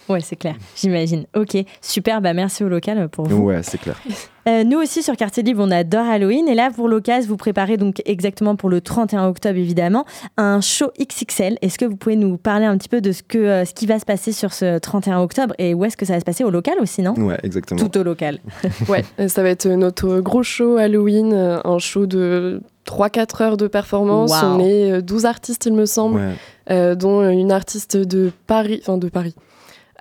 Ouais, 0.08 0.20
c'est 0.20 0.36
clair, 0.36 0.56
j'imagine. 0.76 1.24
Ok, 1.36 1.56
super, 1.80 2.20
bah 2.20 2.34
merci 2.34 2.64
au 2.64 2.68
local 2.68 3.08
pour 3.08 3.26
vous. 3.26 3.42
Ouais, 3.44 3.60
c'est 3.62 3.78
clair. 3.78 4.00
Euh, 4.48 4.64
nous 4.64 4.78
aussi 4.82 5.04
sur 5.04 5.14
Quartier 5.16 5.44
Libre, 5.44 5.62
on 5.64 5.70
adore 5.70 6.04
Halloween 6.04 6.48
et 6.48 6.56
là 6.56 6.72
pour 6.74 6.88
l'occasion, 6.88 7.28
vous 7.28 7.36
préparez 7.36 7.76
donc 7.76 8.02
exactement 8.06 8.56
pour 8.56 8.70
le 8.70 8.80
31 8.80 9.28
octobre 9.28 9.56
évidemment 9.56 10.04
un 10.36 10.60
show 10.60 10.90
XXL. 11.00 11.58
Est-ce 11.62 11.78
que 11.78 11.84
vous 11.84 11.94
pouvez 11.94 12.16
nous 12.16 12.38
parler 12.38 12.66
un 12.66 12.76
petit 12.76 12.88
peu 12.88 13.00
de 13.00 13.12
ce 13.12 13.22
que 13.22 13.38
euh, 13.38 13.64
ce 13.64 13.72
qui 13.72 13.86
va 13.86 14.00
se 14.00 14.04
passer 14.04 14.32
sur 14.32 14.52
ce 14.52 14.78
31 14.80 15.20
octobre 15.20 15.54
et 15.58 15.74
où 15.74 15.84
est-ce 15.84 15.96
que 15.96 16.04
ça 16.04 16.14
va 16.14 16.18
se 16.18 16.24
passer 16.24 16.42
au 16.42 16.50
local 16.50 16.74
aussi, 16.80 17.02
non 17.02 17.14
Ouais, 17.16 17.38
exactement. 17.44 17.80
Tout 17.88 17.96
au 17.96 18.02
local. 18.02 18.40
ouais, 18.88 19.04
ça 19.28 19.44
va 19.44 19.48
être 19.50 19.68
notre 19.68 20.18
gros 20.18 20.42
show 20.42 20.76
Halloween, 20.76 21.32
euh, 21.32 21.60
un 21.64 21.78
show 21.78 22.06
de 22.06 22.62
3-4 22.84 23.42
heures 23.44 23.56
de 23.56 23.68
performance. 23.68 24.32
Wow. 24.32 24.48
On 24.56 24.58
est 24.58 25.02
12 25.02 25.24
artistes, 25.24 25.66
il 25.66 25.74
me 25.74 25.86
semble, 25.86 26.16
Ouais. 26.18 26.32
euh, 26.72 26.94
dont 26.96 27.22
une 27.30 27.52
artiste 27.52 27.96
de 27.96 28.32
Paris, 28.48 28.80
enfin 28.82 28.98
de 28.98 29.08
Paris, 29.08 29.36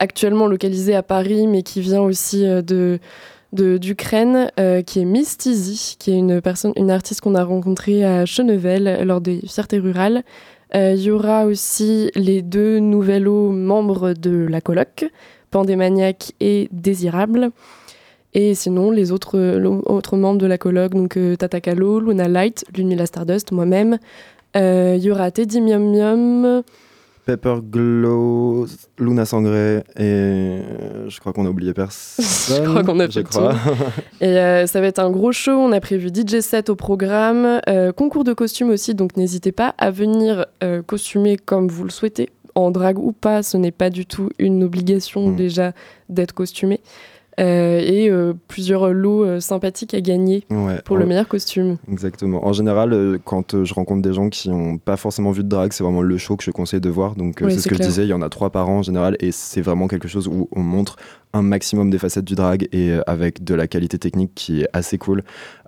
actuellement 0.01 0.47
localisée 0.47 0.95
à 0.95 1.03
Paris, 1.03 1.47
mais 1.47 1.61
qui 1.61 1.79
vient 1.79 2.01
aussi 2.01 2.45
euh, 2.45 2.61
de 2.61 2.99
d'Ukraine, 3.53 4.49
euh, 4.59 4.81
qui 4.81 5.01
est 5.01 5.05
Miss 5.05 5.37
Tizi, 5.37 5.97
qui 5.99 6.11
est 6.11 6.17
une 6.17 6.39
personne, 6.41 6.71
une 6.77 6.89
artiste 6.89 7.19
qu'on 7.19 7.35
a 7.35 7.43
rencontrée 7.43 8.05
à 8.05 8.25
Chenevel 8.25 9.03
lors 9.03 9.19
des 9.19 9.41
Fiertés 9.45 9.77
rurales. 9.77 10.23
Euh, 10.73 10.93
Il 10.95 11.03
y 11.03 11.11
aura 11.11 11.45
aussi 11.45 12.11
les 12.15 12.41
deux 12.41 12.79
nouveaux 12.79 13.51
membres 13.51 14.13
de 14.13 14.47
la 14.49 14.61
coloc, 14.61 15.05
Pandémaniac 15.51 16.31
et 16.39 16.69
Désirable. 16.71 17.51
Et 18.33 18.55
sinon, 18.55 18.89
les 18.91 19.11
autres, 19.11 19.37
autres 19.85 20.15
membres 20.15 20.39
de 20.39 20.47
la 20.47 20.57
coloc, 20.57 20.93
donc 20.93 21.17
euh, 21.17 21.35
Tata 21.35 21.59
Kalo, 21.59 21.99
Luna 21.99 22.29
Light, 22.29 22.63
Lunila 22.73 23.05
Stardust, 23.05 23.51
moi-même. 23.51 23.97
Euh, 24.55 24.95
Il 24.97 25.03
y 25.03 25.11
aura 25.11 25.29
Teddy 25.31 25.59
Mium 25.59 25.91
Mium, 25.91 26.63
Pepper 27.25 27.55
Glow, 27.61 28.65
Luna 28.99 29.25
Sangré 29.25 29.77
et 29.95 30.01
euh, 30.01 31.09
je 31.09 31.19
crois 31.19 31.33
qu'on 31.33 31.45
a 31.45 31.49
oublié 31.49 31.73
personne. 31.73 32.25
Je 32.63 32.67
crois 32.67 32.83
qu'on 32.83 32.99
a 32.99 33.07
fait 33.07 33.23
crois. 33.23 33.53
Et 34.21 34.25
euh, 34.37 34.65
ça 34.67 34.81
va 34.81 34.87
être 34.87 34.99
un 34.99 35.11
gros 35.11 35.31
show. 35.31 35.51
On 35.51 35.71
a 35.71 35.79
prévu 35.79 36.09
DJ 36.09 36.39
set 36.39 36.69
au 36.69 36.75
programme, 36.75 37.61
euh, 37.69 37.91
concours 37.91 38.23
de 38.23 38.33
costumes 38.33 38.69
aussi. 38.69 38.95
Donc 38.95 39.17
n'hésitez 39.17 39.51
pas 39.51 39.75
à 39.77 39.91
venir 39.91 40.45
euh, 40.63 40.81
costumer 40.81 41.37
comme 41.37 41.67
vous 41.67 41.83
le 41.83 41.89
souhaitez, 41.91 42.29
en 42.55 42.71
drague 42.71 42.97
ou 42.99 43.11
pas. 43.11 43.43
Ce 43.43 43.55
n'est 43.57 43.71
pas 43.71 43.89
du 43.89 44.05
tout 44.05 44.29
une 44.39 44.63
obligation 44.63 45.27
Mm. 45.29 45.35
déjà 45.35 45.71
d'être 46.09 46.33
costumé. 46.33 46.81
Euh, 47.39 47.79
et 47.79 48.09
euh, 48.09 48.33
plusieurs 48.47 48.91
lots 48.91 49.23
euh, 49.23 49.39
sympathiques 49.39 49.93
à 49.93 50.01
gagner 50.01 50.43
Ouais, 50.49 50.81
pour 50.83 50.97
le 50.97 51.05
meilleur 51.05 51.27
costume. 51.27 51.77
Exactement. 51.89 52.45
En 52.45 52.53
général, 52.53 53.19
quand 53.23 53.63
je 53.63 53.73
rencontre 53.73 54.01
des 54.01 54.13
gens 54.13 54.29
qui 54.29 54.49
n'ont 54.49 54.77
pas 54.77 54.97
forcément 54.97 55.31
vu 55.31 55.43
de 55.43 55.49
drague, 55.49 55.71
c'est 55.71 55.83
vraiment 55.83 56.01
le 56.01 56.17
show 56.17 56.35
que 56.35 56.43
je 56.43 56.51
conseille 56.51 56.81
de 56.81 56.89
voir. 56.89 57.15
Donc, 57.15 57.39
Ouais, 57.41 57.51
c'est 57.51 57.59
ce 57.59 57.69
que 57.69 57.75
clair. 57.75 57.85
je 57.87 57.89
disais, 57.89 58.03
il 58.03 58.09
y 58.09 58.13
en 58.13 58.21
a 58.21 58.29
trois 58.29 58.49
par 58.49 58.69
an 58.69 58.79
en 58.79 58.83
général, 58.83 59.15
et 59.19 59.31
c'est 59.31 59.61
vraiment 59.61 59.87
quelque 59.87 60.07
chose 60.07 60.27
où 60.27 60.49
on 60.51 60.61
montre 60.61 60.97
un 61.33 61.41
maximum 61.41 61.89
des 61.89 61.97
facettes 61.97 62.25
du 62.25 62.35
drag 62.35 62.67
et 62.71 62.91
euh, 62.91 63.01
avec 63.07 63.43
de 63.43 63.55
la 63.55 63.67
qualité 63.67 63.97
technique 63.97 64.31
qui 64.35 64.61
est 64.61 64.67
assez 64.73 64.97
cool. 64.97 65.23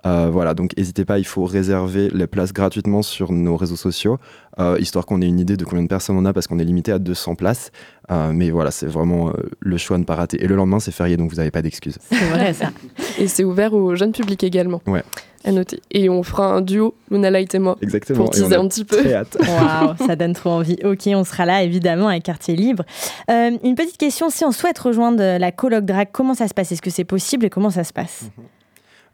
Euh, 0.06 0.28
voilà, 0.30 0.54
donc 0.54 0.76
n'hésitez 0.76 1.04
pas, 1.04 1.18
il 1.18 1.24
faut 1.24 1.44
réserver 1.44 2.10
les 2.12 2.26
places 2.26 2.52
gratuitement 2.52 3.02
sur 3.02 3.32
nos 3.32 3.56
réseaux 3.56 3.76
sociaux, 3.76 4.18
euh, 4.58 4.76
histoire 4.78 5.06
qu'on 5.06 5.22
ait 5.22 5.26
une 5.26 5.40
idée 5.40 5.56
de 5.56 5.64
combien 5.64 5.82
de 5.82 5.88
personnes 5.88 6.16
on 6.16 6.24
a, 6.24 6.32
parce 6.32 6.46
qu'on 6.46 6.58
est 6.58 6.64
limité 6.64 6.92
à 6.92 6.98
200 6.98 7.34
places. 7.34 7.72
Euh, 8.10 8.32
mais 8.32 8.50
voilà, 8.50 8.70
c'est 8.70 8.86
vraiment 8.86 9.30
euh, 9.30 9.32
le 9.60 9.76
choix 9.78 9.96
à 9.96 9.98
ne 9.98 10.04
pas 10.04 10.14
rater. 10.14 10.42
Et 10.42 10.46
le 10.46 10.56
lendemain, 10.56 10.80
c'est 10.80 10.92
férié, 10.92 11.16
donc 11.16 11.30
vous 11.30 11.36
n'avez 11.36 11.50
pas 11.50 11.62
d'excuses. 11.62 11.98
C'est 12.10 12.28
vrai 12.30 12.52
ça. 12.52 12.70
Et 13.18 13.28
c'est 13.28 13.44
ouvert 13.44 13.72
au 13.72 13.94
jeune 13.94 14.12
public 14.12 14.44
également. 14.44 14.82
Ouais. 14.86 15.02
À 15.44 15.52
noter. 15.52 15.80
Et 15.90 16.08
on 16.08 16.22
fera 16.22 16.54
un 16.54 16.60
duo, 16.62 16.94
Luna 17.10 17.30
Light 17.30 17.54
et 17.54 17.58
moi, 17.58 17.76
Exactement. 17.82 18.20
pour 18.20 18.30
teaser 18.30 18.56
un 18.56 18.66
petit 18.66 18.84
peu. 18.84 18.96
Très 18.96 19.14
hâte. 19.14 19.36
Waouh, 19.40 19.94
ça 20.06 20.16
donne 20.16 20.32
trop 20.32 20.50
envie. 20.50 20.78
Ok, 20.84 21.02
on 21.08 21.24
sera 21.24 21.44
là 21.44 21.62
évidemment 21.62 22.08
avec 22.08 22.22
Quartier 22.22 22.56
Libre. 22.56 22.84
Euh, 23.30 23.50
une 23.62 23.74
petite 23.74 23.98
question, 23.98 24.30
si 24.30 24.44
on 24.44 24.52
souhaite 24.52 24.78
rejoindre 24.78 25.22
la 25.38 25.52
coloc 25.52 25.84
drag, 25.84 26.08
comment 26.12 26.34
ça 26.34 26.48
se 26.48 26.54
passe? 26.54 26.72
Est-ce 26.72 26.82
que 26.82 26.90
c'est 26.90 27.04
possible 27.04 27.44
et 27.44 27.50
comment 27.50 27.70
ça 27.70 27.84
se 27.84 27.92
passe? 27.92 28.24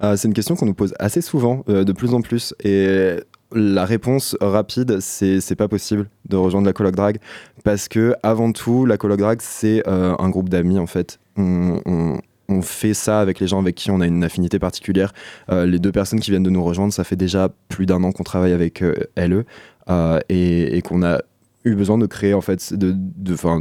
Euh, 0.02 0.16
c'est 0.16 0.28
une 0.28 0.34
question 0.34 0.54
qu'on 0.56 0.66
nous 0.66 0.74
pose 0.74 0.94
assez 0.98 1.20
souvent, 1.20 1.62
euh, 1.68 1.84
de 1.84 1.92
plus 1.92 2.14
en 2.14 2.22
plus. 2.22 2.54
Et 2.64 3.16
la 3.52 3.84
réponse 3.84 4.36
rapide, 4.40 5.00
c'est 5.00 5.40
c'est 5.40 5.56
pas 5.56 5.66
possible 5.68 6.08
de 6.28 6.36
rejoindre 6.36 6.66
la 6.66 6.72
coloc 6.72 6.94
drag. 6.94 7.18
Parce 7.64 7.88
que, 7.88 8.14
avant 8.22 8.52
tout, 8.52 8.86
la 8.86 8.96
coloc 8.96 9.18
drag, 9.18 9.40
c'est 9.42 9.82
euh, 9.88 10.14
un 10.18 10.30
groupe 10.30 10.48
d'amis, 10.48 10.78
en 10.78 10.86
fait. 10.86 11.18
On, 11.36 11.80
on- 11.86 12.18
on 12.50 12.62
fait 12.62 12.94
ça 12.94 13.20
avec 13.20 13.40
les 13.40 13.46
gens 13.46 13.60
avec 13.60 13.74
qui 13.74 13.90
on 13.90 14.00
a 14.00 14.06
une 14.06 14.24
affinité 14.24 14.58
particulière. 14.58 15.12
Euh, 15.50 15.66
les 15.66 15.78
deux 15.78 15.92
personnes 15.92 16.20
qui 16.20 16.30
viennent 16.30 16.42
de 16.42 16.50
nous 16.50 16.64
rejoindre, 16.64 16.92
ça 16.92 17.04
fait 17.04 17.16
déjà 17.16 17.48
plus 17.68 17.86
d'un 17.86 18.02
an 18.04 18.12
qu'on 18.12 18.24
travaille 18.24 18.52
avec 18.52 18.82
euh, 18.82 18.94
LE 19.16 19.44
euh, 19.88 20.20
et, 20.28 20.80
qu'on 20.82 21.02
a 21.02 21.20
eu 21.64 21.74
besoin 21.74 21.98
de 21.98 22.06
créer 22.06 22.34
en 22.34 22.40
fait 22.40 22.72
de, 22.74 22.94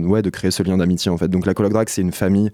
ouais, 0.08 0.22
de 0.22 0.30
créer 0.30 0.52
ce 0.52 0.64
lien 0.64 0.78
d'amitié 0.78 1.12
en 1.12 1.18
fait. 1.18 1.28
Donc 1.28 1.46
la 1.46 1.54
coloc 1.54 1.74
drag 1.74 1.90
c'est 1.90 2.02
une 2.02 2.12
famille 2.12 2.52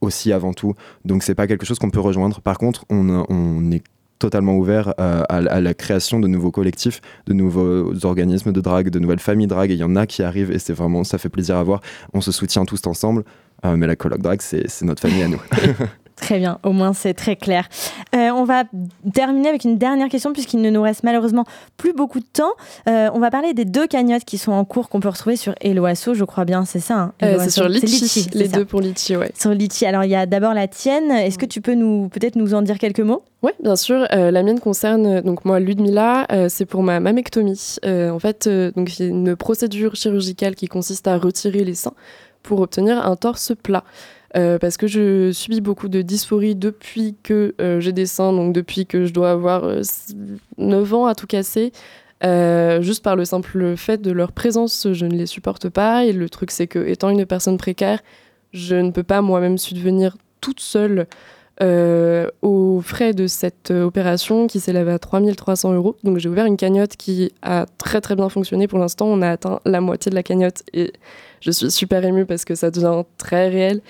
aussi 0.00 0.32
avant 0.32 0.52
tout. 0.52 0.74
Donc 1.04 1.22
c'est 1.22 1.34
pas 1.34 1.46
quelque 1.46 1.66
chose 1.66 1.78
qu'on 1.78 1.90
peut 1.90 2.00
rejoindre. 2.00 2.40
Par 2.40 2.58
contre, 2.58 2.84
on, 2.90 3.70
est 3.72 3.82
totalement 4.18 4.56
ouvert 4.56 4.94
euh, 5.00 5.22
à, 5.28 5.36
à 5.36 5.60
la 5.60 5.74
création 5.74 6.20
de 6.20 6.28
nouveaux 6.28 6.50
collectifs, 6.50 7.00
de 7.26 7.32
nouveaux 7.32 8.04
organismes 8.04 8.52
de 8.52 8.60
drague, 8.60 8.88
de 8.90 8.98
nouvelles 8.98 9.18
familles 9.18 9.46
drague. 9.46 9.70
Et 9.70 9.74
il 9.74 9.80
y 9.80 9.84
en 9.84 9.96
a 9.96 10.06
qui 10.06 10.22
arrivent 10.22 10.52
et 10.52 10.58
c'est 10.58 10.72
vraiment, 10.72 11.04
ça 11.04 11.18
fait 11.18 11.28
plaisir 11.28 11.56
à 11.56 11.62
voir. 11.62 11.80
On 12.12 12.20
se 12.20 12.32
soutient 12.32 12.64
tous 12.64 12.86
ensemble. 12.86 13.24
Euh, 13.64 13.76
mais 13.76 13.86
la 13.86 13.96
coloc 13.96 14.20
drague, 14.20 14.42
c'est 14.42 14.68
c'est 14.68 14.84
notre 14.84 15.02
famille 15.02 15.22
à 15.22 15.28
nous. 15.28 15.40
Très 16.16 16.38
bien, 16.38 16.60
au 16.62 16.70
moins 16.70 16.92
c'est 16.92 17.12
très 17.12 17.34
clair. 17.34 17.68
Euh, 18.14 18.30
on 18.30 18.44
va 18.44 18.62
terminer 19.12 19.48
avec 19.48 19.64
une 19.64 19.78
dernière 19.78 20.08
question 20.08 20.32
puisqu'il 20.32 20.60
ne 20.62 20.70
nous 20.70 20.80
reste 20.80 21.02
malheureusement 21.02 21.44
plus 21.76 21.92
beaucoup 21.92 22.20
de 22.20 22.24
temps. 22.32 22.52
Euh, 22.88 23.10
on 23.14 23.18
va 23.18 23.32
parler 23.32 23.52
des 23.52 23.64
deux 23.64 23.88
cagnottes 23.88 24.24
qui 24.24 24.38
sont 24.38 24.52
en 24.52 24.64
cours 24.64 24.88
qu'on 24.88 25.00
peut 25.00 25.08
retrouver 25.08 25.34
sur 25.34 25.54
Eloasso, 25.60 26.14
je 26.14 26.22
crois 26.22 26.44
bien, 26.44 26.64
c'est 26.64 26.78
ça 26.78 26.94
hein, 26.94 27.12
Euh, 27.24 27.38
c'est 27.40 27.50
sur 27.50 27.68
Litchi, 27.68 27.86
Litchi, 27.86 28.28
les 28.32 28.44
c'est 28.44 28.50
ça. 28.52 28.56
deux 28.58 28.64
pour 28.64 28.80
Litchi, 28.80 29.16
ouais. 29.16 29.32
Sur 29.36 29.50
Litchi. 29.50 29.86
Alors 29.86 30.04
il 30.04 30.10
y 30.10 30.14
a 30.14 30.24
d'abord 30.24 30.54
la 30.54 30.68
tienne. 30.68 31.10
Est-ce 31.10 31.36
que 31.36 31.46
tu 31.46 31.60
peux 31.60 31.74
nous 31.74 32.08
peut-être 32.10 32.36
nous 32.36 32.54
en 32.54 32.62
dire 32.62 32.78
quelques 32.78 33.00
mots? 33.00 33.24
Oui, 33.42 33.50
bien 33.60 33.74
sûr. 33.76 34.06
Euh, 34.12 34.30
la 34.30 34.42
mienne 34.44 34.60
concerne 34.60 35.20
donc 35.20 35.44
moi 35.44 35.58
Ludmilla. 35.58 36.26
euh, 36.30 36.46
c'est 36.48 36.64
pour 36.64 36.84
ma 36.84 37.00
mammectomie. 37.00 37.60
Euh, 37.84 38.10
en 38.10 38.20
fait, 38.20 38.46
euh, 38.46 38.70
donc 38.76 38.98
il 39.00 39.02
y 39.04 39.08
a 39.08 39.10
une 39.10 39.34
procédure 39.34 39.96
chirurgicale 39.96 40.54
qui 40.54 40.68
consiste 40.68 41.08
à 41.08 41.18
retirer 41.18 41.64
les 41.64 41.74
seins 41.74 41.92
pour 42.44 42.60
obtenir 42.60 43.04
un 43.04 43.16
torse 43.16 43.52
plat. 43.60 43.82
Euh, 44.36 44.58
parce 44.58 44.76
que 44.76 44.86
je 44.86 45.30
subis 45.32 45.60
beaucoup 45.60 45.88
de 45.88 46.02
dysphorie 46.02 46.56
depuis 46.56 47.14
que 47.22 47.54
euh, 47.60 47.78
j'ai 47.80 47.92
des 47.92 48.06
seins, 48.06 48.32
donc 48.32 48.52
depuis 48.52 48.84
que 48.84 49.04
je 49.04 49.12
dois 49.12 49.30
avoir 49.30 49.64
euh, 49.64 49.82
9 50.58 50.94
ans 50.94 51.06
à 51.06 51.14
tout 51.14 51.26
casser. 51.26 51.72
Euh, 52.24 52.80
juste 52.80 53.04
par 53.04 53.16
le 53.16 53.24
simple 53.24 53.76
fait 53.76 54.00
de 54.00 54.10
leur 54.10 54.32
présence, 54.32 54.88
je 54.92 55.06
ne 55.06 55.14
les 55.14 55.26
supporte 55.26 55.68
pas. 55.68 56.04
Et 56.04 56.12
le 56.12 56.28
truc, 56.28 56.50
c'est 56.50 56.66
que, 56.66 56.84
étant 56.84 57.10
une 57.10 57.26
personne 57.26 57.58
précaire, 57.58 58.00
je 58.52 58.76
ne 58.76 58.90
peux 58.90 59.02
pas 59.02 59.20
moi-même 59.20 59.58
subvenir 59.58 60.16
toute 60.40 60.60
seule 60.60 61.06
aux 61.60 62.80
frais 62.82 63.14
de 63.14 63.28
cette 63.28 63.70
opération 63.70 64.48
qui 64.48 64.58
s'élève 64.58 64.88
à 64.88 64.98
3300 64.98 65.72
euros. 65.74 65.96
Donc 66.02 66.18
j'ai 66.18 66.28
ouvert 66.28 66.46
une 66.46 66.56
cagnotte 66.56 66.96
qui 66.96 67.30
a 67.42 67.66
très 67.78 68.00
très 68.00 68.16
bien 68.16 68.28
fonctionné 68.28 68.66
pour 68.66 68.80
l'instant. 68.80 69.06
On 69.06 69.22
a 69.22 69.30
atteint 69.30 69.60
la 69.64 69.80
moitié 69.80 70.10
de 70.10 70.16
la 70.16 70.24
cagnotte 70.24 70.64
et 70.72 70.92
je 71.44 71.50
suis 71.50 71.70
super 71.70 72.04
émue 72.04 72.24
parce 72.26 72.44
que 72.44 72.54
ça 72.54 72.70
devient 72.70 73.02
très 73.18 73.48
réel 73.48 73.80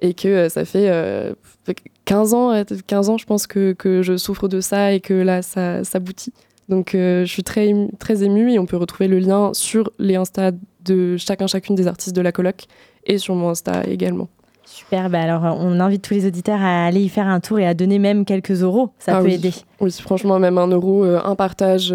et 0.00 0.14
que 0.14 0.28
euh, 0.28 0.48
ça 0.48 0.64
fait 0.64 0.88
euh, 0.88 1.34
fait 1.64 1.76
15 2.06 2.34
ans, 2.34 2.50
euh, 2.52 2.64
15 2.86 3.10
ans 3.10 3.18
je 3.18 3.26
pense 3.26 3.46
que, 3.46 3.72
que 3.72 4.02
je 4.02 4.16
souffre 4.16 4.48
de 4.48 4.60
ça 4.60 4.92
et 4.92 5.00
que 5.00 5.14
là 5.14 5.42
ça 5.42 5.84
s'aboutit. 5.84 6.32
Donc 6.68 6.94
euh, 6.94 7.24
je 7.26 7.30
suis 7.30 7.42
très 7.44 7.66
émue, 7.68 7.88
très 7.98 8.22
émue 8.24 8.52
et 8.52 8.58
on 8.58 8.64
peut 8.66 8.78
retrouver 8.78 9.06
le 9.08 9.18
lien 9.18 9.52
sur 9.52 9.90
les 9.98 10.16
Insta 10.16 10.50
de 10.84 11.16
chacun 11.18 11.46
chacune 11.46 11.74
des 11.74 11.86
artistes 11.86 12.16
de 12.16 12.22
la 12.22 12.32
coloc 12.32 12.64
et 13.06 13.18
sur 13.18 13.34
mon 13.34 13.50
Insta 13.50 13.84
également. 13.86 14.28
Super, 14.64 15.10
bah 15.10 15.20
alors 15.20 15.42
on 15.60 15.78
invite 15.78 16.02
tous 16.02 16.14
les 16.14 16.26
auditeurs 16.26 16.60
à 16.60 16.86
aller 16.86 17.00
y 17.00 17.08
faire 17.10 17.26
un 17.28 17.38
tour 17.38 17.58
et 17.58 17.66
à 17.66 17.74
donner 17.74 17.98
même 17.98 18.24
quelques 18.24 18.62
euros, 18.62 18.90
ça 18.98 19.18
Ah 19.18 19.20
peut 19.20 19.26
oui. 19.26 19.34
aider. 19.34 19.52
Oui, 19.78 19.92
franchement, 19.92 20.38
même 20.38 20.56
un 20.56 20.66
euro, 20.68 21.04
un 21.04 21.34
partage, 21.36 21.94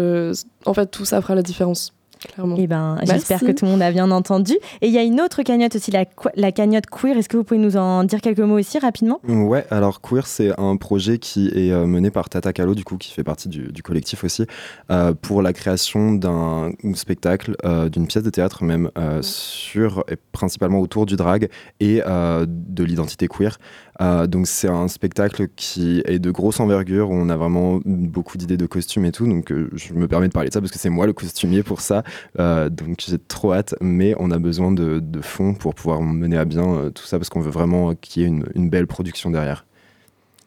en 0.64 0.72
fait, 0.72 0.86
tout 0.86 1.04
ça 1.04 1.20
fera 1.20 1.34
la 1.34 1.42
différence, 1.42 1.92
clairement. 2.32 2.56
Eh 2.58 2.66
ben, 2.66 2.94
Merci. 2.96 3.14
j'espère 3.14 3.40
que 3.40 3.52
tout 3.52 3.64
le 3.64 3.70
monde 3.70 3.82
a 3.82 3.90
bien 3.90 4.10
entendu. 4.10 4.54
Et 4.80 4.86
il 4.88 4.92
y 4.92 4.98
a 4.98 5.02
une 5.02 5.20
autre 5.20 5.42
cagnotte 5.42 5.76
aussi, 5.76 5.90
la, 5.90 6.04
la 6.36 6.52
cagnotte 6.52 6.86
queer. 6.86 7.16
Est-ce 7.16 7.28
que 7.28 7.36
vous 7.36 7.44
pouvez 7.44 7.60
nous 7.60 7.76
en 7.76 8.04
dire 8.04 8.20
quelques 8.20 8.40
mots 8.40 8.58
aussi 8.58 8.78
rapidement? 8.78 9.20
Ouais, 9.28 9.64
alors 9.70 10.00
Queer, 10.00 10.26
c'est 10.26 10.58
un 10.58 10.76
projet 10.76 11.18
qui 11.18 11.48
est 11.48 11.72
euh, 11.72 11.86
mené 11.86 12.10
par 12.10 12.28
Tata 12.28 12.52
Kalo, 12.52 12.74
du 12.74 12.84
coup, 12.84 12.96
qui 12.96 13.12
fait 13.12 13.24
partie 13.24 13.48
du, 13.48 13.72
du 13.72 13.82
collectif 13.82 14.24
aussi, 14.24 14.46
euh, 14.90 15.12
pour 15.12 15.42
la 15.42 15.52
création 15.52 16.12
d'un 16.12 16.72
spectacle, 16.94 17.56
euh, 17.64 17.88
d'une 17.88 18.06
pièce 18.06 18.24
de 18.24 18.30
théâtre 18.30 18.64
même, 18.64 18.90
euh, 18.98 19.20
sur, 19.22 20.04
et 20.08 20.16
principalement 20.32 20.80
autour 20.80 21.06
du 21.06 21.16
drag 21.16 21.48
et 21.80 22.02
euh, 22.06 22.46
de 22.48 22.84
l'identité 22.84 23.28
queer. 23.28 23.58
Euh, 24.00 24.26
donc 24.26 24.46
c'est 24.46 24.68
un 24.68 24.88
spectacle 24.88 25.48
qui 25.56 26.02
est 26.06 26.18
de 26.18 26.30
grosse 26.30 26.58
envergure, 26.60 27.10
où 27.10 27.14
on 27.14 27.28
a 27.28 27.36
vraiment 27.36 27.80
beaucoup 27.84 28.38
d'idées 28.38 28.56
de 28.56 28.66
costumes 28.66 29.04
et 29.04 29.12
tout, 29.12 29.26
donc 29.26 29.52
euh, 29.52 29.68
je 29.74 29.92
me 29.92 30.08
permets 30.08 30.28
de 30.28 30.32
parler 30.32 30.48
de 30.48 30.54
ça 30.54 30.60
parce 30.60 30.72
que 30.72 30.78
c'est 30.78 30.88
moi 30.88 31.06
le 31.06 31.12
costumier 31.12 31.62
pour 31.62 31.80
ça, 31.80 32.02
Euh, 32.38 32.70
donc 32.70 32.96
j'ai 33.06 33.18
trop 33.18 33.52
hâte, 33.52 33.74
mais 33.80 34.14
on 34.18 34.30
a 34.30 34.38
besoin 34.38 34.72
de, 34.72 35.00
de 35.00 35.20
fonds 35.20 35.54
pour 35.54 35.74
pouvoir 35.74 36.00
mener 36.00 36.38
à 36.38 36.44
bien 36.44 36.64
euh, 36.64 36.90
tout 36.90 37.04
ça, 37.04 37.18
parce 37.18 37.28
qu'on 37.28 37.40
veut 37.40 37.50
vraiment 37.50 37.94
qu'il 37.94 38.22
y 38.22 38.24
ait 38.24 38.28
une, 38.28 38.46
une 38.54 38.70
belle 38.70 38.86
production 38.86 39.30
derrière. 39.30 39.66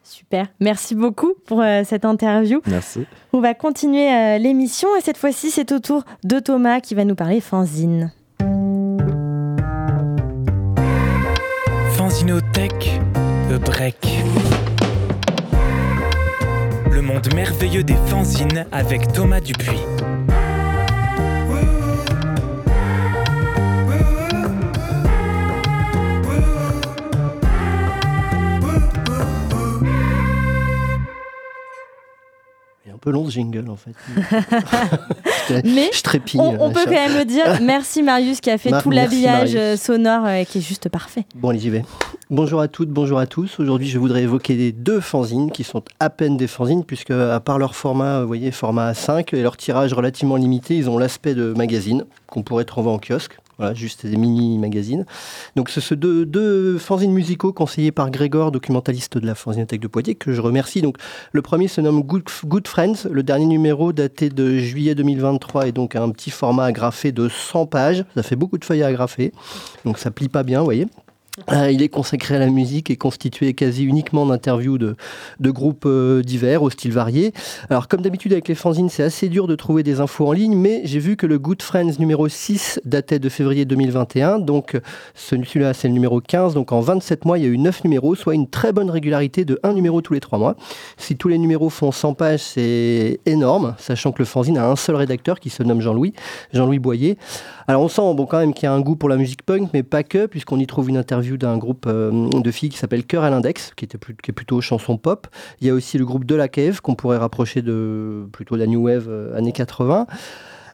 Super, 0.03 0.47
merci 0.59 0.95
beaucoup 0.95 1.33
pour 1.45 1.61
euh, 1.61 1.83
cette 1.85 2.05
interview. 2.05 2.61
Merci. 2.67 3.05
On 3.31 3.39
va 3.39 3.53
continuer 3.53 4.11
euh, 4.11 4.37
l'émission 4.37 4.89
et 4.97 5.01
cette 5.01 5.17
fois-ci 5.17 5.51
c'est 5.51 5.71
au 5.71 5.79
tour 5.79 6.03
de 6.23 6.39
Thomas 6.39 6.81
qui 6.81 6.95
va 6.95 7.05
nous 7.05 7.15
parler 7.15 7.39
fanzine. 7.39 8.11
Fanzinothèque, 11.91 12.99
break. 13.57 14.23
Le 16.91 17.01
monde 17.01 17.33
merveilleux 17.35 17.83
des 17.83 17.95
fanzines 18.07 18.65
avec 18.71 19.11
Thomas 19.13 19.39
Dupuis. 19.39 19.79
Peu 33.03 33.11
long 33.11 33.25
ce 33.25 33.31
jingle 33.31 33.69
en 33.69 33.75
fait. 33.75 33.91
Mais 35.65 35.89
je 35.91 36.01
trépigne. 36.01 36.39
On, 36.39 36.71
peut 36.71 36.85
quand 36.85 36.91
même 36.91 37.17
le 37.17 37.25
dire. 37.25 37.43
Merci 37.61 38.01
Marius 38.01 38.39
qui 38.39 38.49
a 38.49 38.57
fait 38.57 38.71
tout 38.81 38.89
l'habillage 38.89 39.55
euh, 39.55 39.75
sonore 39.75 40.25
et 40.29 40.41
euh, 40.41 40.43
qui 40.45 40.59
est 40.59 40.61
juste 40.61 40.87
parfait. 40.87 41.25
Bon, 41.35 41.49
allez, 41.49 41.59
j'y 41.59 41.69
vais. 41.69 41.83
Bonjour 42.29 42.61
à 42.61 42.69
toutes, 42.69 42.89
bonjour 42.89 43.19
à 43.19 43.27
tous. 43.27 43.59
Aujourd'hui, 43.59 43.89
je 43.89 43.99
voudrais 43.99 44.23
évoquer 44.23 44.55
les 44.55 44.71
deux 44.71 45.01
fanzines 45.01 45.51
qui 45.51 45.65
sont 45.65 45.83
à 45.99 46.09
peine 46.09 46.37
des 46.37 46.47
fanzines, 46.47 46.85
puisque 46.85 47.11
à 47.11 47.39
part 47.41 47.59
leur 47.59 47.75
format, 47.75 48.21
vous 48.21 48.27
voyez, 48.27 48.51
format 48.51 48.93
A5 48.93 49.35
et 49.35 49.41
leur 49.41 49.57
tirage 49.57 49.93
relativement 49.93 50.37
limité, 50.37 50.77
ils 50.77 50.89
ont 50.89 50.97
l'aspect 50.97 51.35
de 51.35 51.53
magazine 51.53 52.05
qu'on 52.27 52.41
pourrait 52.41 52.65
trouver 52.65 52.89
en 52.89 52.99
kiosque. 52.99 53.37
Voilà, 53.63 53.75
juste 53.75 54.05
des 54.05 54.17
mini-magazines. 54.17 55.05
Donc, 55.55 55.69
ce 55.69 55.79
sont 55.79 55.95
deux, 55.95 56.25
deux 56.25 56.77
fanzines 56.77 57.13
musicaux 57.13 57.53
conseillés 57.53 57.93
par 57.93 58.11
Grégor, 58.11 58.51
documentaliste 58.51 59.17
de 59.17 59.25
la 59.25 59.35
Fanzinothèque 59.35 59.79
de 59.79 59.87
Poitiers, 59.87 60.15
que 60.15 60.33
je 60.33 60.41
remercie. 60.41 60.81
Donc, 60.81 60.97
le 61.31 61.41
premier 61.41 61.69
se 61.69 61.79
nomme 61.79 62.01
Good, 62.01 62.23
Good 62.43 62.67
Friends. 62.67 63.07
Le 63.09 63.23
dernier 63.23 63.45
numéro, 63.45 63.93
daté 63.93 64.29
de 64.29 64.57
juillet 64.57 64.95
2023, 64.95 65.67
est 65.67 65.71
donc 65.71 65.95
un 65.95 66.09
petit 66.09 66.29
format 66.29 66.65
agrafé 66.65 67.13
de 67.13 67.29
100 67.29 67.67
pages. 67.67 68.03
Ça 68.15 68.23
fait 68.23 68.35
beaucoup 68.35 68.57
de 68.57 68.65
feuilles 68.65 68.83
à 68.83 68.87
agrafer. 68.87 69.31
Donc, 69.85 69.97
ça 69.97 70.11
plie 70.11 70.27
pas 70.27 70.43
bien, 70.43 70.59
vous 70.59 70.65
voyez. 70.65 70.87
Euh, 71.51 71.71
il 71.71 71.81
est 71.81 71.89
consacré 71.89 72.35
à 72.35 72.39
la 72.39 72.51
musique 72.51 72.91
et 72.91 72.95
constitué 72.95 73.55
quasi 73.55 73.85
uniquement 73.85 74.27
d'interviews 74.27 74.77
de, 74.77 74.95
groupes 75.41 75.85
euh, 75.87 76.21
divers, 76.21 76.61
au 76.61 76.69
style 76.69 76.91
varié. 76.91 77.33
Alors, 77.71 77.87
comme 77.87 78.01
d'habitude 78.01 78.33
avec 78.33 78.47
les 78.47 78.53
fanzines, 78.53 78.89
c'est 78.89 79.01
assez 79.01 79.29
dur 79.29 79.47
de 79.47 79.55
trouver 79.55 79.81
des 79.81 79.99
infos 79.99 80.27
en 80.27 80.31
ligne, 80.31 80.55
mais 80.55 80.81
j'ai 80.83 80.99
vu 80.99 81.15
que 81.15 81.25
le 81.25 81.39
Good 81.39 81.63
Friends 81.63 81.93
numéro 81.97 82.27
6 82.27 82.81
datait 82.85 83.17
de 83.17 83.29
février 83.29 83.65
2021, 83.65 84.37
donc 84.37 84.79
celui-là 85.15 85.73
c'est 85.73 85.87
le 85.87 85.95
numéro 85.95 86.21
15, 86.21 86.53
donc 86.53 86.71
en 86.71 86.81
27 86.81 87.25
mois 87.25 87.39
il 87.39 87.45
y 87.45 87.47
a 87.47 87.49
eu 87.49 87.57
9 87.57 87.83
numéros, 87.83 88.13
soit 88.13 88.35
une 88.35 88.47
très 88.47 88.71
bonne 88.71 88.91
régularité 88.91 89.43
de 89.43 89.59
1 89.63 89.73
numéro 89.73 90.03
tous 90.03 90.13
les 90.13 90.19
3 90.19 90.37
mois. 90.37 90.55
Si 90.97 91.15
tous 91.15 91.29
les 91.29 91.39
numéros 91.39 91.71
font 91.71 91.91
100 91.91 92.13
pages, 92.13 92.41
c'est 92.41 93.19
énorme, 93.25 93.73
sachant 93.79 94.11
que 94.11 94.19
le 94.19 94.25
fanzine 94.25 94.59
a 94.59 94.69
un 94.69 94.75
seul 94.75 94.97
rédacteur 94.97 95.39
qui 95.39 95.49
se 95.49 95.63
nomme 95.63 95.81
Jean-Louis, 95.81 96.13
Jean-Louis 96.53 96.77
Boyer. 96.77 97.17
Alors 97.67 97.81
on 97.81 97.87
sent 97.87 98.01
bon, 98.13 98.27
quand 98.27 98.37
même 98.37 98.53
qu'il 98.53 98.65
y 98.65 98.67
a 98.67 98.73
un 98.73 98.81
goût 98.81 98.95
pour 98.95 99.09
la 99.09 99.17
musique 99.17 99.41
punk, 99.41 99.69
mais 99.73 99.81
pas 99.81 100.03
que, 100.03 100.27
puisqu'on 100.27 100.59
y 100.59 100.67
trouve 100.67 100.89
une 100.89 100.97
interview 100.97 101.22
d'un 101.31 101.57
groupe 101.57 101.85
euh, 101.87 102.29
de 102.29 102.51
filles 102.51 102.69
qui 102.69 102.77
s'appelle 102.77 103.05
Cœur 103.05 103.23
à 103.23 103.29
l'index, 103.29 103.71
qui, 103.75 103.85
était 103.85 103.97
qui 103.97 104.31
est 104.31 104.33
plutôt 104.33 104.61
chanson 104.61 104.97
pop. 104.97 105.27
Il 105.61 105.67
y 105.67 105.69
a 105.69 105.73
aussi 105.73 105.97
le 105.97 106.05
groupe 106.05 106.25
De 106.25 106.35
La 106.35 106.47
Cave, 106.47 106.81
qu'on 106.81 106.95
pourrait 106.95 107.17
rapprocher 107.17 107.61
de 107.61 108.27
plutôt 108.31 108.55
la 108.55 108.67
New 108.67 108.83
Wave 108.83 109.07
euh, 109.09 109.37
années 109.37 109.51
80. 109.51 110.07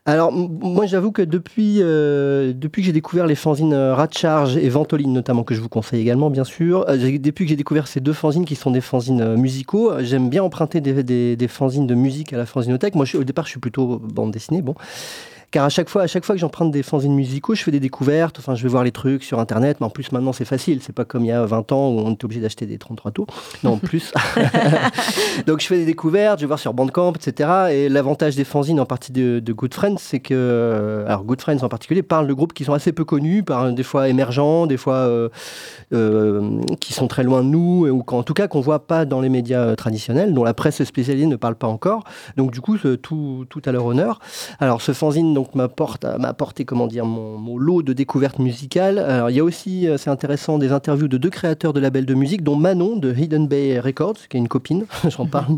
Alors, 0.05 0.31
moi, 0.31 0.87
j'avoue 0.87 1.11
que 1.11 1.21
depuis, 1.21 1.77
euh, 1.81 2.53
depuis 2.55 2.81
que 2.81 2.87
j'ai 2.87 2.93
découvert 2.93 3.27
les 3.27 3.35
fanzines 3.35 3.75
Ratcharge 3.75 4.57
et 4.57 4.67
Ventoline, 4.69 5.13
notamment, 5.13 5.43
que 5.43 5.53
je 5.53 5.61
vous 5.61 5.69
conseille 5.69 6.01
également, 6.01 6.31
bien 6.31 6.45
sûr, 6.45 6.85
depuis 6.87 7.45
que 7.45 7.49
j'ai 7.49 7.55
découvert 7.55 7.87
ces 7.87 7.99
deux 7.99 8.13
fanzines 8.13 8.45
qui 8.45 8.55
sont 8.55 8.71
des 8.71 8.81
fanzines 8.81 9.35
musicaux, 9.35 9.91
j'aime 9.99 10.29
bien 10.29 10.41
emprunter 10.41 10.81
des, 10.81 11.03
des, 11.03 11.35
des, 11.35 11.47
fanzines 11.47 11.85
de 11.85 11.93
musique 11.93 12.33
à 12.33 12.37
la 12.37 12.47
fanzinothèque. 12.47 12.95
Moi, 12.95 13.05
au 13.13 13.23
départ, 13.23 13.45
je 13.45 13.51
suis 13.51 13.59
plutôt 13.59 13.99
bande 13.99 14.31
dessinée, 14.31 14.63
bon. 14.63 14.73
Car 15.51 15.65
à 15.65 15.69
chaque 15.69 15.89
fois, 15.89 16.03
à 16.03 16.07
chaque 16.07 16.25
fois 16.25 16.35
que 16.35 16.41
j'emprunte 16.41 16.71
des 16.71 16.83
fanzines 16.83 17.15
musicaux, 17.15 17.55
je 17.55 17.63
fais 17.63 17.71
des 17.71 17.79
découvertes, 17.79 18.37
enfin, 18.37 18.53
je 18.53 18.61
vais 18.61 18.69
voir 18.69 18.83
les 18.83 18.91
trucs 18.91 19.23
sur 19.23 19.39
Internet, 19.39 19.77
mais 19.79 19.87
en 19.87 19.89
plus, 19.89 20.11
maintenant, 20.11 20.31
c'est 20.31 20.45
facile. 20.45 20.81
C'est 20.83 20.93
pas 20.93 21.05
comme 21.05 21.25
il 21.25 21.29
y 21.29 21.31
a 21.31 21.43
20 21.43 21.71
ans 21.71 21.89
où 21.89 21.99
on 21.99 22.11
était 22.13 22.25
obligé 22.25 22.41
d'acheter 22.41 22.67
des 22.67 22.77
33 22.77 23.11
tours. 23.11 23.27
Non, 23.63 23.73
en 23.73 23.77
plus. 23.77 24.13
Donc, 25.47 25.61
je 25.61 25.67
fais 25.67 25.77
des 25.77 25.85
découvertes, 25.85 26.39
je 26.39 26.43
vais 26.43 26.47
voir 26.47 26.59
sur 26.59 26.73
Bandcamp, 26.73 27.13
etc. 27.13 27.49
Et 27.71 27.89
l'avantage 27.89 28.35
des 28.35 28.43
fanzines, 28.43 28.79
en 28.79 28.85
partie 28.85 29.11
de, 29.11 29.41
Good 29.51 29.73
Friends, 29.73 29.97
c'est 29.97 30.19
que, 30.19 30.35
euh, 30.35 31.07
alors, 31.07 31.23
Good 31.23 31.41
Friends 31.41 31.63
en 31.63 31.69
particulier, 31.69 32.03
parlent 32.03 32.27
de 32.27 32.33
groupes 32.33 32.53
qui 32.53 32.63
sont 32.63 32.73
assez 32.73 32.91
peu 32.91 33.03
connus, 33.03 33.41
par, 33.41 33.71
des 33.71 33.83
fois 33.83 34.07
émergents, 34.07 34.67
des 34.67 34.77
fois 34.77 34.95
euh, 34.95 35.29
euh, 35.93 36.61
qui 36.79 36.93
sont 36.93 37.07
très 37.07 37.23
loin 37.23 37.43
de 37.43 37.49
nous, 37.49 37.87
ou 37.87 38.03
en 38.07 38.23
tout 38.23 38.35
cas 38.35 38.47
qu'on 38.47 38.61
voit 38.61 38.85
pas 38.85 39.05
dans 39.05 39.19
les 39.19 39.29
médias 39.29 39.75
traditionnels, 39.75 40.33
dont 40.35 40.43
la 40.43 40.53
presse 40.53 40.83
spécialisée 40.83 41.25
ne 41.25 41.35
parle 41.35 41.55
pas 41.55 41.67
encore. 41.67 42.03
Donc, 42.37 42.51
du 42.51 42.61
coup, 42.61 42.77
tout, 42.77 43.45
tout 43.49 43.61
à 43.65 43.71
leur 43.71 43.85
honneur. 43.85 44.19
Alors, 44.59 44.81
ce 44.81 44.91
fanzine, 44.91 45.33
donc 45.39 45.55
m'apporte 45.55 46.03
m'a 46.03 46.27
apporté 46.27 46.65
comment 46.65 46.85
dire 46.85 47.05
mon, 47.05 47.57
lot 47.57 47.81
de 47.81 47.93
découvertes 47.93 48.39
musicales. 48.39 48.99
Alors 48.99 49.29
il 49.29 49.37
y 49.37 49.39
a 49.39 49.43
aussi 49.43 49.87
euh, 49.87 49.97
c'est 49.97 50.09
intéressant 50.09 50.57
des 50.57 50.73
interviews 50.73 51.07
de 51.07 51.17
deux 51.17 51.29
créateurs 51.29 51.71
de 51.71 51.79
labels 51.79 52.05
de 52.05 52.13
musique 52.13 52.43
dont 52.43 52.57
Manon 52.57 52.97
de 52.97 53.13
Hidden 53.13 53.47
Bay 53.47 53.79
Records 53.79 54.27
qui 54.27 54.35
est 54.35 54.39
une 54.41 54.49
copine, 54.49 54.85
j'en 55.07 55.25
parle. 55.25 55.57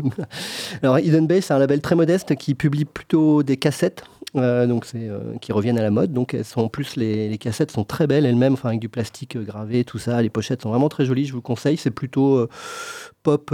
Alors 0.84 1.00
Hidden 1.00 1.26
Bay 1.26 1.40
c'est 1.40 1.52
un 1.52 1.58
label 1.58 1.80
très 1.80 1.96
modeste 1.96 2.36
qui 2.36 2.54
publie 2.54 2.84
plutôt 2.84 3.42
des 3.42 3.56
cassettes 3.56 4.04
euh, 4.36 4.68
donc 4.68 4.84
c'est 4.84 5.08
euh, 5.08 5.18
qui 5.40 5.50
reviennent 5.50 5.78
à 5.78 5.82
la 5.82 5.90
mode. 5.90 6.12
Donc 6.12 6.32
elles 6.32 6.44
sont 6.44 6.60
en 6.60 6.68
plus 6.68 6.94
les, 6.94 7.28
les 7.28 7.38
cassettes 7.38 7.72
sont 7.72 7.82
très 7.82 8.06
belles 8.06 8.24
elles-mêmes, 8.24 8.52
enfin 8.52 8.68
avec 8.68 8.80
du 8.80 8.88
plastique 8.88 9.36
gravé, 9.36 9.82
tout 9.82 9.98
ça. 9.98 10.22
Les 10.22 10.30
pochettes 10.30 10.62
sont 10.62 10.70
vraiment 10.70 10.90
très 10.90 11.06
jolies. 11.06 11.26
Je 11.26 11.32
vous 11.32 11.42
conseille. 11.42 11.76
C'est 11.76 11.90
plutôt 11.90 12.46
pop 13.24 13.52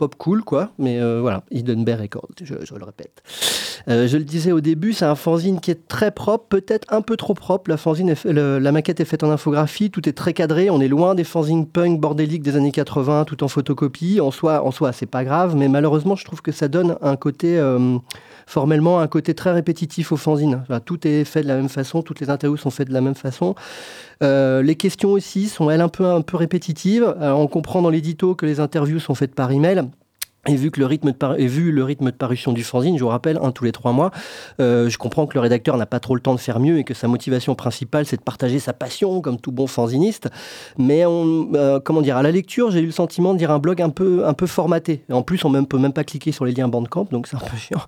pop 0.00 0.14
cool, 0.16 0.42
quoi. 0.42 0.70
Mais 0.78 0.98
euh, 0.98 1.20
voilà, 1.20 1.42
Hidden 1.50 1.84
Bay 1.84 1.94
Records, 1.94 2.30
je, 2.42 2.54
le 2.54 2.84
répète. 2.84 3.22
Euh, 3.86 4.08
je 4.08 4.16
le 4.16 4.24
disais 4.24 4.50
au 4.50 4.62
début, 4.62 4.94
c'est 4.94 5.04
un 5.04 5.14
fanzine 5.14 5.60
qui 5.60 5.70
est 5.70 5.88
très 5.88 6.10
propre, 6.10 6.46
peut-être 6.48 6.86
un 6.90 7.02
peu 7.02 7.18
trop 7.18 7.34
propre. 7.34 7.68
La, 7.68 7.76
fanzine 7.76 8.14
la 8.24 8.72
maquette 8.72 8.98
est 9.00 9.04
faite 9.04 9.24
en 9.24 9.30
infographie, 9.30 9.90
tout 9.90 10.08
est 10.08 10.14
très 10.14 10.32
cadré. 10.32 10.70
On 10.70 10.80
est 10.80 10.88
loin 10.88 11.14
des 11.14 11.24
fanzines 11.24 11.66
punk 11.66 12.00
bordéliques 12.00 12.42
des 12.42 12.56
années 12.56 12.72
80, 12.72 13.26
tout 13.26 13.44
en 13.44 13.48
photocopie. 13.48 14.22
En 14.22 14.30
soi, 14.30 14.64
en 14.64 14.70
soi 14.70 14.92
c'est 14.92 15.04
pas 15.04 15.22
grave, 15.22 15.54
mais 15.54 15.68
malheureusement, 15.68 16.16
je 16.16 16.24
trouve 16.24 16.40
que 16.40 16.50
ça 16.50 16.68
donne 16.68 16.96
un 17.02 17.16
côté, 17.16 17.58
euh, 17.58 17.98
formellement, 18.46 19.00
un 19.00 19.08
côté 19.08 19.34
très 19.34 19.52
répétitif 19.52 20.12
au 20.12 20.16
fanzine. 20.16 20.62
tout 20.84 21.06
est 21.06 21.24
fait 21.24 21.42
de 21.42 21.48
la 21.48 21.56
même 21.56 21.68
façon, 21.68 22.02
toutes 22.02 22.20
les 22.20 22.30
interviews 22.30 22.56
sont 22.56 22.70
faites 22.70 22.88
de 22.88 22.94
la 22.94 23.00
même 23.00 23.14
façon. 23.14 23.54
les 24.20 24.76
questions 24.76 25.10
aussi 25.10 25.48
sont, 25.48 25.70
elles, 25.70 25.80
un 25.80 25.88
peu, 25.88 26.06
un 26.06 26.22
peu 26.22 26.36
répétitives. 26.36 27.14
on 27.20 27.46
comprend 27.46 27.82
dans 27.82 27.90
l'édito 27.90 28.34
que 28.34 28.46
les 28.46 28.60
interviews 28.60 29.00
sont 29.00 29.14
faites 29.14 29.34
par 29.34 29.50
email. 29.50 29.84
Et 30.48 30.56
vu, 30.56 30.70
que 30.70 30.80
le 30.80 30.86
rythme 30.86 31.12
de 31.12 31.44
vu 31.44 31.70
le 31.70 31.84
rythme 31.84 32.06
de 32.06 32.16
parution 32.16 32.52
du 32.52 32.64
fanzine, 32.64 32.96
je 32.96 33.02
vous 33.04 33.10
rappelle, 33.10 33.38
un 33.42 33.50
tous 33.52 33.64
les 33.64 33.72
trois 33.72 33.92
mois, 33.92 34.10
euh, 34.58 34.88
je 34.88 34.96
comprends 34.96 35.26
que 35.26 35.34
le 35.34 35.40
rédacteur 35.40 35.76
n'a 35.76 35.84
pas 35.84 36.00
trop 36.00 36.14
le 36.14 36.22
temps 36.22 36.34
de 36.34 36.40
faire 36.40 36.60
mieux 36.60 36.78
et 36.78 36.84
que 36.84 36.94
sa 36.94 37.08
motivation 37.08 37.54
principale, 37.54 38.06
c'est 38.06 38.16
de 38.16 38.22
partager 38.22 38.58
sa 38.58 38.72
passion, 38.72 39.20
comme 39.20 39.38
tout 39.38 39.52
bon 39.52 39.66
fanziniste. 39.66 40.30
Mais 40.78 41.04
euh, 41.04 41.78
comment 41.80 42.00
dire, 42.00 42.16
à 42.16 42.22
la 42.22 42.30
lecture, 42.30 42.70
j'ai 42.70 42.80
eu 42.80 42.86
le 42.86 42.92
sentiment 42.92 43.34
de 43.34 43.38
dire 43.38 43.50
un 43.50 43.58
blog 43.58 43.82
un 43.82 43.90
peu, 43.90 44.26
un 44.26 44.32
peu 44.32 44.46
formaté. 44.46 45.04
En 45.12 45.20
plus, 45.20 45.44
on 45.44 45.50
ne 45.50 45.60
peut 45.60 45.76
même 45.76 45.92
pas 45.92 46.04
cliquer 46.04 46.32
sur 46.32 46.46
les 46.46 46.52
liens 46.52 46.68
Bandcamp, 46.68 47.08
donc 47.10 47.26
c'est 47.26 47.36
un 47.36 47.40
peu 47.40 47.58
chiant. 47.58 47.82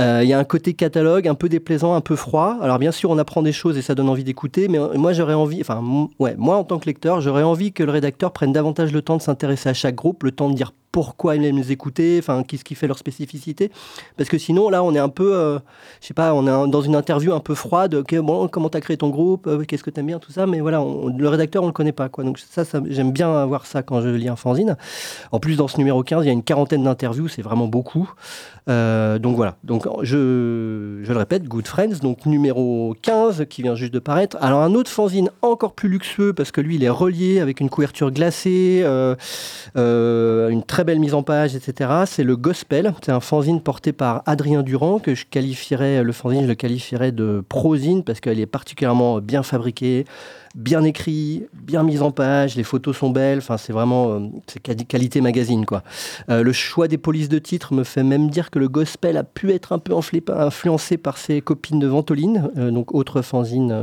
Euh, 0.00 0.20
il 0.22 0.28
y 0.30 0.32
a 0.32 0.38
un 0.38 0.44
côté 0.44 0.72
catalogue 0.72 1.28
un 1.28 1.34
peu 1.34 1.50
déplaisant, 1.50 1.94
un 1.94 2.00
peu 2.00 2.16
froid. 2.16 2.56
Alors 2.62 2.78
bien 2.78 2.92
sûr, 2.92 3.10
on 3.10 3.18
apprend 3.18 3.42
des 3.42 3.52
choses 3.52 3.76
et 3.76 3.82
ça 3.82 3.94
donne 3.94 4.08
envie 4.08 4.24
d'écouter, 4.24 4.68
mais 4.68 4.78
moi 4.94 5.12
j'aurais 5.12 5.34
envie, 5.34 5.60
enfin, 5.60 5.82
ouais, 6.18 6.36
moi 6.38 6.56
en 6.56 6.64
tant 6.64 6.78
que 6.78 6.86
lecteur, 6.86 7.20
j'aurais 7.20 7.42
envie 7.42 7.72
que 7.72 7.82
le 7.82 7.92
rédacteur 7.92 8.32
prenne 8.32 8.52
davantage 8.52 8.92
le 8.92 9.02
temps 9.02 9.18
de 9.18 9.22
s'intéresser 9.22 9.68
à 9.68 9.74
chaque 9.74 9.94
groupe, 9.94 10.22
le 10.22 10.32
temps 10.32 10.48
de 10.48 10.54
dire 10.54 10.72
pourquoi 10.92 11.36
ils 11.36 11.44
aiment 11.44 11.56
les 11.56 11.72
écouter, 11.72 12.18
enfin, 12.18 12.42
qu'est-ce 12.42 12.64
qui 12.64 12.74
fait 12.74 12.86
leur 12.86 12.98
spécificité. 12.98 13.70
Parce 14.18 14.28
que 14.28 14.36
sinon, 14.36 14.68
là, 14.68 14.84
on 14.84 14.94
est 14.94 14.98
un 14.98 15.08
peu, 15.08 15.34
euh, 15.34 15.58
je 16.00 16.06
sais 16.06 16.14
pas, 16.14 16.34
on 16.34 16.46
est 16.46 16.70
dans 16.70 16.82
une 16.82 16.94
interview 16.94 17.32
un 17.32 17.40
peu 17.40 17.54
froide. 17.54 17.94
Ok, 17.94 18.14
bon, 18.16 18.46
comment 18.48 18.68
t'as 18.68 18.80
créé 18.80 18.98
ton 18.98 19.08
groupe 19.08 19.46
euh, 19.46 19.64
Qu'est-ce 19.64 19.82
que 19.82 19.90
t'aimes 19.90 20.06
bien 20.06 20.18
Tout 20.18 20.32
ça. 20.32 20.46
Mais 20.46 20.60
voilà, 20.60 20.84
le 21.16 21.28
rédacteur, 21.28 21.62
on 21.62 21.66
le 21.66 21.72
connaît 21.72 21.92
pas, 21.92 22.10
quoi. 22.10 22.24
Donc 22.24 22.38
ça, 22.38 22.64
ça 22.64 22.80
j'aime 22.88 23.10
bien 23.10 23.34
avoir 23.34 23.64
ça 23.64 23.82
quand 23.82 24.02
je 24.02 24.10
lis 24.10 24.28
un 24.28 24.36
fanzine. 24.36 24.76
En 25.32 25.40
plus, 25.40 25.56
dans 25.56 25.68
ce 25.68 25.78
numéro 25.78 26.02
15, 26.02 26.24
il 26.24 26.26
y 26.26 26.30
a 26.30 26.34
une 26.34 26.42
quarantaine 26.42 26.84
d'interviews, 26.84 27.28
c'est 27.28 27.42
vraiment 27.42 27.66
beaucoup. 27.66 28.12
Euh, 28.68 29.18
donc 29.18 29.34
voilà, 29.34 29.56
donc 29.64 29.88
je, 30.02 31.00
je, 31.02 31.12
le 31.12 31.18
répète, 31.18 31.44
Good 31.44 31.66
Friends, 31.66 31.98
donc 32.00 32.26
numéro 32.26 32.94
15 33.02 33.46
qui 33.50 33.62
vient 33.62 33.74
juste 33.74 33.92
de 33.92 33.98
paraître. 33.98 34.36
Alors 34.40 34.60
un 34.60 34.74
autre 34.74 34.90
fanzine 34.90 35.30
encore 35.42 35.72
plus 35.72 35.88
luxueux 35.88 36.32
parce 36.32 36.52
que 36.52 36.60
lui 36.60 36.76
il 36.76 36.84
est 36.84 36.88
relié 36.88 37.40
avec 37.40 37.58
une 37.58 37.68
couverture 37.68 38.12
glacée, 38.12 38.82
euh, 38.84 39.16
une 40.48 40.62
très 40.62 40.81
belle 40.84 41.00
mise 41.00 41.14
en 41.14 41.22
page, 41.22 41.54
etc. 41.54 41.90
C'est 42.06 42.24
le 42.24 42.36
Gospel, 42.36 42.94
c'est 43.04 43.12
un 43.12 43.20
fanzine 43.20 43.60
porté 43.60 43.92
par 43.92 44.22
Adrien 44.26 44.62
Durand 44.62 44.98
que 44.98 45.14
je 45.14 45.26
qualifierais, 45.26 46.02
le 46.02 46.12
fanzine 46.12 46.42
je 46.42 46.48
le 46.48 46.54
qualifierais 46.54 47.12
de 47.12 47.44
prosine 47.48 48.04
parce 48.04 48.20
qu'elle 48.20 48.40
est 48.40 48.46
particulièrement 48.46 49.20
bien 49.20 49.42
fabriquée 49.42 50.04
bien 50.54 50.84
écrit, 50.84 51.46
bien 51.54 51.82
mis 51.82 52.00
en 52.00 52.10
page, 52.10 52.56
les 52.56 52.62
photos 52.62 52.96
sont 52.96 53.10
belles, 53.10 53.38
enfin 53.38 53.56
c'est 53.56 53.72
vraiment 53.72 54.12
euh, 54.12 54.20
qualité 54.62 55.20
magazine 55.20 55.64
quoi. 55.64 55.82
Euh, 56.28 56.42
le 56.42 56.52
choix 56.52 56.88
des 56.88 56.98
polices 56.98 57.28
de 57.28 57.38
titres 57.38 57.72
me 57.72 57.84
fait 57.84 58.02
même 58.02 58.28
dire 58.28 58.50
que 58.50 58.58
le 58.58 58.68
gospel 58.68 59.16
a 59.16 59.24
pu 59.24 59.52
être 59.52 59.72
un 59.72 59.78
peu 59.78 59.94
influencé 59.94 60.96
par 60.98 61.18
ses 61.18 61.40
copines 61.40 61.78
de 61.78 61.86
Ventoline, 61.86 62.50
euh, 62.58 62.70
donc 62.70 62.94
autre 62.94 63.22
fanzine 63.22 63.74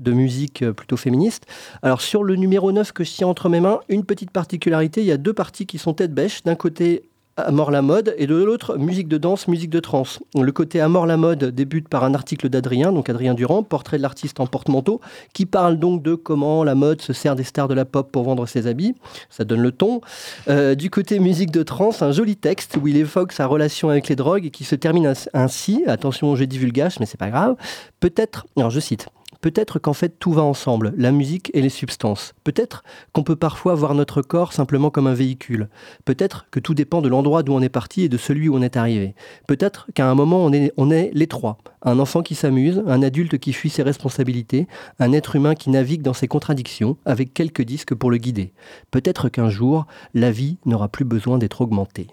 de 0.00 0.12
musique 0.12 0.68
plutôt 0.72 0.96
féministe. 0.96 1.46
Alors 1.82 2.00
sur 2.00 2.24
le 2.24 2.36
numéro 2.36 2.72
9 2.72 2.92
que 2.92 3.04
je 3.04 3.12
tiens 3.12 3.28
entre 3.28 3.48
mes 3.48 3.60
mains, 3.60 3.80
une 3.88 4.04
petite 4.04 4.30
particularité, 4.30 5.00
il 5.00 5.06
y 5.06 5.12
a 5.12 5.16
deux 5.16 5.32
parties 5.32 5.66
qui 5.66 5.78
sont 5.78 5.94
tête 5.94 6.12
bêche. 6.12 6.42
D'un 6.42 6.54
côté, 6.54 7.04
Amor 7.36 7.70
la 7.70 7.82
mode, 7.82 8.14
et 8.18 8.26
de 8.26 8.34
l'autre, 8.34 8.76
musique 8.76 9.08
de 9.08 9.16
danse, 9.16 9.48
musique 9.48 9.70
de 9.70 9.80
trance. 9.80 10.20
Le 10.34 10.52
côté 10.52 10.80
Amor 10.80 11.06
la 11.06 11.16
mode 11.16 11.44
débute 11.44 11.88
par 11.88 12.04
un 12.04 12.14
article 12.14 12.48
d'Adrien, 12.48 12.92
donc 12.92 13.08
Adrien 13.08 13.34
Durand, 13.34 13.62
portrait 13.62 13.96
de 13.96 14.02
l'artiste 14.02 14.40
en 14.40 14.46
porte-manteau, 14.46 15.00
qui 15.32 15.46
parle 15.46 15.78
donc 15.78 16.02
de 16.02 16.14
comment 16.14 16.64
la 16.64 16.74
mode 16.74 17.00
se 17.00 17.12
sert 17.12 17.36
des 17.36 17.44
stars 17.44 17.68
de 17.68 17.74
la 17.74 17.84
pop 17.84 18.10
pour 18.10 18.24
vendre 18.24 18.46
ses 18.46 18.66
habits. 18.66 18.94
Ça 19.30 19.44
donne 19.44 19.62
le 19.62 19.72
ton. 19.72 20.00
Euh, 20.48 20.74
du 20.74 20.90
côté 20.90 21.18
musique 21.18 21.50
de 21.50 21.62
trance, 21.62 22.02
un 22.02 22.12
joli 22.12 22.36
texte 22.36 22.76
où 22.80 22.88
il 22.88 22.96
évoque 22.96 23.32
sa 23.32 23.46
relation 23.46 23.88
avec 23.88 24.08
les 24.08 24.16
drogues 24.16 24.46
et 24.46 24.50
qui 24.50 24.64
se 24.64 24.74
termine 24.74 25.12
ainsi. 25.32 25.84
Attention, 25.86 26.34
j'ai 26.36 26.46
divulgage, 26.46 26.98
mais 27.00 27.06
c'est 27.06 27.18
pas 27.18 27.30
grave. 27.30 27.56
Peut-être, 28.00 28.46
alors 28.56 28.70
je 28.70 28.80
cite. 28.80 29.08
Peut-être 29.40 29.78
qu'en 29.78 29.92
fait 29.92 30.18
tout 30.18 30.32
va 30.32 30.42
ensemble, 30.42 30.92
la 30.96 31.12
musique 31.12 31.50
et 31.54 31.62
les 31.62 31.68
substances. 31.68 32.34
Peut-être 32.44 32.84
qu'on 33.12 33.22
peut 33.22 33.36
parfois 33.36 33.74
voir 33.74 33.94
notre 33.94 34.22
corps 34.22 34.52
simplement 34.52 34.90
comme 34.90 35.06
un 35.06 35.14
véhicule. 35.14 35.68
Peut-être 36.04 36.46
que 36.50 36.60
tout 36.60 36.74
dépend 36.74 37.00
de 37.00 37.08
l'endroit 37.08 37.42
d'où 37.42 37.52
on 37.52 37.62
est 37.62 37.68
parti 37.68 38.02
et 38.02 38.08
de 38.08 38.16
celui 38.16 38.48
où 38.48 38.56
on 38.56 38.62
est 38.62 38.76
arrivé. 38.76 39.14
Peut-être 39.46 39.86
qu'à 39.94 40.10
un 40.10 40.14
moment 40.14 40.44
on 40.44 40.52
est, 40.52 40.72
on 40.76 40.90
les 40.90 41.26
trois. 41.26 41.58
Un 41.82 41.98
enfant 41.98 42.22
qui 42.22 42.34
s'amuse, 42.34 42.82
un 42.86 43.02
adulte 43.02 43.38
qui 43.38 43.52
fuit 43.52 43.70
ses 43.70 43.82
responsabilités, 43.82 44.66
un 44.98 45.12
être 45.12 45.36
humain 45.36 45.54
qui 45.54 45.70
navigue 45.70 46.02
dans 46.02 46.12
ses 46.12 46.28
contradictions 46.28 46.96
avec 47.06 47.32
quelques 47.32 47.62
disques 47.62 47.94
pour 47.94 48.10
le 48.10 48.18
guider. 48.18 48.52
Peut-être 48.90 49.28
qu'un 49.28 49.48
jour, 49.48 49.86
la 50.12 50.30
vie 50.30 50.58
n'aura 50.66 50.88
plus 50.88 51.04
besoin 51.04 51.38
d'être 51.38 51.60
augmentée. 51.60 52.08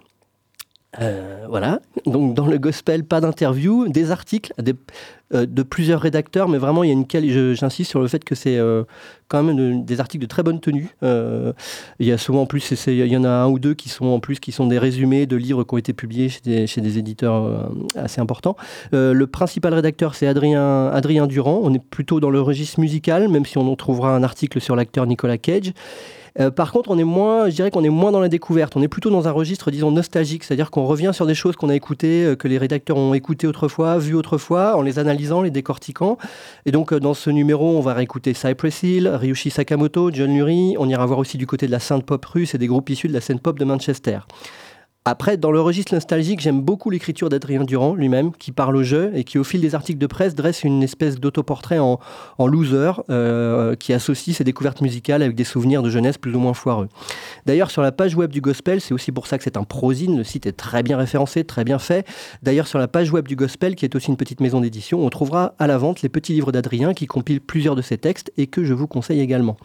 Euh, 0.99 1.45
voilà, 1.47 1.79
donc 2.05 2.33
dans 2.33 2.47
le 2.47 2.57
gospel, 2.57 3.03
pas 3.03 3.21
d'interview, 3.21 3.87
des 3.87 4.11
articles 4.11 4.51
euh, 5.33 5.45
de 5.45 5.63
plusieurs 5.63 6.01
rédacteurs, 6.01 6.49
mais 6.49 6.57
vraiment, 6.57 6.83
il 6.83 6.87
y 6.87 6.89
a 6.89 6.93
une 6.93 7.55
j'insiste 7.55 7.89
sur 7.89 8.01
le 8.01 8.07
fait 8.07 8.23
que 8.23 8.33
c'est 8.33 8.57
euh, 8.57 8.83
quand 9.27 9.43
même 9.43 9.85
des 9.85 9.99
articles 9.99 10.23
de 10.23 10.27
très 10.27 10.41
bonne 10.41 10.59
tenue. 10.59 10.89
il 11.03 11.53
y 12.07 12.11
a 12.11 12.17
souvent 12.17 12.41
en 12.43 12.45
plus, 12.45 12.87
il 12.87 13.07
y 13.07 13.17
en 13.17 13.23
a 13.23 13.29
un 13.29 13.47
ou 13.47 13.59
deux 13.59 13.73
qui 13.73 13.89
sont 13.89 14.05
en 14.05 14.19
plus 14.19 14.39
qui 14.39 14.51
sont 14.51 14.67
des 14.67 14.79
résumés 14.79 15.25
de 15.25 15.35
livres 15.35 15.63
qui 15.63 15.73
ont 15.75 15.77
été 15.77 15.93
publiés 15.93 16.29
chez 16.29 16.41
des, 16.43 16.67
chez 16.67 16.81
des 16.81 16.97
éditeurs 16.97 17.69
assez 17.95 18.21
importants. 18.21 18.55
le 18.91 19.25
principal 19.25 19.73
rédacteur, 19.73 20.15
c'est 20.15 20.27
Adrien, 20.27 20.87
Adrien 20.87 21.27
Durand. 21.27 21.59
On 21.61 21.73
est 21.73 21.83
plutôt 21.83 22.19
dans 22.19 22.29
le 22.29 22.41
registre 22.41 22.79
musical, 22.79 23.27
même 23.27 23.45
si 23.45 23.57
on 23.57 23.71
en 23.71 23.75
trouvera 23.75 24.15
un 24.15 24.23
article 24.23 24.61
sur 24.61 24.75
l'acteur 24.75 25.05
Nicolas 25.05 25.37
Cage. 25.37 25.73
Euh, 26.39 26.51
par 26.51 26.71
contre, 26.71 26.91
on 26.91 26.97
est 26.97 27.03
moins, 27.03 27.49
je 27.49 27.55
dirais 27.55 27.71
qu'on 27.71 27.83
est 27.83 27.89
moins 27.89 28.11
dans 28.11 28.19
la 28.19 28.29
découverte. 28.29 28.75
On 28.75 28.81
est 28.81 28.88
plutôt 28.88 29.09
dans 29.09 29.27
un 29.27 29.31
registre, 29.31 29.71
disons, 29.71 29.91
nostalgique, 29.91 30.43
c'est-à-dire 30.43 30.71
qu'on 30.71 30.85
revient 30.85 31.11
sur 31.13 31.25
des 31.25 31.35
choses 31.35 31.55
qu'on 31.55 31.69
a 31.69 31.75
écoutées, 31.75 32.23
euh, 32.23 32.35
que 32.35 32.47
les 32.47 32.57
rédacteurs 32.57 32.97
ont 32.97 33.13
écoutées 33.13 33.47
autrefois, 33.47 33.97
vues 33.97 34.15
autrefois, 34.15 34.75
en 34.75 34.81
les 34.81 34.99
analysant, 34.99 35.41
les 35.41 35.51
décortiquant. 35.51 36.17
Et 36.65 36.71
donc, 36.71 36.93
euh, 36.93 36.99
dans 36.99 37.13
ce 37.13 37.29
numéro, 37.29 37.77
on 37.77 37.81
va 37.81 37.93
réécouter 37.93 38.33
Cypress 38.33 38.83
Hill, 38.83 39.07
Ryushi 39.07 39.49
Sakamoto, 39.49 40.11
John 40.11 40.33
Lurie. 40.33 40.75
On 40.77 40.88
ira 40.89 41.05
voir 41.05 41.19
aussi 41.19 41.38
du 41.38 41.47
côté 41.47 41.65
de 41.65 41.71
la 41.71 41.79
synth 41.79 42.05
pop 42.05 42.23
russe 42.25 42.53
et 42.53 42.57
des 42.57 42.67
groupes 42.67 42.89
issus 42.89 43.07
de 43.07 43.13
la 43.13 43.21
scène 43.21 43.39
pop 43.39 43.57
de 43.57 43.65
Manchester. 43.65 44.19
Après, 45.09 45.37
dans 45.37 45.51
le 45.51 45.61
registre 45.61 45.93
nostalgique, 45.93 46.41
j'aime 46.41 46.61
beaucoup 46.61 46.89
l'écriture 46.89 47.29
d'Adrien 47.29 47.63
Durand 47.63 47.95
lui-même, 47.95 48.33
qui 48.33 48.51
parle 48.51 48.75
au 48.75 48.83
jeu 48.83 49.13
et 49.15 49.23
qui, 49.23 49.37
au 49.37 49.45
fil 49.45 49.61
des 49.61 49.73
articles 49.73 49.99
de 49.99 50.05
presse, 50.05 50.35
dresse 50.35 50.65
une 50.65 50.83
espèce 50.83 51.17
d'autoportrait 51.17 51.79
en, 51.79 51.97
loser, 52.45 52.91
euh, 53.09 53.73
qui 53.75 53.93
associe 53.93 54.35
ses 54.35 54.43
découvertes 54.43 54.81
musicales 54.81 55.21
avec 55.21 55.33
des 55.33 55.45
souvenirs 55.45 55.81
de 55.81 55.89
jeunesse 55.89 56.17
plus 56.17 56.35
ou 56.35 56.39
moins 56.39 56.53
foireux. 56.53 56.89
D'ailleurs, 57.45 57.71
sur 57.71 57.81
la 57.81 57.93
page 57.93 58.15
web 58.17 58.31
du 58.31 58.41
Gospel, 58.41 58.81
c'est 58.81 58.93
aussi 58.93 59.13
pour 59.13 59.27
ça 59.27 59.37
que 59.37 59.45
c'est 59.45 59.55
un 59.55 59.63
prosine, 59.63 60.17
le 60.17 60.25
site 60.25 60.45
est 60.45 60.51
très 60.51 60.83
bien 60.83 60.97
référencé, 60.97 61.45
très 61.45 61.63
bien 61.63 61.79
fait. 61.79 62.05
D'ailleurs, 62.43 62.67
sur 62.67 62.77
la 62.77 62.89
page 62.89 63.09
web 63.09 63.29
du 63.29 63.37
Gospel, 63.37 63.77
qui 63.77 63.85
est 63.85 63.95
aussi 63.95 64.09
une 64.09 64.17
petite 64.17 64.41
maison 64.41 64.59
d'édition, 64.59 65.05
on 65.05 65.09
trouvera 65.09 65.55
à 65.57 65.67
la 65.67 65.77
vente 65.77 66.01
les 66.01 66.09
petits 66.09 66.33
livres 66.33 66.51
d'Adrien 66.51 66.93
qui 66.93 67.07
compilent 67.07 67.39
plusieurs 67.39 67.75
de 67.75 67.81
ses 67.81 67.97
textes 67.97 68.33
et 68.35 68.47
que 68.47 68.65
je 68.65 68.73
vous 68.73 68.87
conseille 68.87 69.21
également. 69.21 69.55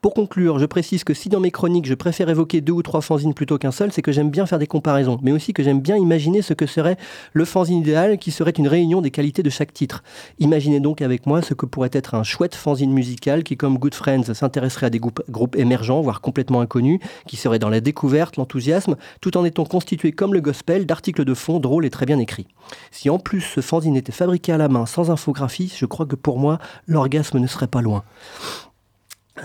Pour 0.00 0.14
conclure, 0.14 0.60
je 0.60 0.66
précise 0.66 1.02
que 1.02 1.12
si 1.12 1.28
dans 1.28 1.40
mes 1.40 1.50
chroniques, 1.50 1.86
je 1.86 1.94
préfère 1.94 2.28
évoquer 2.28 2.60
deux 2.60 2.72
ou 2.72 2.82
trois 2.82 3.00
fanzines 3.00 3.34
plutôt 3.34 3.58
qu'un 3.58 3.72
seul, 3.72 3.90
c'est 3.90 4.02
que 4.02 4.12
j'aime 4.12 4.30
bien 4.30 4.46
faire 4.46 4.60
des 4.60 4.68
comparaisons 4.68 4.91
mais 5.22 5.32
aussi 5.32 5.52
que 5.52 5.62
j'aime 5.62 5.80
bien 5.80 5.96
imaginer 5.96 6.42
ce 6.42 6.54
que 6.54 6.66
serait 6.66 6.96
le 7.32 7.44
fanzine 7.44 7.78
idéal, 7.78 8.18
qui 8.18 8.30
serait 8.30 8.52
une 8.52 8.68
réunion 8.68 9.00
des 9.00 9.10
qualités 9.10 9.42
de 9.42 9.50
chaque 9.50 9.72
titre. 9.72 10.02
Imaginez 10.38 10.80
donc 10.80 11.02
avec 11.02 11.26
moi 11.26 11.42
ce 11.42 11.54
que 11.54 11.66
pourrait 11.66 11.90
être 11.92 12.14
un 12.14 12.22
chouette 12.22 12.54
fanzine 12.54 12.92
musical 12.92 13.42
qui, 13.42 13.56
comme 13.56 13.78
Good 13.78 13.94
Friends, 13.94 14.34
s'intéresserait 14.34 14.86
à 14.86 14.90
des 14.90 14.98
groupes, 14.98 15.22
groupes 15.28 15.56
émergents, 15.56 16.00
voire 16.00 16.20
complètement 16.20 16.60
inconnus, 16.60 17.00
qui 17.26 17.36
serait 17.36 17.58
dans 17.58 17.68
la 17.68 17.80
découverte, 17.80 18.36
l'enthousiasme, 18.36 18.96
tout 19.20 19.36
en 19.36 19.44
étant 19.44 19.64
constitué 19.64 20.12
comme 20.12 20.34
le 20.34 20.40
gospel 20.40 20.86
d'articles 20.86 21.24
de 21.24 21.34
fond 21.34 21.60
drôles 21.60 21.86
et 21.86 21.90
très 21.90 22.06
bien 22.06 22.18
écrits. 22.18 22.46
Si 22.90 23.10
en 23.10 23.18
plus 23.18 23.40
ce 23.40 23.60
fanzine 23.60 23.96
était 23.96 24.12
fabriqué 24.12 24.52
à 24.52 24.58
la 24.58 24.68
main, 24.68 24.86
sans 24.86 25.10
infographie, 25.10 25.72
je 25.76 25.86
crois 25.86 26.06
que 26.06 26.16
pour 26.16 26.38
moi, 26.38 26.58
l'orgasme 26.86 27.38
ne 27.38 27.46
serait 27.46 27.66
pas 27.66 27.82
loin. 27.82 28.04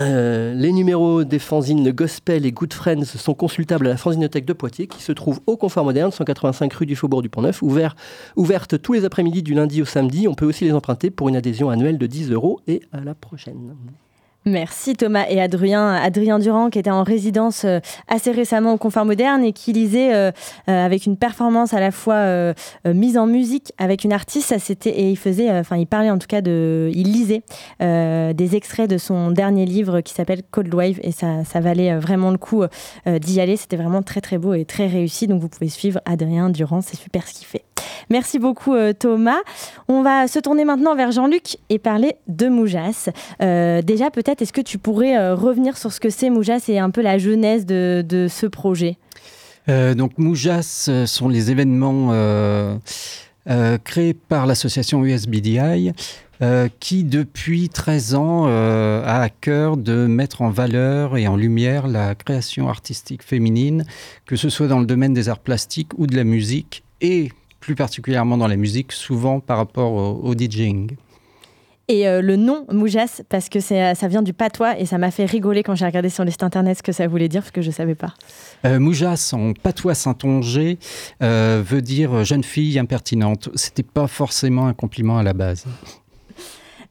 Euh, 0.00 0.54
les 0.54 0.72
numéros 0.72 1.24
des 1.24 1.38
fanzines 1.38 1.90
Gospel 1.90 2.46
et 2.46 2.52
Good 2.52 2.72
Friends 2.72 3.04
sont 3.04 3.34
consultables 3.34 3.86
à 3.86 3.90
la 3.90 3.96
fanzinothèque 3.96 4.44
de 4.44 4.52
Poitiers 4.52 4.86
qui 4.86 5.02
se 5.02 5.12
trouve 5.12 5.40
au 5.46 5.56
Confort 5.56 5.84
Moderne, 5.84 6.12
185 6.12 6.72
rue 6.72 6.86
du 6.86 6.94
Faubourg 6.94 7.22
du 7.22 7.28
Pont-Neuf, 7.28 7.62
ouvert, 7.62 7.96
ouverte 8.36 8.80
tous 8.80 8.92
les 8.92 9.04
après-midi 9.04 9.42
du 9.42 9.54
lundi 9.54 9.82
au 9.82 9.84
samedi. 9.84 10.28
On 10.28 10.34
peut 10.34 10.46
aussi 10.46 10.64
les 10.64 10.72
emprunter 10.72 11.10
pour 11.10 11.28
une 11.28 11.36
adhésion 11.36 11.70
annuelle 11.70 11.98
de 11.98 12.06
10 12.06 12.30
euros 12.30 12.60
et 12.68 12.82
à 12.92 13.00
la 13.00 13.14
prochaine. 13.14 13.74
Merci 14.44 14.94
Thomas 14.94 15.26
et 15.28 15.40
Adrien. 15.40 15.92
Adrien 15.92 16.38
Durand 16.38 16.70
qui 16.70 16.78
était 16.78 16.90
en 16.90 17.02
résidence 17.02 17.64
euh, 17.64 17.80
assez 18.06 18.30
récemment 18.30 18.72
au 18.72 18.78
Confort 18.78 19.04
Moderne 19.04 19.44
et 19.44 19.52
qui 19.52 19.72
lisait 19.72 20.14
euh, 20.14 20.30
euh, 20.68 20.86
avec 20.86 21.06
une 21.06 21.16
performance 21.16 21.74
à 21.74 21.80
la 21.80 21.90
fois 21.90 22.54
mise 22.86 23.18
en 23.18 23.26
musique 23.26 23.72
avec 23.78 24.04
une 24.04 24.12
artiste. 24.12 24.48
Ça 24.48 24.58
c'était 24.58 24.90
et 24.90 25.10
il 25.10 25.16
faisait, 25.16 25.50
enfin 25.50 25.76
il 25.76 25.86
parlait 25.86 26.10
en 26.10 26.18
tout 26.18 26.26
cas 26.26 26.40
de, 26.40 26.90
il 26.94 27.12
lisait 27.12 27.42
des 27.80 28.56
extraits 28.56 28.88
de 28.88 28.98
son 28.98 29.30
dernier 29.30 29.66
livre 29.66 30.00
qui 30.00 30.14
s'appelle 30.14 30.42
Cold 30.50 30.72
Wave 30.72 30.98
et 31.02 31.12
ça, 31.12 31.44
ça 31.44 31.60
valait 31.60 31.96
vraiment 31.96 32.30
le 32.30 32.38
coup 32.38 32.64
d'y 33.06 33.40
aller. 33.40 33.56
C'était 33.56 33.76
vraiment 33.76 34.02
très 34.02 34.20
très 34.20 34.38
beau 34.38 34.54
et 34.54 34.64
très 34.64 34.86
réussi. 34.86 35.26
Donc 35.26 35.40
vous 35.40 35.48
pouvez 35.48 35.68
suivre 35.68 36.00
Adrien 36.04 36.50
Durand, 36.50 36.80
c'est 36.80 36.96
super 36.96 37.26
ce 37.26 37.34
qu'il 37.34 37.46
fait. 37.46 37.64
Merci 38.10 38.38
beaucoup 38.38 38.74
Thomas. 38.98 39.38
On 39.88 40.02
va 40.02 40.28
se 40.28 40.38
tourner 40.38 40.64
maintenant 40.64 40.94
vers 40.94 41.12
Jean-Luc 41.12 41.58
et 41.68 41.78
parler 41.78 42.16
de 42.26 42.48
Moujas. 42.48 43.10
déjà 43.40 44.10
peut-être 44.10 44.42
est-ce 44.42 44.52
que 44.52 44.60
tu 44.60 44.78
pourrais 44.78 45.16
euh, 45.16 45.34
revenir 45.34 45.76
sur 45.76 45.92
ce 45.92 46.00
que 46.00 46.10
c'est 46.10 46.30
Moujas 46.30 46.64
et 46.68 46.78
un 46.78 46.90
peu 46.90 47.02
la 47.02 47.18
genèse 47.18 47.66
de, 47.66 48.26
ce 48.30 48.46
projet? 48.46 48.96
Euh, 49.68 49.94
Donc 49.94 50.18
Moujas 50.18 50.86
euh, 50.88 51.06
sont 51.06 51.28
les 51.28 51.50
événements 51.50 52.78
créés 53.84 54.14
par 54.14 54.46
l'association 54.46 55.04
USBDI 55.04 55.92
qui, 56.78 57.02
depuis 57.02 57.68
13 57.68 58.14
ans, 58.14 58.46
a 58.46 59.20
à 59.22 59.28
cœur 59.28 59.76
de 59.76 60.06
mettre 60.06 60.42
en 60.42 60.50
valeur 60.50 61.16
et 61.16 61.26
en 61.26 61.34
lumière 61.34 61.88
la 61.88 62.14
création 62.14 62.68
artistique 62.68 63.22
féminine, 63.22 63.84
que 64.26 64.36
ce 64.36 64.48
soit 64.50 64.68
dans 64.68 64.80
le 64.80 64.86
domaine 64.86 65.14
des 65.14 65.28
arts 65.28 65.40
plastiques 65.40 65.92
ou 65.96 66.06
de 66.06 66.14
la 66.14 66.24
musique, 66.24 66.84
et 67.00 67.30
plus 67.68 67.74
particulièrement 67.74 68.38
dans 68.38 68.46
la 68.46 68.56
musique, 68.56 68.92
souvent 68.92 69.40
par 69.40 69.58
rapport 69.58 69.92
au, 69.92 70.26
au 70.26 70.34
DJing. 70.34 70.96
Et 71.88 72.08
euh, 72.08 72.22
le 72.22 72.36
nom 72.36 72.64
Moujas, 72.72 73.20
parce 73.28 73.50
que 73.50 73.60
ça 73.60 74.08
vient 74.08 74.22
du 74.22 74.32
patois 74.32 74.78
et 74.78 74.86
ça 74.86 74.96
m'a 74.96 75.10
fait 75.10 75.26
rigoler 75.26 75.62
quand 75.62 75.74
j'ai 75.74 75.84
regardé 75.84 76.08
sur 76.08 76.24
le 76.24 76.30
site 76.30 76.42
internet 76.42 76.78
ce 76.78 76.82
que 76.82 76.92
ça 76.92 77.06
voulait 77.06 77.28
dire, 77.28 77.42
parce 77.42 77.50
que 77.50 77.60
je 77.60 77.66
ne 77.66 77.72
savais 77.74 77.94
pas. 77.94 78.14
Euh, 78.64 78.80
Moujas, 78.80 79.34
en 79.34 79.52
patois 79.52 79.94
saint-onger, 79.94 80.78
euh, 81.22 81.62
veut 81.62 81.82
dire 81.82 82.24
jeune 82.24 82.42
fille 82.42 82.78
impertinente. 82.78 83.50
C'était 83.54 83.82
pas 83.82 84.06
forcément 84.06 84.66
un 84.66 84.72
compliment 84.72 85.18
à 85.18 85.22
la 85.22 85.34
base. 85.34 85.66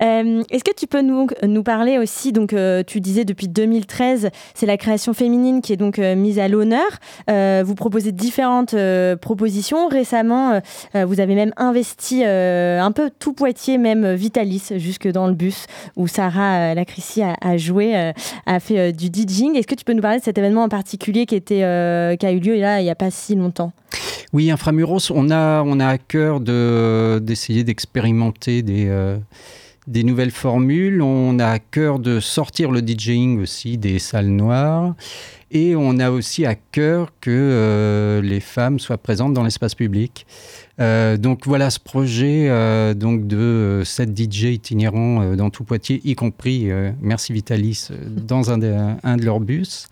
Euh, 0.01 0.43
est-ce 0.49 0.63
que 0.63 0.75
tu 0.75 0.87
peux 0.87 1.01
nous, 1.01 1.63
parler 1.63 1.97
aussi, 1.97 2.31
donc 2.31 2.53
euh, 2.53 2.83
tu 2.85 3.01
disais 3.01 3.25
depuis 3.25 3.47
2013, 3.47 4.29
c'est 4.53 4.65
la 4.65 4.77
création 4.77 5.13
féminine 5.13 5.61
qui 5.61 5.73
est 5.73 5.77
donc 5.77 5.99
euh, 5.99 6.15
mise 6.15 6.39
à 6.39 6.47
l'honneur. 6.47 6.87
vous 7.27 7.75
proposez 7.75 8.11
différentes 8.11 8.75
propositions. 9.21 9.87
Récemment, 9.87 10.61
vous 10.93 11.19
avez 11.19 11.35
même 11.35 11.53
investi 11.57 12.23
un 12.23 12.91
peu 12.91 13.09
tout 13.19 13.33
Poitiers, 13.33 13.77
même 13.77 14.13
Vitalis, 14.13 14.69
jusque 14.77 15.07
dans 15.07 15.27
le 15.27 15.33
bus 15.33 15.65
où 15.95 16.07
Sarah 16.07 16.73
Lacrissy 16.73 17.21
a, 17.21 17.57
joué, 17.57 18.11
a 18.45 18.59
fait 18.59 18.93
du 18.93 19.07
DJing. 19.07 19.55
Est-ce 19.55 19.67
que 19.67 19.75
tu 19.75 19.83
peux 19.83 19.93
nous 19.93 20.01
parler 20.01 20.19
de 20.19 20.23
cet 20.23 20.37
événement 20.37 20.63
en 20.63 20.69
particulier 20.69 21.25
qui 21.25 21.35
a 21.35 22.31
eu 22.31 22.39
lieu 22.39 22.55
là, 22.55 22.81
il 22.81 22.83
n'y 22.83 22.89
a 22.89 22.95
pas 22.95 23.11
si 23.11 23.35
longtemps? 23.35 23.71
Oui, 24.33 24.51
Inframuros, 24.51 25.11
on 25.11 25.29
a, 25.29 25.63
on 25.63 25.79
a 25.79 25.87
à 25.87 25.97
cœur 25.97 26.39
d'essayer 26.39 27.63
d'expérimenter 27.63 28.61
des, 28.61 28.89
des 29.87 30.03
nouvelles 30.03 30.31
formules. 30.31 31.01
On 31.01 31.39
a 31.39 31.47
à 31.47 31.59
cœur 31.59 31.99
de 31.99 32.19
sortir 32.19 32.71
le 32.71 32.81
DJing 32.81 33.41
aussi 33.41 33.77
des 33.77 33.99
salles 33.99 34.27
noires. 34.27 34.93
Et 35.49 35.75
on 35.77 35.97
a 35.99 36.11
aussi 36.11 36.45
à 36.45 36.55
cœur 36.55 37.13
que 37.21 37.31
euh, 37.31 38.21
les 38.21 38.41
femmes 38.41 38.79
soient 38.79 38.97
présentes 38.97 39.33
dans 39.33 39.43
l'espace 39.43 39.75
public. 39.75 40.27
Euh, 40.79 41.15
donc 41.15 41.45
voilà 41.45 41.69
ce 41.69 41.79
projet 41.79 42.47
euh, 42.49 42.93
donc 42.93 43.27
de 43.27 43.81
7 43.85 44.15
DJ 44.15 44.43
itinérants 44.43 45.35
dans 45.35 45.49
tout 45.49 45.63
Poitiers, 45.63 46.01
y 46.03 46.15
compris, 46.15 46.69
merci 47.01 47.31
Vitalis, 47.31 47.89
dans 48.05 48.51
un 48.51 48.57
de, 48.57 48.75
un 49.01 49.17
de 49.17 49.23
leurs 49.23 49.39
bus. 49.39 49.87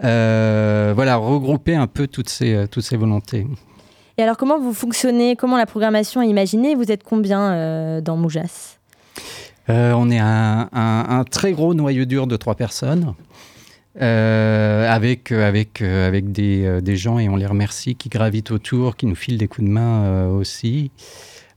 voilà, 0.00 1.16
regrouper 1.16 1.74
un 1.74 1.86
peu 1.86 2.06
toutes 2.06 2.28
ces, 2.28 2.66
toutes 2.70 2.84
ces 2.84 2.96
volontés. 2.98 3.46
Et 4.18 4.22
alors 4.22 4.36
comment 4.36 4.58
vous 4.58 4.74
fonctionnez? 4.74 5.34
Comment 5.34 5.56
la 5.56 5.66
programmation 5.66 6.20
est 6.20 6.28
imaginée? 6.28 6.74
Vous 6.74 6.92
êtes 6.92 7.04
combien 7.04 8.02
dans 8.02 8.18
Moujas? 8.18 8.79
Euh, 9.68 9.92
on 9.92 10.10
est 10.10 10.18
un, 10.18 10.68
un, 10.72 11.24
très 11.24 11.52
gros 11.52 11.74
noyau 11.74 12.04
dur 12.04 12.26
de 12.26 12.36
trois 12.36 12.54
personnes. 12.54 13.14
avec, 13.98 15.32
avec, 15.32 15.82
avec 15.82 16.32
des, 16.32 16.80
des, 16.80 16.96
gens, 16.96 17.18
et 17.18 17.28
on 17.28 17.36
les 17.36 17.46
remercie, 17.46 17.94
qui 17.94 18.08
gravitent 18.08 18.50
autour, 18.50 18.96
qui 18.96 19.06
nous 19.06 19.14
filent 19.14 19.38
des 19.38 19.48
coups 19.48 19.66
de 19.66 19.72
main 19.72 20.26
aussi. 20.28 20.90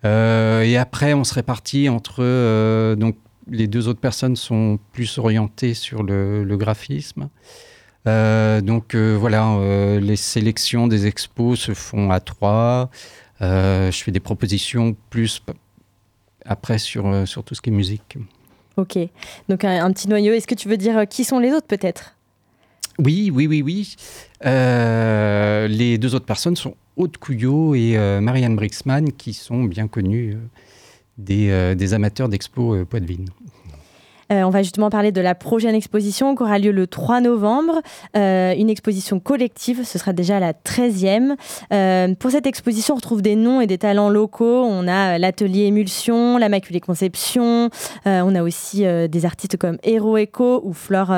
et 0.04 0.78
après, 0.78 1.14
on 1.14 1.24
se 1.24 1.34
répartit 1.34 1.90
entre... 1.90 2.96
donc, 2.96 3.16
les 3.50 3.68
deux 3.68 3.88
autres 3.88 4.00
personnes 4.00 4.36
sont 4.36 4.80
plus 4.92 5.18
orientées 5.18 5.74
sur 5.74 6.04
le, 6.04 6.56
graphisme. 6.58 7.30
Euh, 8.08 8.62
donc 8.62 8.96
euh, 8.96 9.16
voilà, 9.18 9.54
euh, 9.54 10.00
les 10.00 10.18
sélections 10.18 10.88
des 10.88 11.08
expos 11.08 11.58
se 11.58 11.74
font 11.74 12.12
à 12.12 12.20
trois. 12.20 12.90
je 13.40 13.92
fais 13.92 14.12
des 14.12 14.20
propositions 14.20 14.96
plus 15.10 15.42
après 16.46 16.78
sur, 16.78 17.28
sur 17.28 17.44
tout 17.44 17.56
ce 17.56 17.62
qui 17.62 17.70
est 17.70 17.74
musique. 17.74 18.18
Ok, 18.78 18.98
donc 19.50 19.64
un, 19.64 19.92
petit 19.92 20.10
noyau. 20.10 20.34
Est-ce 20.34 20.48
que 20.48 20.56
tu 20.56 20.68
veux 20.68 20.78
dire 20.78 21.08
qui 21.08 21.24
sont 21.24 21.40
les 21.40 21.52
autres 21.52 21.68
peut-être? 21.68 22.16
Oui, 23.00 23.32
oui, 23.34 23.48
oui, 23.48 23.62
oui. 23.62 23.96
les 24.44 25.98
deux 25.98 26.16
autres 26.16 26.26
personnes 26.26 26.56
sont 26.56 26.76
Aude 26.96 27.18
Couillot 27.18 27.76
et 27.76 27.98
Marianne 28.20 28.56
Brixman, 28.56 29.12
qui 29.12 29.34
sont 29.34 29.64
bien 29.64 29.88
connus 29.88 30.38
des, 31.18 31.76
des 31.76 31.94
amateurs 31.94 32.30
d'expo 32.30 32.84
Poitvine. 32.86 33.28
Euh, 34.34 34.44
on 34.44 34.50
va 34.50 34.64
justement 34.64 34.90
parler 34.90 35.12
de 35.12 35.22
la 35.22 35.36
prochaine 35.36 35.76
exposition 35.76 36.36
qui 36.36 36.44
aura 36.44 36.60
lieu 36.60 36.72
le 36.72 36.88
3 36.88 37.22
novembre. 37.22 37.82
Euh, 38.18 38.54
une 38.58 38.70
exposition 38.70 39.20
collective, 39.20 39.84
ce 39.84 40.00
sera 40.00 40.14
déjà 40.14 40.40
la 40.40 40.54
13e. 40.54 41.36
Euh, 41.72 42.16
pour 42.16 42.32
cette 42.32 42.48
exposition, 42.48 42.96
on 42.96 42.98
retrouve 42.98 43.22
des 43.22 43.36
noms 43.36 43.62
et 43.62 43.68
des 43.68 43.78
talents 43.78 44.10
locaux. 44.10 44.64
On 44.64 44.88
a 44.88 45.18
l'atelier 45.18 45.66
Émulsion, 45.66 46.38
la 46.38 46.50
Maculée 46.50 46.80
Conception. 46.80 47.70
on 48.06 48.36
a 48.36 48.44
aussi 48.44 48.84
des 48.84 49.26
artistes 49.26 49.58
comme 49.58 49.78
Hero 49.84 50.18
Echo 50.18 50.62
ou 50.64 50.74
Flore 50.74 51.14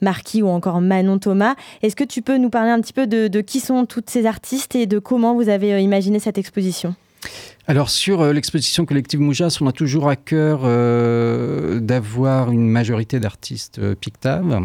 Marquis 0.00 0.42
ou 0.42 0.48
encore 0.48 0.80
Manon 0.80 1.18
Thomas. 1.18 1.54
Est-ce 1.82 1.96
que 1.96 2.04
tu 2.04 2.22
peux 2.22 2.38
nous 2.38 2.50
parler 2.50 2.70
un 2.70 2.80
petit 2.80 2.92
peu 2.92 3.06
de 3.06 3.40
qui 3.40 3.60
sont 3.60 3.86
toutes 3.86 4.10
ces 4.10 4.26
artistes 4.26 4.74
et 4.74 4.86
de 4.86 4.98
comment 4.98 5.34
vous 5.34 5.48
avez 5.48 5.82
imaginé 5.82 6.18
cette 6.18 6.38
exposition? 6.38 6.94
Alors 7.70 7.90
sur 7.90 8.22
euh, 8.22 8.32
l'exposition 8.32 8.86
collective 8.86 9.20
Moujas, 9.20 9.58
on 9.60 9.66
a 9.66 9.72
toujours 9.72 10.08
à 10.08 10.16
cœur 10.16 10.62
euh, 10.64 11.80
d'avoir 11.80 12.50
une 12.50 12.66
majorité 12.66 13.20
d'artistes 13.20 13.78
euh, 13.78 13.94
pictaves. 13.94 14.62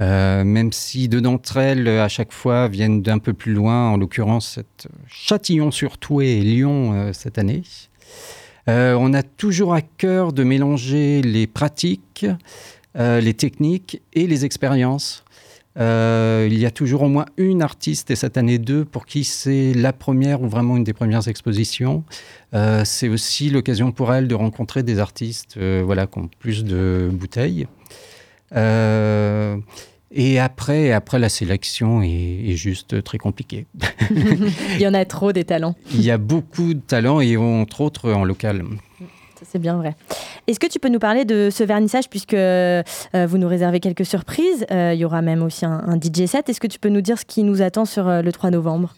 même 0.00 0.72
si 0.72 1.08
deux 1.08 1.20
d'entre 1.20 1.58
elles, 1.58 1.86
à 1.86 2.08
chaque 2.08 2.32
fois, 2.32 2.68
viennent 2.68 3.02
d'un 3.02 3.18
peu 3.18 3.34
plus 3.34 3.52
loin, 3.52 3.90
en 3.90 3.98
l'occurrence 3.98 4.58
Châtillon-sur-Toué 5.08 6.38
et 6.38 6.40
Lyon 6.40 7.12
cette 7.12 7.36
année. 7.36 7.62
on 8.66 9.12
a 9.12 9.22
toujours 9.22 9.74
à 9.74 9.82
cœur 9.82 10.32
de 10.32 10.42
mélanger 10.42 11.20
les 11.20 11.46
pratiques, 11.46 12.26
les 12.94 13.34
techniques 13.34 14.02
et 14.14 14.26
les 14.26 14.44
expériences. 14.44 15.24
Euh, 15.78 16.48
il 16.50 16.58
y 16.58 16.66
a 16.66 16.70
toujours 16.70 17.02
au 17.02 17.08
moins 17.08 17.26
une 17.36 17.62
artiste, 17.62 18.10
et 18.10 18.16
cette 18.16 18.36
année 18.36 18.58
deux, 18.58 18.84
pour 18.84 19.06
qui 19.06 19.24
c'est 19.24 19.74
la 19.74 19.92
première 19.92 20.42
ou 20.42 20.48
vraiment 20.48 20.76
une 20.76 20.84
des 20.84 20.92
premières 20.92 21.28
expositions. 21.28 22.04
Euh, 22.54 22.82
c'est 22.84 23.08
aussi 23.08 23.50
l'occasion 23.50 23.92
pour 23.92 24.12
elle 24.12 24.28
de 24.28 24.34
rencontrer 24.34 24.82
des 24.82 24.98
artistes 24.98 25.56
euh, 25.56 25.82
voilà, 25.84 26.06
qui 26.06 26.18
ont 26.18 26.30
plus 26.38 26.64
de 26.64 27.10
bouteilles. 27.12 27.66
et 28.54 30.38
après, 30.38 30.92
après, 30.92 31.18
la 31.18 31.28
sélection 31.28 32.02
est, 32.02 32.08
est 32.48 32.56
juste 32.56 33.02
très 33.02 33.18
compliquée. 33.18 33.66
il 34.10 34.80
y 34.80 34.86
en 34.86 34.94
a 34.94 35.04
trop 35.04 35.32
des 35.32 35.44
talents. 35.44 35.74
Il 35.92 36.02
y 36.02 36.10
a 36.10 36.18
beaucoup 36.18 36.72
de 36.72 36.80
talents, 36.80 37.20
et 37.20 37.36
entre 37.36 37.82
autres 37.82 38.12
en 38.12 38.24
local 38.24 38.64
c'est 39.50 39.58
bien 39.58 39.76
vrai. 39.76 39.94
Est-ce 40.46 40.60
que 40.60 40.66
tu 40.66 40.78
peux 40.78 40.88
nous 40.88 40.98
parler 40.98 41.24
de 41.24 41.48
ce 41.50 41.64
vernissage 41.64 42.08
puisque 42.08 42.34
euh, 42.34 42.82
vous 43.14 43.38
nous 43.38 43.48
réservez 43.48 43.80
quelques 43.80 44.06
surprises 44.06 44.66
euh, 44.70 44.92
Il 44.94 45.00
y 45.00 45.04
aura 45.04 45.22
même 45.22 45.42
aussi 45.42 45.64
un, 45.64 45.98
DJ 46.00 46.26
set. 46.26 46.48
Est-ce 46.48 46.60
que 46.60 46.66
tu 46.66 46.78
peux 46.78 46.88
nous 46.88 47.00
dire 47.00 47.18
ce 47.18 47.24
qui 47.24 47.42
nous 47.42 47.62
attend 47.62 47.84
sur 47.84 48.08
euh, 48.08 48.22
le 48.22 48.32
3 48.32 48.50
novembre? 48.50 48.94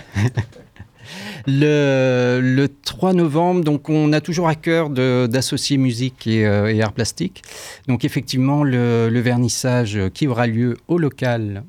Le, 1.46 2.66
3 2.84 3.14
novembre, 3.14 3.64
donc 3.64 3.88
on 3.88 4.12
a 4.12 4.20
toujours 4.20 4.46
à 4.46 4.54
cœur 4.54 4.90
d'associer 4.90 5.78
musique 5.78 6.26
et, 6.26 6.44
art 6.82 6.92
plastique. 6.92 7.42
Donc 7.86 8.04
effectivement, 8.04 8.62
le, 8.62 9.08
vernissage 9.20 9.98
qui 10.12 10.26
aura 10.26 10.46
lieu 10.46 10.76
au 10.86 10.98
local, 10.98 11.64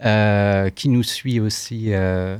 qui 0.00 0.88
nous 0.88 1.02
suit 1.02 1.40
aussi 1.40 1.86
euh, 1.88 2.36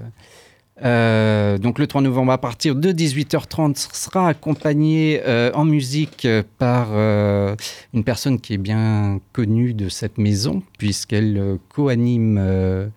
donc 0.80 1.78
le 1.78 1.86
3 1.86 2.02
novembre 2.02 2.32
à 2.32 2.38
partir 2.38 2.74
de 2.74 2.92
18h30 2.92 3.88
sera 3.92 4.28
accompagné 4.28 5.20
euh, 5.26 5.50
en 5.54 5.64
musique 5.64 6.26
par 6.58 6.88
euh, 6.92 7.56
une 7.94 8.04
personne 8.04 8.40
qui 8.40 8.54
est 8.54 8.58
bien 8.58 9.20
connue 9.32 9.74
de 9.74 9.88
cette 9.88 10.18
maison 10.18 10.62
puisqu'elle 10.78 11.58
co-anime 11.68 12.90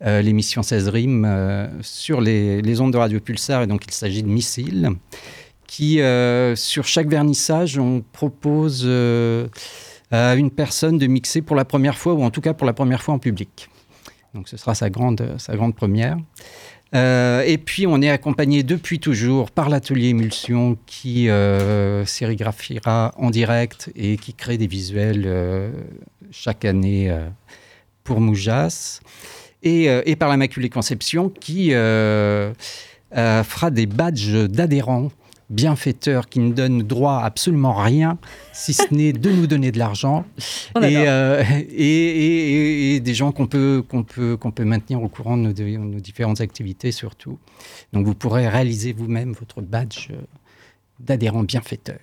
l'émission 0.00 0.62
16 0.62 0.88
rimes 0.88 1.70
sur 1.80 2.20
les, 2.20 2.60
les, 2.60 2.80
ondes 2.80 2.92
de 2.92 2.98
Radio 2.98 3.20
Pulsar 3.20 3.62
et 3.62 3.66
donc 3.66 3.84
il 3.86 3.92
s'agit 3.92 4.22
de 4.22 4.28
Missile 4.28 4.90
qui 5.66 6.00
sur 6.56 6.84
chaque 6.84 7.08
vernissage 7.08 7.78
on 7.78 8.02
propose 8.12 8.86
à 10.10 10.34
une 10.34 10.50
personne 10.50 10.98
de 10.98 11.06
mixer 11.06 11.42
pour 11.42 11.56
la 11.56 11.64
première 11.64 11.96
fois 11.96 12.14
ou 12.14 12.22
en 12.22 12.30
tout 12.30 12.40
cas 12.40 12.54
pour 12.54 12.66
la 12.66 12.72
première 12.72 13.02
fois 13.02 13.14
en 13.14 13.18
public. 13.18 13.68
Donc 14.34 14.48
ce 14.48 14.56
sera 14.56 14.74
sa 14.74 14.90
grande, 14.90 15.36
sa 15.38 15.54
grande 15.56 15.74
première. 15.74 16.16
Euh, 16.94 17.42
et 17.44 17.58
puis, 17.58 17.86
on 17.86 18.00
est 18.02 18.08
accompagné 18.08 18.62
depuis 18.62 19.00
toujours 19.00 19.50
par 19.50 19.68
l'atelier 19.68 20.08
Émulsion 20.08 20.78
qui 20.86 21.28
euh, 21.28 22.04
sérigraphiera 22.04 23.12
en 23.16 23.30
direct 23.30 23.90
et 23.96 24.16
qui 24.16 24.32
crée 24.32 24.58
des 24.58 24.68
visuels 24.68 25.24
euh, 25.26 25.70
chaque 26.30 26.64
année 26.64 27.12
pour 28.04 28.20
Moujas. 28.20 29.00
Et, 29.62 29.84
et, 29.84 30.14
par 30.14 30.28
la 30.28 30.36
Maculée 30.36 30.68
Conception 30.68 31.30
qui 31.30 31.70
fera 31.70 32.50
des 33.70 33.86
badges 33.86 34.34
d'adhérents 34.48 35.10
bienfaiteurs 35.54 36.28
qui 36.28 36.40
ne 36.40 36.52
donnent 36.52 36.82
droit 36.82 37.14
à 37.14 37.24
absolument 37.24 37.74
rien, 37.74 38.18
si 38.52 38.74
ce 38.74 38.92
n'est 38.92 39.12
de 39.12 39.30
nous 39.30 39.46
donner 39.46 39.72
de 39.72 39.78
l'argent 39.78 40.24
euh, 40.76 41.42
et, 41.70 42.94
et, 42.96 43.00
des 43.00 43.14
gens 43.14 43.32
qu'on 43.32 43.46
peut, 43.46 43.82
qu'on 43.88 44.02
peut, 44.02 44.36
qu'on 44.36 44.50
peut 44.50 44.64
maintenir 44.64 45.02
au 45.02 45.08
courant 45.08 45.36
de 45.36 45.52
nos, 45.76 46.00
différentes 46.00 46.40
activités 46.40 46.92
surtout. 46.92 47.38
Donc 47.92 48.06
vous 48.06 48.14
pourrez 48.14 48.48
réaliser 48.48 48.92
vous-même 48.92 49.32
votre 49.32 49.62
badge 49.62 50.08
euh, 50.10 50.16
d'adhérent 51.00 51.42
bienfaiteur. 51.42 51.98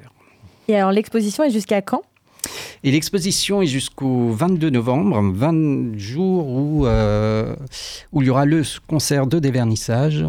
Et 0.68 0.76
alors 0.76 0.92
l'exposition 0.92 1.44
est 1.44 1.52
jusqu'à 1.52 1.82
quand? 1.82 2.04
Et 2.84 2.92
l'exposition 2.92 3.62
est 3.62 3.68
jusqu'au 3.68 4.32
22 4.32 4.72
novembre, 4.72 5.22
20 5.34 5.98
jours 5.98 6.48
où, 6.48 6.88
euh, 6.88 7.56
où 8.12 8.22
il 8.22 8.28
y 8.28 8.30
aura 8.32 8.46
le 8.46 8.64
concert 8.88 9.28
de 9.28 9.38
dévernissage 9.38 10.26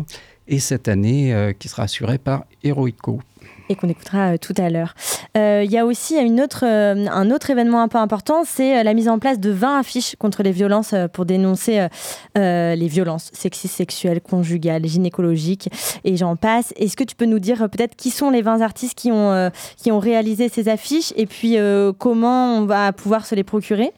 et 0.48 0.58
cette 0.58 0.88
année 0.88 1.34
euh, 1.34 1.52
qui 1.52 1.68
sera 1.68 1.84
assurée 1.84 2.18
par 2.18 2.44
Heroico 2.62 3.20
et 3.68 3.76
qu'on 3.76 3.88
écoutera 3.88 4.32
euh, 4.32 4.36
tout 4.38 4.54
à 4.58 4.68
l'heure. 4.70 4.94
Euh, 5.36 5.62
il 5.64 5.70
y 5.70 5.78
a 5.78 5.86
aussi 5.86 6.18
un 6.18 6.38
autre 6.38 7.50
événement 7.50 7.80
un 7.80 7.88
peu 7.88 7.98
important, 7.98 8.42
c'est 8.44 8.82
la 8.82 8.92
mise 8.92 9.08
en 9.08 9.18
place 9.18 9.38
de 9.38 9.50
20 9.50 9.78
affiches 9.78 10.16
contre 10.16 10.42
les 10.42 10.50
violences 10.50 10.94
pour 11.12 11.24
dénoncer 11.24 11.86
les 12.34 12.88
violences 12.88 13.30
sexistes, 13.32 13.76
sexuelles, 13.76 14.20
conjugales, 14.20 14.84
gynécologiques 14.84 15.70
et 16.04 16.16
j'en 16.16 16.36
passe. 16.36 16.74
Est-ce 16.76 16.96
que 16.96 17.04
tu 17.04 17.14
peux 17.14 17.24
nous 17.24 17.38
dire 17.38 17.70
peut-être 17.70 17.96
qui 17.96 18.10
sont 18.10 18.30
les 18.30 18.42
20 18.42 18.60
artistes 18.60 18.98
qui 18.98 19.10
ont, 19.10 19.50
qui 19.76 19.90
ont 19.90 20.00
réalisé 20.00 20.48
ces 20.48 20.68
affiches 20.68 21.12
et 21.16 21.26
puis 21.26 21.56
comment 21.98 22.58
on 22.58 22.66
va 22.66 22.92
pouvoir 22.92 23.24
se 23.24 23.34
les 23.34 23.44
procurer? 23.44 23.92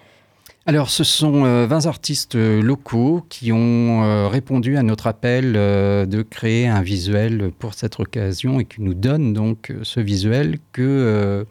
Alors, 0.67 0.89
ce 0.89 1.05
sont 1.05 1.43
20 1.43 1.47
euh, 1.47 1.89
artistes 1.89 2.37
euh, 2.37 2.63
locaux 2.63 3.27
qui 3.29 3.53
ont 3.53 4.03
euh, 4.03 4.29
répondu 4.29 4.79
à 4.79 4.83
notre 4.83 5.07
appel 5.07 5.53
de 5.53 6.23
créer 6.23 6.67
un 6.67 6.81
visuel 6.81 7.51
pour 7.59 7.75
cette 7.75 8.01
occasion 8.01 8.61
et 8.61 8.65
qui 8.65 8.81
nous 8.81 8.95
donnent 8.95 9.35
donc 9.35 9.75
ce 9.83 10.01
visuel 10.01 10.59
que, 10.73 11.47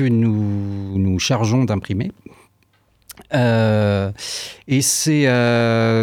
nous 0.00 0.98
nous 0.98 1.18
chargeons 1.18 1.64
d'imprimer. 1.64 2.12
et 3.32 4.80
ces, 4.80 5.24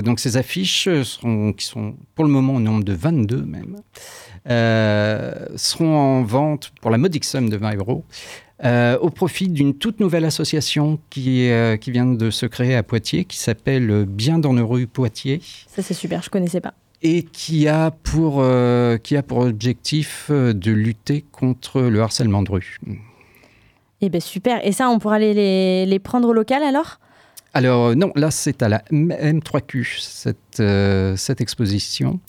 donc 0.03 0.19
ces 0.19 0.37
affiches, 0.37 0.89
qui 1.57 1.65
sont 1.65 1.95
pour 2.13 2.25
le 2.25 2.31
moment 2.31 2.55
au 2.55 2.59
nombre 2.59 2.83
de 2.83 2.93
22 2.93 3.43
même, 3.43 3.77
seront 5.57 5.97
en 5.97 6.23
vente 6.23 6.71
pour 6.81 6.91
la 6.91 6.99
modique 6.99 7.25
somme 7.25 7.49
de 7.49 7.57
20 7.57 7.77
euros 7.77 8.05
euh, 8.63 8.97
au 8.99 9.09
profit 9.09 9.47
d'une 9.47 9.73
toute 9.73 9.99
nouvelle 9.99 10.25
association 10.25 10.99
qui, 11.09 11.49
euh, 11.49 11.77
qui 11.77 11.91
vient 11.91 12.05
de 12.05 12.29
se 12.29 12.45
créer 12.45 12.75
à 12.75 12.83
Poitiers, 12.83 13.25
qui 13.25 13.37
s'appelle 13.37 14.05
Bien 14.05 14.37
dans 14.37 14.53
nos 14.53 14.67
rues 14.67 14.87
Poitiers. 14.87 15.41
Ça 15.67 15.81
c'est 15.81 15.93
super, 15.93 16.21
je 16.21 16.27
ne 16.27 16.31
connaissais 16.31 16.61
pas. 16.61 16.73
Et 17.01 17.23
qui 17.23 17.67
a, 17.67 17.89
pour, 17.89 18.37
euh, 18.37 18.97
qui 18.97 19.17
a 19.17 19.23
pour 19.23 19.39
objectif 19.39 20.29
de 20.29 20.71
lutter 20.71 21.25
contre 21.31 21.81
le 21.81 22.01
harcèlement 22.01 22.43
de 22.43 22.51
rue. 22.51 22.77
Eh 24.01 24.09
bien 24.09 24.19
super, 24.19 24.65
et 24.65 24.71
ça 24.71 24.89
on 24.89 24.99
pourra 24.99 25.17
les, 25.17 25.33
les, 25.33 25.85
les 25.87 25.99
prendre 25.99 26.27
au 26.27 26.33
local 26.33 26.61
alors? 26.61 26.99
Alors 27.53 27.95
non, 27.95 28.11
là 28.15 28.29
c'est 28.29 28.61
à 28.61 28.69
la 28.69 28.83
M3Q, 28.91 29.99
cette, 29.99 30.61
cette 31.17 31.41
exposition. 31.41 32.19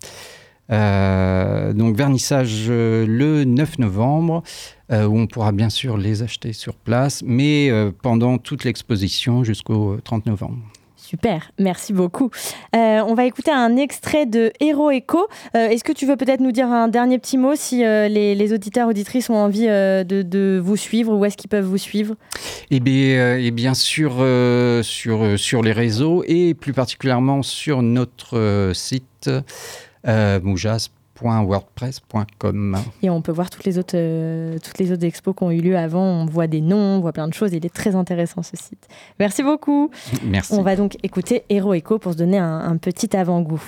Donc 0.73 1.97
vernissage 1.97 2.69
le 2.69 3.45
9 3.45 3.79
novembre, 3.79 4.43
où 4.91 5.19
on 5.19 5.27
pourra 5.27 5.53
bien 5.53 5.71
sûr 5.71 5.97
les 5.97 6.23
acheter 6.23 6.53
sur 6.53 6.75
place, 6.75 7.23
mais 7.25 7.71
pendant 8.03 8.39
toute 8.39 8.65
l'exposition 8.65 9.45
jusqu'au 9.45 9.99
30 10.03 10.27
novembre. 10.27 10.59
Super, 11.13 11.51
merci 11.59 11.93
beaucoup. 11.93 12.31
Euh, 12.75 13.01
on 13.07 13.13
va 13.13 13.27
écouter 13.27 13.51
un 13.51 13.77
extrait 13.77 14.25
de 14.25 14.51
Hero 14.61 14.91
Echo. 14.91 15.27
Euh, 15.55 15.69
est-ce 15.69 15.85
que 15.85 15.93
tu 15.93 16.07
veux 16.07 16.17
peut-être 16.17 16.41
nous 16.41 16.53
dire 16.53 16.69
un 16.69 16.89
dernier 16.89 17.19
petit 17.19 17.37
mot 17.37 17.55
si 17.55 17.85
euh, 17.85 18.09
les, 18.09 18.53
auditeurs, 18.55 18.89
auditrices 18.89 19.29
ont 19.29 19.35
envie 19.35 19.67
de, 19.67 20.59
vous 20.65 20.77
suivre 20.79 21.13
Où 21.13 21.25
est-ce 21.27 21.37
qu'ils 21.37 21.51
peuvent 21.51 21.67
vous 21.67 21.77
suivre? 21.77 22.15
Eh 22.71 22.81
bien, 22.81 23.37
et 23.37 23.51
bien 23.51 23.75
sûr, 23.75 24.25
sur, 24.83 25.39
sur 25.39 25.63
les 25.63 25.73
réseaux 25.73 26.25
et 26.27 26.55
plus 26.55 26.73
particulièrement 26.73 27.43
sur 27.43 27.83
notre 27.83 28.71
site 28.73 29.29
Moujas 30.07 30.91
wordpress.com. 31.23 32.77
Et 33.03 33.11
on 33.11 33.23
peut 33.23 33.33
voir 33.33 33.51
toutes 33.51 33.65
les, 33.65 33.79
autres, 33.79 33.97
euh, 33.97 34.59
toutes 34.59 34.79
les 34.79 34.93
autres 34.93 35.05
expos 35.05 35.35
qui 35.37 35.43
ont 35.45 35.51
eu 35.51 35.61
lieu 35.61 35.77
avant. 35.77 36.03
On 36.03 36.27
voit 36.27 36.47
des 36.47 36.61
noms, 36.61 36.97
on 36.97 37.01
voit 37.01 37.13
plein 37.13 37.29
de 37.29 37.35
choses. 37.35 37.53
Il 37.53 37.65
est 37.65 37.75
très 37.75 37.95
intéressant 37.95 38.43
ce 38.43 38.57
site. 38.57 38.89
Merci 39.19 39.43
beaucoup. 39.43 39.91
Merci. 40.25 40.55
On 40.55 40.63
va 40.63 40.77
donc 40.77 40.97
écouter 41.03 41.45
Hero 41.49 41.75
Echo 41.75 41.99
pour 41.99 42.13
se 42.13 42.19
donner 42.19 42.39
un, 42.39 42.61
un 42.61 42.77
petit 42.77 43.17
avant-goût. 43.17 43.63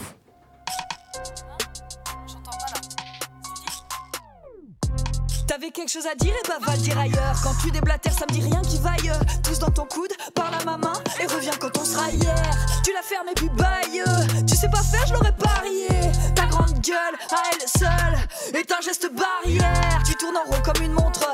Quelque 5.75 5.91
chose 5.91 6.07
à 6.07 6.15
dire 6.15 6.33
et 6.33 6.49
bah 6.49 6.59
va 6.65 6.77
le 6.77 6.83
dire 6.83 6.97
ailleurs. 6.99 7.35
Quand 7.43 7.53
tu 7.61 7.71
déblatères 7.71 8.13
ça 8.13 8.25
me 8.29 8.33
dit 8.33 8.41
rien 8.41 8.63
qui 8.63 8.79
vaille 8.79 9.13
Tous 9.43 9.59
dans 9.59 9.71
ton 9.71 9.85
coude, 9.85 10.13
parle 10.35 10.55
à 10.55 10.65
ma 10.65 10.77
main 10.77 10.93
Et 11.21 11.27
reviens 11.27 11.53
quand 11.59 11.77
on 11.79 11.85
sera 11.85 12.11
hier. 12.11 12.43
Tu 12.85 12.93
la 12.93 13.03
fermes 13.03 13.29
et 13.29 13.35
puis 13.35 13.49
baille 13.51 14.03
Tu 14.47 14.55
sais 14.57 14.69
pas 14.69 14.83
faire, 14.83 15.05
je 15.07 15.15
l'aurais 15.15 15.35
parié. 15.37 15.89
Ta 16.35 16.47
grande 16.47 16.79
gueule 16.81 17.17
à 17.31 17.43
elle 17.53 17.69
seule 17.69 18.55
Est 18.59 18.73
un 18.73 18.81
geste 18.81 19.11
barrière. 19.13 20.03
Tu 20.07 20.15
tournes 20.15 20.37
en 20.37 20.51
rond 20.51 20.63
comme 20.65 20.83
une 20.83 20.93
montre. 20.93 21.27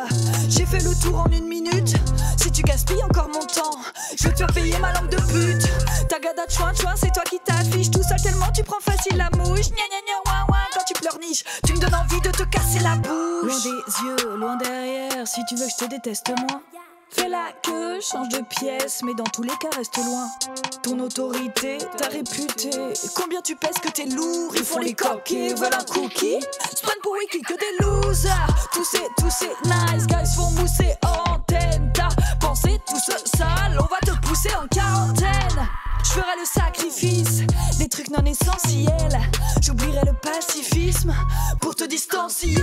J'ai 0.48 0.64
fait 0.64 0.82
le 0.82 0.94
tour 1.00 1.20
en 1.20 1.30
une 1.30 1.46
minute. 1.46 1.94
Si 2.38 2.50
tu 2.50 2.62
gaspilles 2.62 3.02
encore 3.04 3.28
mon 3.28 3.44
temps 3.44 3.78
Je 4.16 4.24
vais 4.24 4.32
te 4.32 4.38
faire 4.38 4.52
payer 4.52 4.78
ma 4.78 4.92
langue 4.94 5.10
de 5.10 5.16
pute. 5.16 5.68
Ta 6.08 6.18
gada 6.18 6.42
chouin 6.48 6.72
chouin 6.72 6.94
c'est 6.96 7.12
toi 7.12 7.24
qui 7.28 7.38
t'affiches. 7.44 7.90
Tout 7.90 8.02
seul 8.02 8.20
tellement 8.22 8.50
tu 8.54 8.62
prends 8.64 8.80
facile 8.80 9.18
la 9.18 9.28
mouche. 9.36 9.68
Gna 9.68 9.86
gna 9.90 10.00
gna 10.06 10.16
ouin 10.26 10.46
ouin. 10.48 10.64
Quand 10.72 10.84
tu 10.86 10.94
pleurniches 10.94 11.44
Tu 11.66 11.74
me 11.74 11.78
donnes 11.78 11.94
envie 11.94 12.20
de 12.22 12.30
te 12.30 12.44
casser 12.44 12.78
la 12.80 12.96
bouche. 12.96 13.62
Des 13.62 13.70
yeux, 13.70 14.29
loin 14.36 14.56
derrière 14.56 15.26
Si 15.26 15.44
tu 15.46 15.56
veux 15.56 15.66
que 15.66 15.72
je 15.72 15.84
te 15.84 15.90
déteste 15.90 16.28
moi 16.28 16.60
Fais 17.12 17.28
la 17.28 17.48
queue, 17.64 18.00
change 18.00 18.28
de 18.28 18.40
pièce, 18.42 19.02
mais 19.04 19.14
dans 19.14 19.24
tous 19.24 19.42
les 19.42 19.56
cas 19.56 19.76
reste 19.76 19.96
loin. 19.96 20.28
Ton 20.84 21.00
autorité, 21.00 21.78
ta 21.98 22.06
réputé. 22.06 22.70
Combien 23.16 23.42
tu 23.42 23.56
pèses 23.56 23.78
que 23.82 23.88
t'es 23.88 24.04
lourd 24.04 24.52
Ils 24.54 24.62
font 24.62 24.78
les 24.78 24.94
coquets, 24.94 25.52
veulent 25.54 25.74
un 25.74 25.84
cookie. 25.84 26.38
Sprint 26.72 27.02
pour 27.02 27.14
wiki 27.14 27.42
que 27.42 27.54
des 27.54 27.84
losers. 27.84 28.46
Tous 28.72 28.84
ces, 28.84 29.02
tous 29.18 29.30
ces 29.30 29.50
nice 29.64 30.06
guys 30.06 30.36
font 30.36 30.50
mousser 30.52 30.94
antenne. 31.26 31.90
T'as 31.92 32.10
pensé 32.38 32.80
tout 32.86 33.00
ce 33.04 33.36
sale, 33.36 33.76
on 33.80 33.86
va 33.86 33.98
te 34.06 34.16
pousser 34.28 34.50
en 34.54 34.68
quarantaine. 34.68 35.68
Je 36.04 36.10
ferai 36.10 36.38
le 36.38 36.44
sacrifice 36.44 37.42
des 37.78 37.88
trucs 37.88 38.10
non 38.10 38.24
essentiels. 38.24 39.20
J'oublierai 39.60 40.06
le 40.06 40.12
pacifisme 40.12 41.12
pour 41.60 41.74
te 41.74 41.84
distancier. 41.84 42.56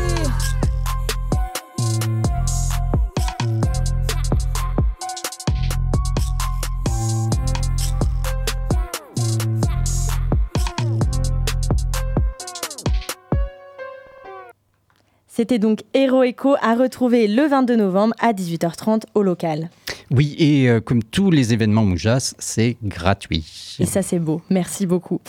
C'était 15.37 15.59
donc 15.59 15.81
Hero 15.93 16.23
Echo 16.23 16.55
à 16.63 16.73
retrouver 16.73 17.27
le 17.27 17.45
22 17.47 17.75
novembre 17.75 18.15
à 18.19 18.33
18h30 18.33 19.03
au 19.13 19.21
local. 19.21 19.69
Oui, 20.09 20.35
et 20.37 20.69
euh, 20.69 20.79
comme 20.79 21.03
tous 21.03 21.31
les 21.31 21.51
événements 21.51 21.83
Moujas, 21.83 22.33
c'est 22.39 22.77
gratuit. 22.81 23.75
Et 23.79 23.85
ça, 23.85 24.01
c'est 24.01 24.19
beau. 24.19 24.41
Merci 24.49 24.85
beaucoup. 24.85 25.19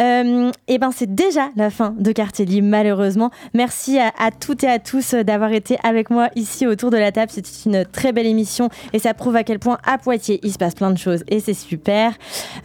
Euh, 0.00 0.50
et 0.68 0.78
ben, 0.78 0.90
c'est 0.90 1.14
déjà 1.14 1.50
la 1.54 1.68
fin 1.68 1.94
de 1.98 2.12
Quartier 2.12 2.62
malheureusement. 2.62 3.30
Merci 3.52 3.98
à, 3.98 4.30
toutes 4.30 4.64
et 4.64 4.68
à 4.68 4.78
tous 4.78 5.14
d'avoir 5.14 5.52
été 5.52 5.76
avec 5.84 6.08
moi 6.08 6.30
ici 6.34 6.66
autour 6.66 6.90
de 6.90 6.96
la 6.96 7.12
table. 7.12 7.30
C'était 7.30 7.50
une 7.66 7.84
très 7.84 8.12
belle 8.12 8.26
émission 8.26 8.70
et 8.94 8.98
ça 8.98 9.12
prouve 9.12 9.36
à 9.36 9.44
quel 9.44 9.58
point 9.58 9.78
à 9.84 9.98
Poitiers, 9.98 10.40
il 10.42 10.50
se 10.50 10.58
passe 10.58 10.74
plein 10.74 10.90
de 10.90 10.98
choses 10.98 11.22
et 11.28 11.40
c'est 11.40 11.54
super. 11.54 12.14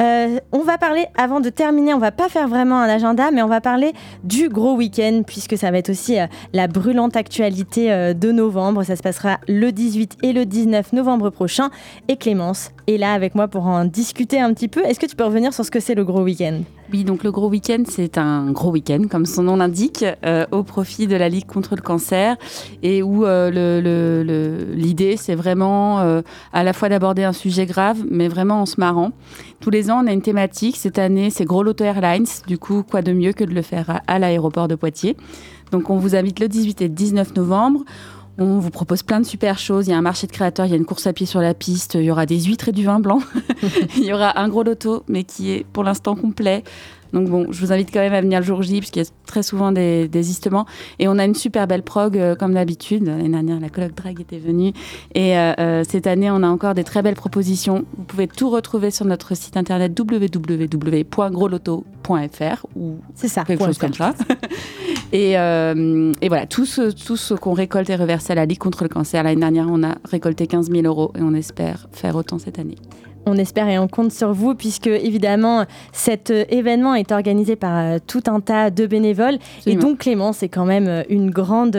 Euh, 0.01 0.39
on 0.53 0.61
va 0.63 0.77
parler, 0.77 1.05
avant 1.17 1.41
de 1.41 1.49
terminer, 1.49 1.93
on 1.93 1.99
va 1.99 2.11
pas 2.11 2.29
faire 2.29 2.47
vraiment 2.47 2.79
un 2.79 2.87
agenda, 2.87 3.29
mais 3.31 3.41
on 3.41 3.47
va 3.47 3.59
parler 3.59 3.91
du 4.23 4.47
gros 4.47 4.75
week-end 4.75 5.23
puisque 5.27 5.57
ça 5.57 5.69
va 5.69 5.79
être 5.79 5.89
aussi 5.89 6.15
la 6.53 6.67
brûlante 6.67 7.17
actualité 7.17 8.13
de 8.13 8.31
novembre. 8.31 8.83
Ça 8.83 8.95
se 8.95 9.03
passera 9.03 9.39
le 9.47 9.71
18 9.71 10.17
et 10.23 10.31
le 10.31 10.45
19 10.45 10.93
novembre 10.93 11.29
prochain. 11.29 11.56
Et 12.07 12.17
Clémence 12.17 12.71
est 12.87 12.97
là 12.97 13.13
avec 13.13 13.35
moi 13.35 13.47
pour 13.47 13.65
en 13.67 13.85
discuter 13.85 14.39
un 14.39 14.53
petit 14.53 14.67
peu. 14.67 14.83
Est-ce 14.85 14.99
que 14.99 15.05
tu 15.05 15.15
peux 15.15 15.25
revenir 15.25 15.53
sur 15.53 15.65
ce 15.65 15.71
que 15.71 15.79
c'est 15.79 15.95
le 15.95 16.05
gros 16.05 16.21
week-end? 16.21 16.61
Oui, 16.93 17.03
donc 17.03 17.25
le 17.25 17.31
gros 17.31 17.49
week-end, 17.49 17.83
c'est 17.85 18.17
un 18.17 18.51
gros 18.51 18.71
week-end, 18.71 19.03
comme 19.09 19.25
son 19.25 19.43
nom 19.43 19.57
l'indique, 19.57 20.05
euh, 20.25 20.45
au 20.51 20.63
profit 20.63 21.05
de 21.05 21.17
la 21.17 21.27
Ligue 21.27 21.45
contre 21.45 21.75
le 21.75 21.81
cancer, 21.81 22.37
et 22.81 23.03
où 23.03 23.25
euh, 23.25 24.63
l'idée, 24.73 25.17
c'est 25.17 25.35
vraiment 25.35 25.99
euh, 25.99 26.21
à 26.53 26.63
la 26.63 26.71
fois 26.71 26.87
d'aborder 26.87 27.25
un 27.25 27.33
sujet 27.33 27.65
grave, 27.65 28.05
mais 28.09 28.29
vraiment 28.29 28.61
en 28.61 28.65
se 28.65 28.79
marrant. 28.79 29.11
Tous 29.59 29.69
les 29.69 29.91
ans, 29.91 30.01
on 30.03 30.07
a 30.07 30.13
une 30.13 30.21
thématique. 30.21 30.77
Cette 30.77 30.97
année, 30.97 31.29
c'est 31.29 31.43
Gros 31.43 31.63
Loto 31.63 31.83
Airlines. 31.83 32.27
Du 32.47 32.57
coup, 32.57 32.83
quoi 32.89 33.01
de 33.01 33.11
mieux 33.11 33.33
que 33.33 33.43
de 33.43 33.53
le 33.53 33.63
faire 33.63 34.01
à, 34.07 34.19
l'aéroport 34.19 34.69
de 34.69 34.75
Poitiers? 34.75 35.17
Donc 35.71 35.89
on 35.89 35.97
vous 35.97 36.15
invite 36.15 36.39
le 36.39 36.47
18 36.47 36.81
et 36.83 36.89
19 36.89 37.35
novembre. 37.35 37.83
On 38.39 38.59
vous 38.59 38.69
propose 38.69 39.01
plein 39.01 39.19
de 39.19 39.25
super 39.25 39.57
choses. 39.57 39.87
Il 39.87 39.91
y 39.91 39.93
a 39.93 39.97
un 39.97 40.01
marché 40.01 40.27
de 40.27 40.31
créateurs, 40.31 40.67
il 40.67 40.69
y 40.69 40.73
a 40.73 40.77
une 40.77 40.85
course 40.85 41.07
à 41.07 41.13
pied 41.13 41.25
sur 41.25 41.41
la 41.41 41.53
piste, 41.53 41.95
il 41.95 42.03
y 42.03 42.11
aura 42.11 42.25
des 42.25 42.39
huîtres 42.39 42.69
et 42.69 42.71
du 42.71 42.85
vin 42.85 42.99
blanc. 42.99 43.19
il 43.97 44.03
y 44.03 44.13
aura 44.13 44.39
un 44.39 44.47
gros 44.47 44.63
loto, 44.63 45.03
mais 45.07 45.23
qui 45.23 45.51
est 45.51 45.65
pour 45.65 45.83
l'instant 45.83 46.15
complet. 46.15 46.63
Donc 47.13 47.29
bon, 47.29 47.51
je 47.51 47.59
vous 47.59 47.71
invite 47.71 47.91
quand 47.91 47.99
même 47.99 48.13
à 48.13 48.21
venir 48.21 48.39
le 48.39 48.45
jour 48.45 48.61
J, 48.61 48.79
puisqu'il 48.79 49.03
y 49.03 49.05
a 49.05 49.09
très 49.25 49.43
souvent 49.43 49.71
des 49.71 50.07
désistements. 50.07 50.65
Et 50.99 51.07
on 51.07 51.17
a 51.17 51.25
une 51.25 51.35
super 51.35 51.67
belle 51.67 51.83
prog, 51.83 52.17
euh, 52.17 52.35
comme 52.35 52.53
d'habitude. 52.53 53.05
L'année 53.05 53.29
dernière, 53.29 53.59
la 53.59 53.69
colloque 53.69 53.95
drag 53.95 54.19
était 54.19 54.39
venue. 54.39 54.73
Et 55.13 55.37
euh, 55.37 55.53
euh, 55.59 55.83
cette 55.87 56.07
année, 56.07 56.31
on 56.31 56.41
a 56.43 56.47
encore 56.47 56.73
des 56.73 56.83
très 56.83 57.01
belles 57.01 57.15
propositions. 57.15 57.85
Vous 57.97 58.03
pouvez 58.03 58.27
tout 58.27 58.49
retrouver 58.49 58.91
sur 58.91 59.05
notre 59.05 59.35
site 59.35 59.55
internet 59.57 59.97
www.grosloto.fr 59.97 62.65
ou 62.75 62.97
ça, 63.15 63.43
quelque 63.43 63.65
chose 63.65 63.77
comme 63.77 63.93
ça. 63.93 64.13
et, 65.11 65.33
et, 65.33 66.27
voilà, 66.27 66.47
tout 66.47 66.65
ce, 66.65 66.91
tout 66.91 67.17
ce 67.17 67.33
qu'on 67.33 67.53
récolte 67.53 67.89
est 67.89 67.95
reversé 67.95 68.33
à 68.33 68.35
la 68.35 68.45
Ligue 68.45 68.59
contre 68.59 68.83
le 68.83 68.89
cancer. 68.89 69.23
L'année 69.23 69.39
dernière, 69.39 69.67
on 69.69 69.83
a 69.83 69.95
récolté 70.05 70.47
15 70.47 70.71
000 70.71 70.85
euros 70.85 71.11
et 71.17 71.21
on 71.21 71.33
espère 71.33 71.87
faire 71.91 72.15
autant 72.15 72.39
cette 72.39 72.59
année. 72.59 72.75
On 73.27 73.35
espère 73.37 73.67
et 73.67 73.77
on 73.77 73.89
compte 73.89 74.13
sur 74.13 74.31
vous 74.31 74.55
puisque 74.55 74.87
évidemment 74.87 75.65
cet 75.91 76.31
euh, 76.31 76.45
événement 76.47 76.95
est 76.95 77.11
organisé 77.11 77.57
par 77.57 77.77
euh, 77.77 77.97
tout 78.05 78.23
un 78.27 78.39
tas 78.39 78.69
de 78.69 78.87
bénévoles. 78.87 79.37
Et 79.65 79.75
donc 79.75 79.99
Clémence 79.99 80.43
est 80.43 80.49
quand 80.49 80.63
même 80.63 80.87
euh, 80.87 81.03
une 81.09 81.29
grande, 81.29 81.77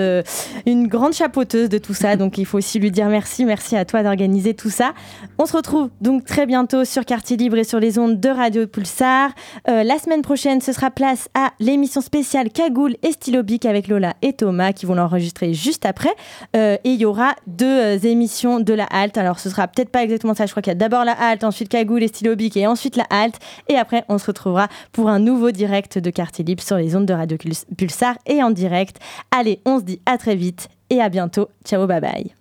une 0.66 0.88
grande 0.88 1.14
chapeauteuse 1.14 1.70
de 1.70 1.78
tout 1.78 1.94
ça. 1.94 2.16
Donc 2.16 2.36
il 2.36 2.44
faut 2.44 2.58
aussi 2.58 2.78
lui 2.78 2.90
dire 2.90 3.08
merci, 3.08 3.46
merci 3.46 3.76
à 3.76 3.86
toi 3.86 4.02
d'organiser 4.02 4.52
tout 4.52 4.68
ça. 4.68 4.92
On 5.38 5.46
se 5.46 5.56
retrouve 5.56 5.88
donc 6.02 6.26
très 6.26 6.44
bientôt 6.44 6.84
sur 6.84 7.06
Quartier 7.06 7.38
Libre 7.38 7.56
et 7.56 7.64
sur 7.64 7.80
les 7.80 7.98
ondes 7.98 8.20
de 8.20 8.28
Radio 8.28 8.66
Pulsar. 8.66 9.30
la 9.66 9.98
semaine 9.98 10.22
prochaine 10.22 10.60
ce 10.60 10.72
sera 10.72 10.90
place 10.90 11.28
à 11.34 11.52
l'émission 11.60 12.02
spéciale 12.02 12.50
Cagoule 12.50 12.96
et 13.02 13.12
Stylobic 13.12 13.64
avec 13.64 13.88
Lola 13.88 14.14
et 14.20 14.34
Thomas 14.34 14.72
qui 14.72 14.84
vont 14.84 14.94
l'enregistrer 14.94 15.54
juste 15.54 15.86
après. 15.86 16.14
Et 16.54 16.78
il 16.84 16.96
y 16.96 17.06
aura 17.06 17.34
deux 17.46 18.04
émissions 18.04 18.60
de 18.60 18.74
la 18.74 18.84
halte. 18.84 19.16
Alors 19.16 19.38
ce 19.38 19.48
sera 19.48 19.66
peut-être 19.66 19.90
pas 19.90 20.02
exactement 20.02 20.34
ça. 20.34 20.44
Je 20.44 20.50
crois 20.50 20.62
qu'il 20.62 20.70
y 20.70 20.76
a 20.76 20.78
d'abord 20.78 21.04
la 21.04 21.12
halte 21.12 21.37
ensuite 21.44 21.68
Cagoule 21.68 22.02
et 22.02 22.08
Stylobic 22.08 22.56
et 22.56 22.66
ensuite 22.66 22.96
la 22.96 23.06
halte. 23.10 23.38
Et 23.68 23.76
après, 23.76 24.04
on 24.08 24.18
se 24.18 24.26
retrouvera 24.26 24.68
pour 24.92 25.08
un 25.08 25.18
nouveau 25.18 25.50
direct 25.50 25.98
de 25.98 26.10
Quartier 26.10 26.44
Libre 26.44 26.62
sur 26.62 26.76
les 26.76 26.96
ondes 26.96 27.06
de 27.06 27.14
Radio 27.14 27.36
Pulsar 27.76 28.16
et 28.26 28.42
en 28.42 28.50
direct. 28.50 28.98
Allez, 29.30 29.60
on 29.64 29.78
se 29.78 29.84
dit 29.84 30.00
à 30.06 30.18
très 30.18 30.36
vite 30.36 30.68
et 30.90 31.00
à 31.00 31.08
bientôt. 31.08 31.48
Ciao, 31.64 31.86
bye 31.86 32.00
bye. 32.00 32.34